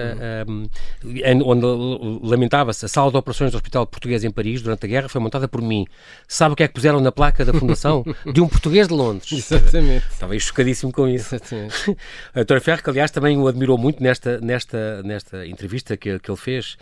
uhum. 0.44 0.68
um, 1.05 1.49
onde 1.49 2.27
lamentava-se 2.27 2.85
a 2.85 2.88
sala 2.88 3.11
de 3.11 3.16
operações 3.16 3.51
do 3.51 3.57
Hospital 3.57 3.87
Português 3.87 4.25
em 4.25 4.31
Paris 4.31 4.62
durante 4.62 4.85
a 4.85 4.88
guerra 4.88 5.09
foi 5.09 5.21
montada 5.21 5.49
por 5.49 5.61
mim. 5.61 5.87
Sabe 6.27 6.53
o 6.53 6.57
que 6.57 6.62
é 6.62 6.68
que 6.68 6.75
puseram 6.75 7.01
na 7.01 7.12
placa 7.12 7.44
da 7.44 7.53
fundação? 7.53 8.05
de 8.33 8.40
um 8.40 8.49
português 8.49 8.88
de 8.88 8.94
Londres. 8.94 9.33
Exatamente. 9.33 10.07
Estava 10.11 10.38
chocadíssimo 10.38 10.92
com 10.92 11.09
isso. 11.09 11.35
Exatamente. 11.35 11.97
António 12.35 12.62
Ferro, 12.62 12.83
que 12.83 12.90
aliás 12.90 13.11
também 13.11 13.37
o 13.37 13.49
admirou 13.49 13.79
muito 13.79 14.03
nesta, 14.03 14.40
nesta, 14.40 15.03
nesta 15.03 15.47
entrevista 15.47 15.97
que, 15.97 16.18
que 16.18 16.31
ele 16.31 16.38
fez, 16.38 16.77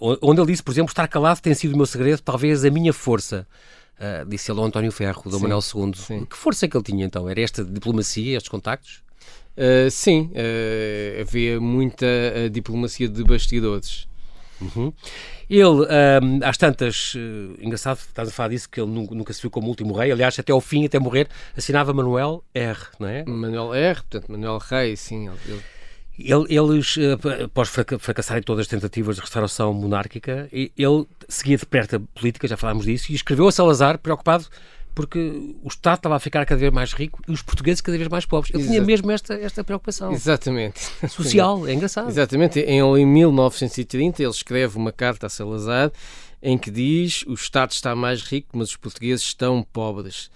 uh, 0.00 0.18
onde 0.22 0.40
ele 0.40 0.50
disse, 0.50 0.62
por 0.62 0.72
exemplo, 0.72 0.90
estar 0.90 1.06
calado 1.08 1.40
tem 1.40 1.54
sido 1.54 1.74
o 1.74 1.76
meu 1.76 1.86
segredo, 1.86 2.20
talvez 2.20 2.64
a 2.64 2.70
minha 2.70 2.92
força. 2.92 3.46
Uh, 3.94 4.28
disse 4.28 4.50
ele 4.50 4.58
ao 4.58 4.66
António 4.66 4.90
Ferro, 4.90 5.22
do 5.30 5.38
Manuel 5.38 5.60
II. 5.60 5.92
Sim. 5.94 6.24
Que 6.24 6.36
força 6.36 6.66
é 6.66 6.68
que 6.68 6.76
ele 6.76 6.84
tinha 6.84 7.04
então? 7.04 7.28
Era 7.28 7.40
esta 7.40 7.64
diplomacia, 7.64 8.36
estes 8.36 8.48
contactos? 8.48 9.04
Uh, 9.56 9.88
sim, 9.88 10.32
uh, 10.32 11.20
havia 11.20 11.60
muita 11.60 12.06
uh, 12.06 12.50
diplomacia 12.50 13.08
de 13.08 13.22
bastidores. 13.22 14.08
Uhum. 14.60 14.92
Ele, 15.48 15.64
um, 15.64 16.40
às 16.42 16.56
tantas, 16.56 17.14
engraçado, 17.60 17.98
estás 17.98 18.28
a 18.28 18.32
falar 18.32 18.48
disso, 18.48 18.68
que 18.68 18.80
ele 18.80 18.90
nunca, 18.90 19.14
nunca, 19.14 19.32
se 19.32 19.42
viu 19.42 19.50
como 19.50 19.68
último 19.68 19.92
rei, 19.92 20.10
aliás, 20.10 20.38
até 20.38 20.52
ao 20.52 20.60
fim, 20.60 20.86
até 20.86 20.98
morrer, 20.98 21.28
assinava 21.56 21.92
Manuel 21.92 22.42
R, 22.54 22.78
não 22.98 23.06
é? 23.06 23.24
Manuel 23.24 23.74
R, 23.74 24.00
portanto, 24.00 24.32
Manuel 24.32 24.58
Rei, 24.58 24.96
sim. 24.96 25.28
Ele, 25.28 25.60
ele... 26.18 26.46
Eles, 26.48 26.96
após 27.44 27.68
fracassarem 27.68 28.42
todas 28.42 28.62
as 28.62 28.68
tentativas 28.68 29.16
de 29.16 29.20
restauração 29.20 29.74
monárquica, 29.74 30.48
ele 30.52 31.06
seguia 31.28 31.58
de 31.58 31.66
perto 31.66 31.96
a 31.96 32.00
política, 32.18 32.48
já 32.48 32.56
falámos 32.56 32.86
disso, 32.86 33.12
e 33.12 33.14
escreveu 33.14 33.46
a 33.46 33.52
Salazar, 33.52 33.98
preocupado 33.98 34.46
porque 34.94 35.18
o 35.62 35.68
Estado 35.68 35.96
estava 35.96 36.16
a 36.16 36.20
ficar 36.20 36.46
cada 36.46 36.58
vez 36.58 36.72
mais 36.72 36.92
rico 36.92 37.20
e 37.26 37.32
os 37.32 37.42
portugueses 37.42 37.80
cada 37.80 37.98
vez 37.98 38.08
mais 38.08 38.24
pobres. 38.24 38.54
Ele 38.54 38.62
Exato. 38.62 38.74
tinha 38.74 38.86
mesmo 38.86 39.10
esta, 39.10 39.34
esta 39.34 39.64
preocupação. 39.64 40.12
Exatamente. 40.12 40.80
Social, 41.08 41.66
é 41.66 41.74
engraçado. 41.74 42.08
Exatamente. 42.08 42.60
Em, 42.60 42.80
em 42.80 43.06
1930 43.06 44.22
ele 44.22 44.30
escreve 44.30 44.76
uma 44.76 44.92
carta 44.92 45.26
a 45.26 45.30
Salazar 45.30 45.90
em 46.42 46.58
que 46.58 46.70
diz 46.70 47.24
o 47.26 47.32
Estado 47.32 47.72
está 47.72 47.96
mais 47.96 48.22
rico, 48.22 48.50
mas 48.52 48.68
os 48.68 48.76
portugueses 48.76 49.24
estão 49.24 49.62
pobres. 49.62 50.30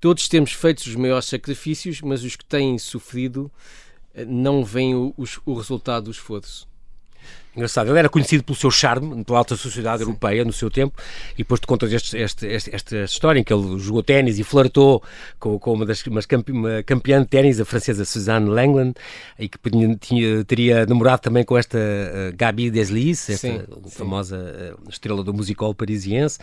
Todos 0.00 0.28
temos 0.28 0.52
feito 0.52 0.80
os 0.80 0.96
maiores 0.96 1.26
sacrifícios, 1.26 2.00
mas 2.00 2.24
os 2.24 2.34
que 2.34 2.44
têm 2.44 2.76
sofrido 2.78 3.50
eh, 4.12 4.24
não 4.24 4.64
veem 4.64 4.96
o, 4.96 5.14
o 5.46 5.54
resultado 5.54 6.04
do 6.04 6.10
esforço. 6.10 6.66
Engraçado, 7.54 7.90
ele 7.90 7.98
era 7.98 8.08
conhecido 8.08 8.42
pelo 8.42 8.56
seu 8.56 8.70
charme, 8.70 9.22
pela 9.24 9.38
alta 9.38 9.54
sociedade 9.56 9.98
Sim. 9.98 10.04
europeia 10.04 10.42
no 10.42 10.52
seu 10.52 10.70
tempo, 10.70 10.94
e 11.34 11.38
depois 11.38 11.60
te 11.60 11.66
contas 11.66 11.92
este, 11.92 12.16
este, 12.16 12.46
este, 12.46 12.74
esta 12.74 13.04
história 13.04 13.38
em 13.38 13.44
que 13.44 13.52
ele 13.52 13.78
jogou 13.78 14.02
ténis 14.02 14.38
e 14.38 14.44
flertou 14.44 15.02
com, 15.38 15.58
com 15.58 15.74
uma 15.74 15.84
das 15.84 16.02
uma 16.06 16.82
campeã 16.82 17.20
de 17.20 17.28
ténis, 17.28 17.60
a 17.60 17.64
francesa 17.66 18.06
Suzanne 18.06 18.48
Langland, 18.48 18.94
e 19.38 19.50
que 19.50 19.58
tinha, 20.00 20.44
teria 20.44 20.86
namorado 20.86 21.20
também 21.20 21.44
com 21.44 21.58
esta 21.58 21.76
uh, 21.76 22.34
Gabi 22.34 22.70
Desliz, 22.70 23.28
esta 23.28 23.48
Sim. 23.48 23.62
famosa 23.90 24.38
uh, 24.78 24.88
estrela 24.88 25.22
do 25.22 25.34
musical 25.34 25.74
parisiense, 25.74 26.38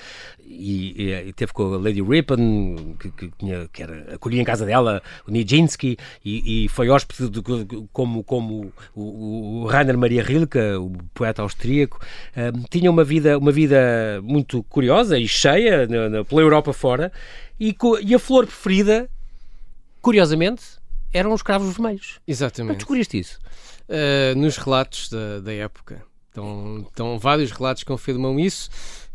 e, 0.45 1.05
e, 1.05 1.29
e, 1.29 1.33
teve 1.33 1.53
com 1.53 1.73
a 1.73 1.77
Lady 1.77 2.03
Ripon, 2.03 2.95
que, 2.99 3.09
que, 3.09 3.31
tinha, 3.39 3.67
que 3.73 3.81
era, 3.81 4.13
acolhia 4.13 4.41
em 4.41 4.45
casa 4.45 4.63
dela 4.63 5.01
o 5.27 5.31
Nijinsky, 5.31 5.97
e, 6.23 6.65
e 6.65 6.69
foi 6.69 6.87
hóspede 6.89 7.29
de, 7.31 7.41
como, 7.91 8.23
como 8.23 8.71
o, 8.93 9.63
o 9.63 9.65
Rainer 9.65 9.97
Maria 9.97 10.21
Rilke, 10.21 10.59
o 10.59 10.98
poeta 11.13 11.41
austríaco, 11.41 11.99
uh, 12.35 12.67
tinha 12.69 12.89
uma 12.89 13.03
vida, 13.03 13.37
uma 13.37 13.51
vida 13.51 14.19
muito 14.23 14.63
curiosa 14.63 15.17
e 15.17 15.27
cheia 15.27 15.87
pela 16.27 16.41
Europa 16.41 16.73
fora, 16.73 17.11
e, 17.59 17.75
e 18.01 18.15
a 18.15 18.19
flor 18.19 18.45
preferida, 18.45 19.09
curiosamente, 20.01 20.63
eram 21.13 21.33
os 21.33 21.41
cravos 21.41 21.73
vermelhos. 21.73 22.19
Exatamente. 22.27 22.67
Como 22.67 22.77
descobriste 22.77 23.19
isso? 23.19 23.39
Uh, 23.87 24.37
nos 24.37 24.57
relatos 24.57 25.09
da, 25.09 25.39
da 25.39 25.53
época. 25.53 26.03
Estão, 26.27 26.85
estão 26.87 27.19
vários 27.19 27.51
relatos 27.51 27.83
confirmam 27.83 28.39
isso 28.39 28.69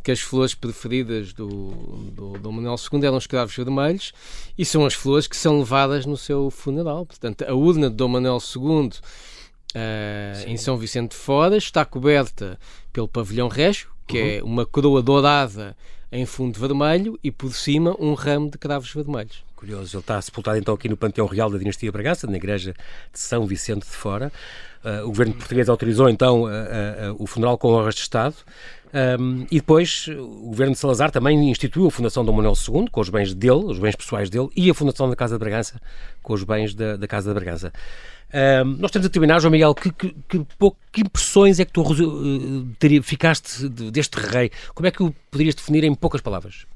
que 0.05 0.13
as 0.13 0.21
flores 0.21 0.55
preferidas 0.55 1.33
do, 1.33 1.71
do, 2.13 2.33
do 2.35 2.53
Manuel 2.53 2.77
II 2.93 3.07
eram 3.07 3.17
os 3.17 3.27
cravos 3.27 3.57
vermelhos 3.57 4.13
e 4.57 4.65
são 4.65 4.85
as 4.85 4.93
flores 4.93 5.27
que 5.27 5.37
são 5.37 5.61
levadas 5.61 6.05
no 6.05 6.17
seu 6.17 6.51
funeral. 6.51 7.07
Portanto, 7.07 7.43
a 7.49 7.55
urna 7.55 7.89
de 7.89 7.97
Dom 7.97 8.09
Manuel 8.09 8.39
II 8.39 8.91
Uh, 9.75 10.49
em 10.49 10.57
São 10.57 10.77
Vicente 10.77 11.11
de 11.11 11.17
Fora, 11.17 11.57
está 11.57 11.85
coberta 11.85 12.59
pelo 12.93 13.09
pavilhão 13.09 13.49
régio, 13.49 13.89
que 14.07 14.19
é 14.19 14.23
uhum. 14.23 14.29
é 14.29 14.43
uma 14.43 14.67
coroa 14.67 15.03
dourada 15.03 15.77
em 16.13 16.25
fundo 16.25 16.61
vermelho 16.61 17.19
e 17.25 17.31
por 17.31 17.53
cima 17.53 17.97
um 17.99 18.15
ramo 18.15 18.51
de 18.51 18.57
cravos 18.57 18.93
vermelhos. 18.93 19.43
Curioso, 19.57 19.97
ele 19.97 20.01
está 20.01 20.21
sepultado 20.23 20.59
então 20.59 20.75
aqui 20.75 20.89
no 20.89 20.97
Panteão 20.97 21.27
Real 21.27 21.51
da 21.51 21.59
Dinastia 21.59 21.91
Bragança, 21.91 22.27
na 22.29 22.37
igreja 22.37 22.73
de 23.13 23.19
São 23.19 23.47
Vicente 23.47 23.81
de 23.81 23.97
Fora. 23.97 24.31
Uh, 24.85 25.03
o 25.05 25.09
governo 25.09 25.35
português 25.35 25.69
autorizou 25.69 26.09
então 26.09 26.45
uh, 26.45 27.17
o 27.19 27.27
funeral 27.27 27.59
com 27.59 27.73
honras 27.73 27.97
de 27.97 28.03
Estado. 28.03 28.37
Um, 29.19 29.45
e 29.51 29.57
depois 29.57 30.07
o 30.07 30.51
governo 30.51 30.73
de 30.73 30.79
Salazar 30.79 31.11
também 31.11 31.51
instituiu 31.51 31.89
a 31.89 31.91
Fundação 31.91 32.25
Dom 32.25 32.33
Manuel 32.33 32.55
II, 32.55 32.89
com 32.93 33.01
os 33.01 33.09
bens 33.09 33.35
dele, 33.35 33.65
os 33.65 33.81
bens 33.81 33.97
pessoais 33.97 34.31
dele, 34.31 34.49
e 34.55 34.71
a 34.71 34.75
Fundação 34.75 35.11
da 35.11 35.17
Casa 35.17 35.35
de 35.35 35.41
Bragança, 35.41 35.81
com 36.23 36.33
os 36.33 36.45
bens 36.45 36.75
da, 36.75 36.97
da 36.97 37.09
Casa 37.09 37.31
de 37.31 37.35
Bragança. 37.35 37.73
Um, 38.35 38.77
nós 38.79 38.91
temos 38.91 39.07
a 39.07 39.11
terminar, 39.11 39.39
João 39.39 39.53
Miguel, 39.53 39.73
que, 39.77 39.93
que, 39.93 40.13
que, 40.29 40.47
que 40.91 41.01
impressões 41.03 41.61
é 41.61 41.65
que 41.65 41.73
tu 41.73 41.83
uh, 41.83 42.67
teria, 42.81 43.01
ficaste 43.01 43.69
deste 43.69 44.17
rei? 44.17 44.51
Como 44.75 44.89
é 44.89 44.91
que 44.91 45.05
o 45.05 45.15
poderias 45.31 45.55
definir 45.55 45.85
em 45.85 45.95
poucas 45.95 46.21
palavras? 46.21 46.67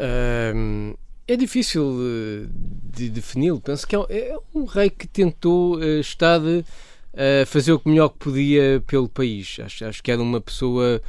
Um, 0.00 0.94
é 1.26 1.36
difícil 1.36 1.98
de, 2.94 3.04
de 3.04 3.10
defini-lo. 3.10 3.60
Penso 3.60 3.86
que 3.86 3.94
é, 3.94 3.98
é, 4.08 4.38
um 4.54 4.64
rei 4.64 4.88
que 4.88 5.06
tentou 5.06 5.76
uh, 5.76 6.00
estar 6.00 6.40
uh, 6.40 6.62
fazer 7.46 7.74
o 7.74 7.82
melhor 7.84 8.08
que 8.08 8.18
podia 8.18 8.82
pelo 8.86 9.08
país. 9.08 9.58
Acho, 9.62 9.84
acho 9.84 10.02
que 10.02 10.10
era 10.10 10.22
uma 10.22 10.40
pessoa. 10.40 11.02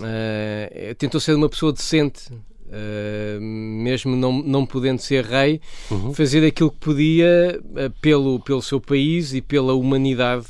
Uh, 0.00 0.94
tentou 0.94 1.20
ser 1.20 1.34
uma 1.34 1.48
pessoa 1.48 1.72
decente, 1.72 2.30
uh, 2.72 3.40
mesmo 3.40 4.16
não, 4.16 4.42
não 4.42 4.66
podendo 4.66 5.00
ser 5.00 5.24
rei, 5.24 5.60
uhum. 5.90 6.12
fazer 6.14 6.44
aquilo 6.46 6.70
que 6.70 6.78
podia 6.78 7.60
uh, 7.62 7.90
pelo, 8.00 8.40
pelo 8.40 8.62
seu 8.62 8.80
país 8.80 9.34
e 9.34 9.40
pela 9.40 9.74
humanidade. 9.74 10.46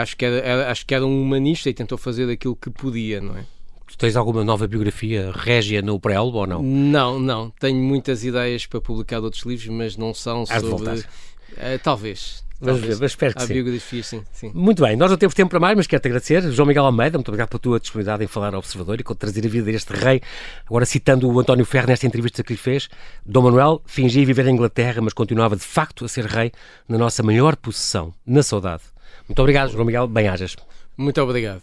acho, 0.00 0.16
que 0.16 0.24
era, 0.24 0.38
era, 0.38 0.70
acho 0.70 0.86
que 0.86 0.94
era 0.94 1.06
um 1.06 1.22
humanista 1.22 1.70
e 1.70 1.74
tentou 1.74 1.98
fazer 1.98 2.30
aquilo 2.30 2.56
que 2.56 2.70
podia, 2.70 3.20
não 3.20 3.36
é? 3.36 3.44
Tu 3.86 3.96
tens 3.96 4.16
alguma 4.16 4.42
nova 4.42 4.66
biografia 4.66 5.30
régia 5.32 5.80
no 5.80 6.00
preelo 6.00 6.34
ou 6.34 6.46
não? 6.46 6.60
Não, 6.60 7.20
não. 7.20 7.50
Tenho 7.50 7.80
muitas 7.80 8.24
ideias 8.24 8.66
para 8.66 8.80
publicar 8.80 9.20
outros 9.20 9.44
livros, 9.44 9.68
mas 9.68 9.96
não 9.96 10.12
são 10.12 10.44
sobre. 10.44 10.98
Uh, 11.00 11.78
talvez, 11.82 12.44
Vamos 12.60 12.80
ver, 12.80 12.96
mas 12.98 13.10
espero 13.12 13.34
que 13.34 13.42
sim. 13.42 13.52
biografia, 13.52 14.02
sim, 14.02 14.22
sim. 14.32 14.50
Muito 14.54 14.82
bem, 14.82 14.96
nós 14.96 15.10
não 15.10 15.18
temos 15.18 15.34
tempo 15.34 15.50
para 15.50 15.60
mais, 15.60 15.76
mas 15.76 15.86
quero-te 15.86 16.08
agradecer. 16.08 16.40
João 16.52 16.66
Miguel 16.66 16.86
Almeida, 16.86 17.18
muito 17.18 17.28
obrigado 17.28 17.50
pela 17.50 17.60
tua 17.60 17.78
disponibilidade 17.78 18.24
em 18.24 18.26
falar 18.26 18.54
ao 18.54 18.60
Observador 18.60 18.98
e 18.98 19.02
com 19.02 19.14
trazer 19.14 19.44
a 19.44 19.48
vida 19.48 19.70
deste 19.70 19.92
rei. 19.92 20.22
Agora, 20.66 20.86
citando 20.86 21.30
o 21.30 21.38
António 21.38 21.64
Ferro 21.66 21.88
nesta 21.88 22.06
entrevista 22.06 22.42
que 22.42 22.52
lhe 22.52 22.58
fez, 22.58 22.88
Dom 23.24 23.42
Manuel 23.42 23.82
fingia 23.84 24.24
viver 24.24 24.46
em 24.46 24.54
Inglaterra, 24.54 25.02
mas 25.02 25.12
continuava 25.12 25.54
de 25.54 25.64
facto 25.64 26.04
a 26.04 26.08
ser 26.08 26.24
rei 26.24 26.50
na 26.88 26.96
nossa 26.96 27.22
maior 27.22 27.56
possessão, 27.56 28.14
na 28.26 28.42
saudade. 28.42 28.82
Muito 29.28 29.40
obrigado, 29.40 29.70
João 29.70 29.84
Miguel, 29.84 30.06
bem-ajas. 30.08 30.56
Muito 30.96 31.20
obrigado. 31.20 31.62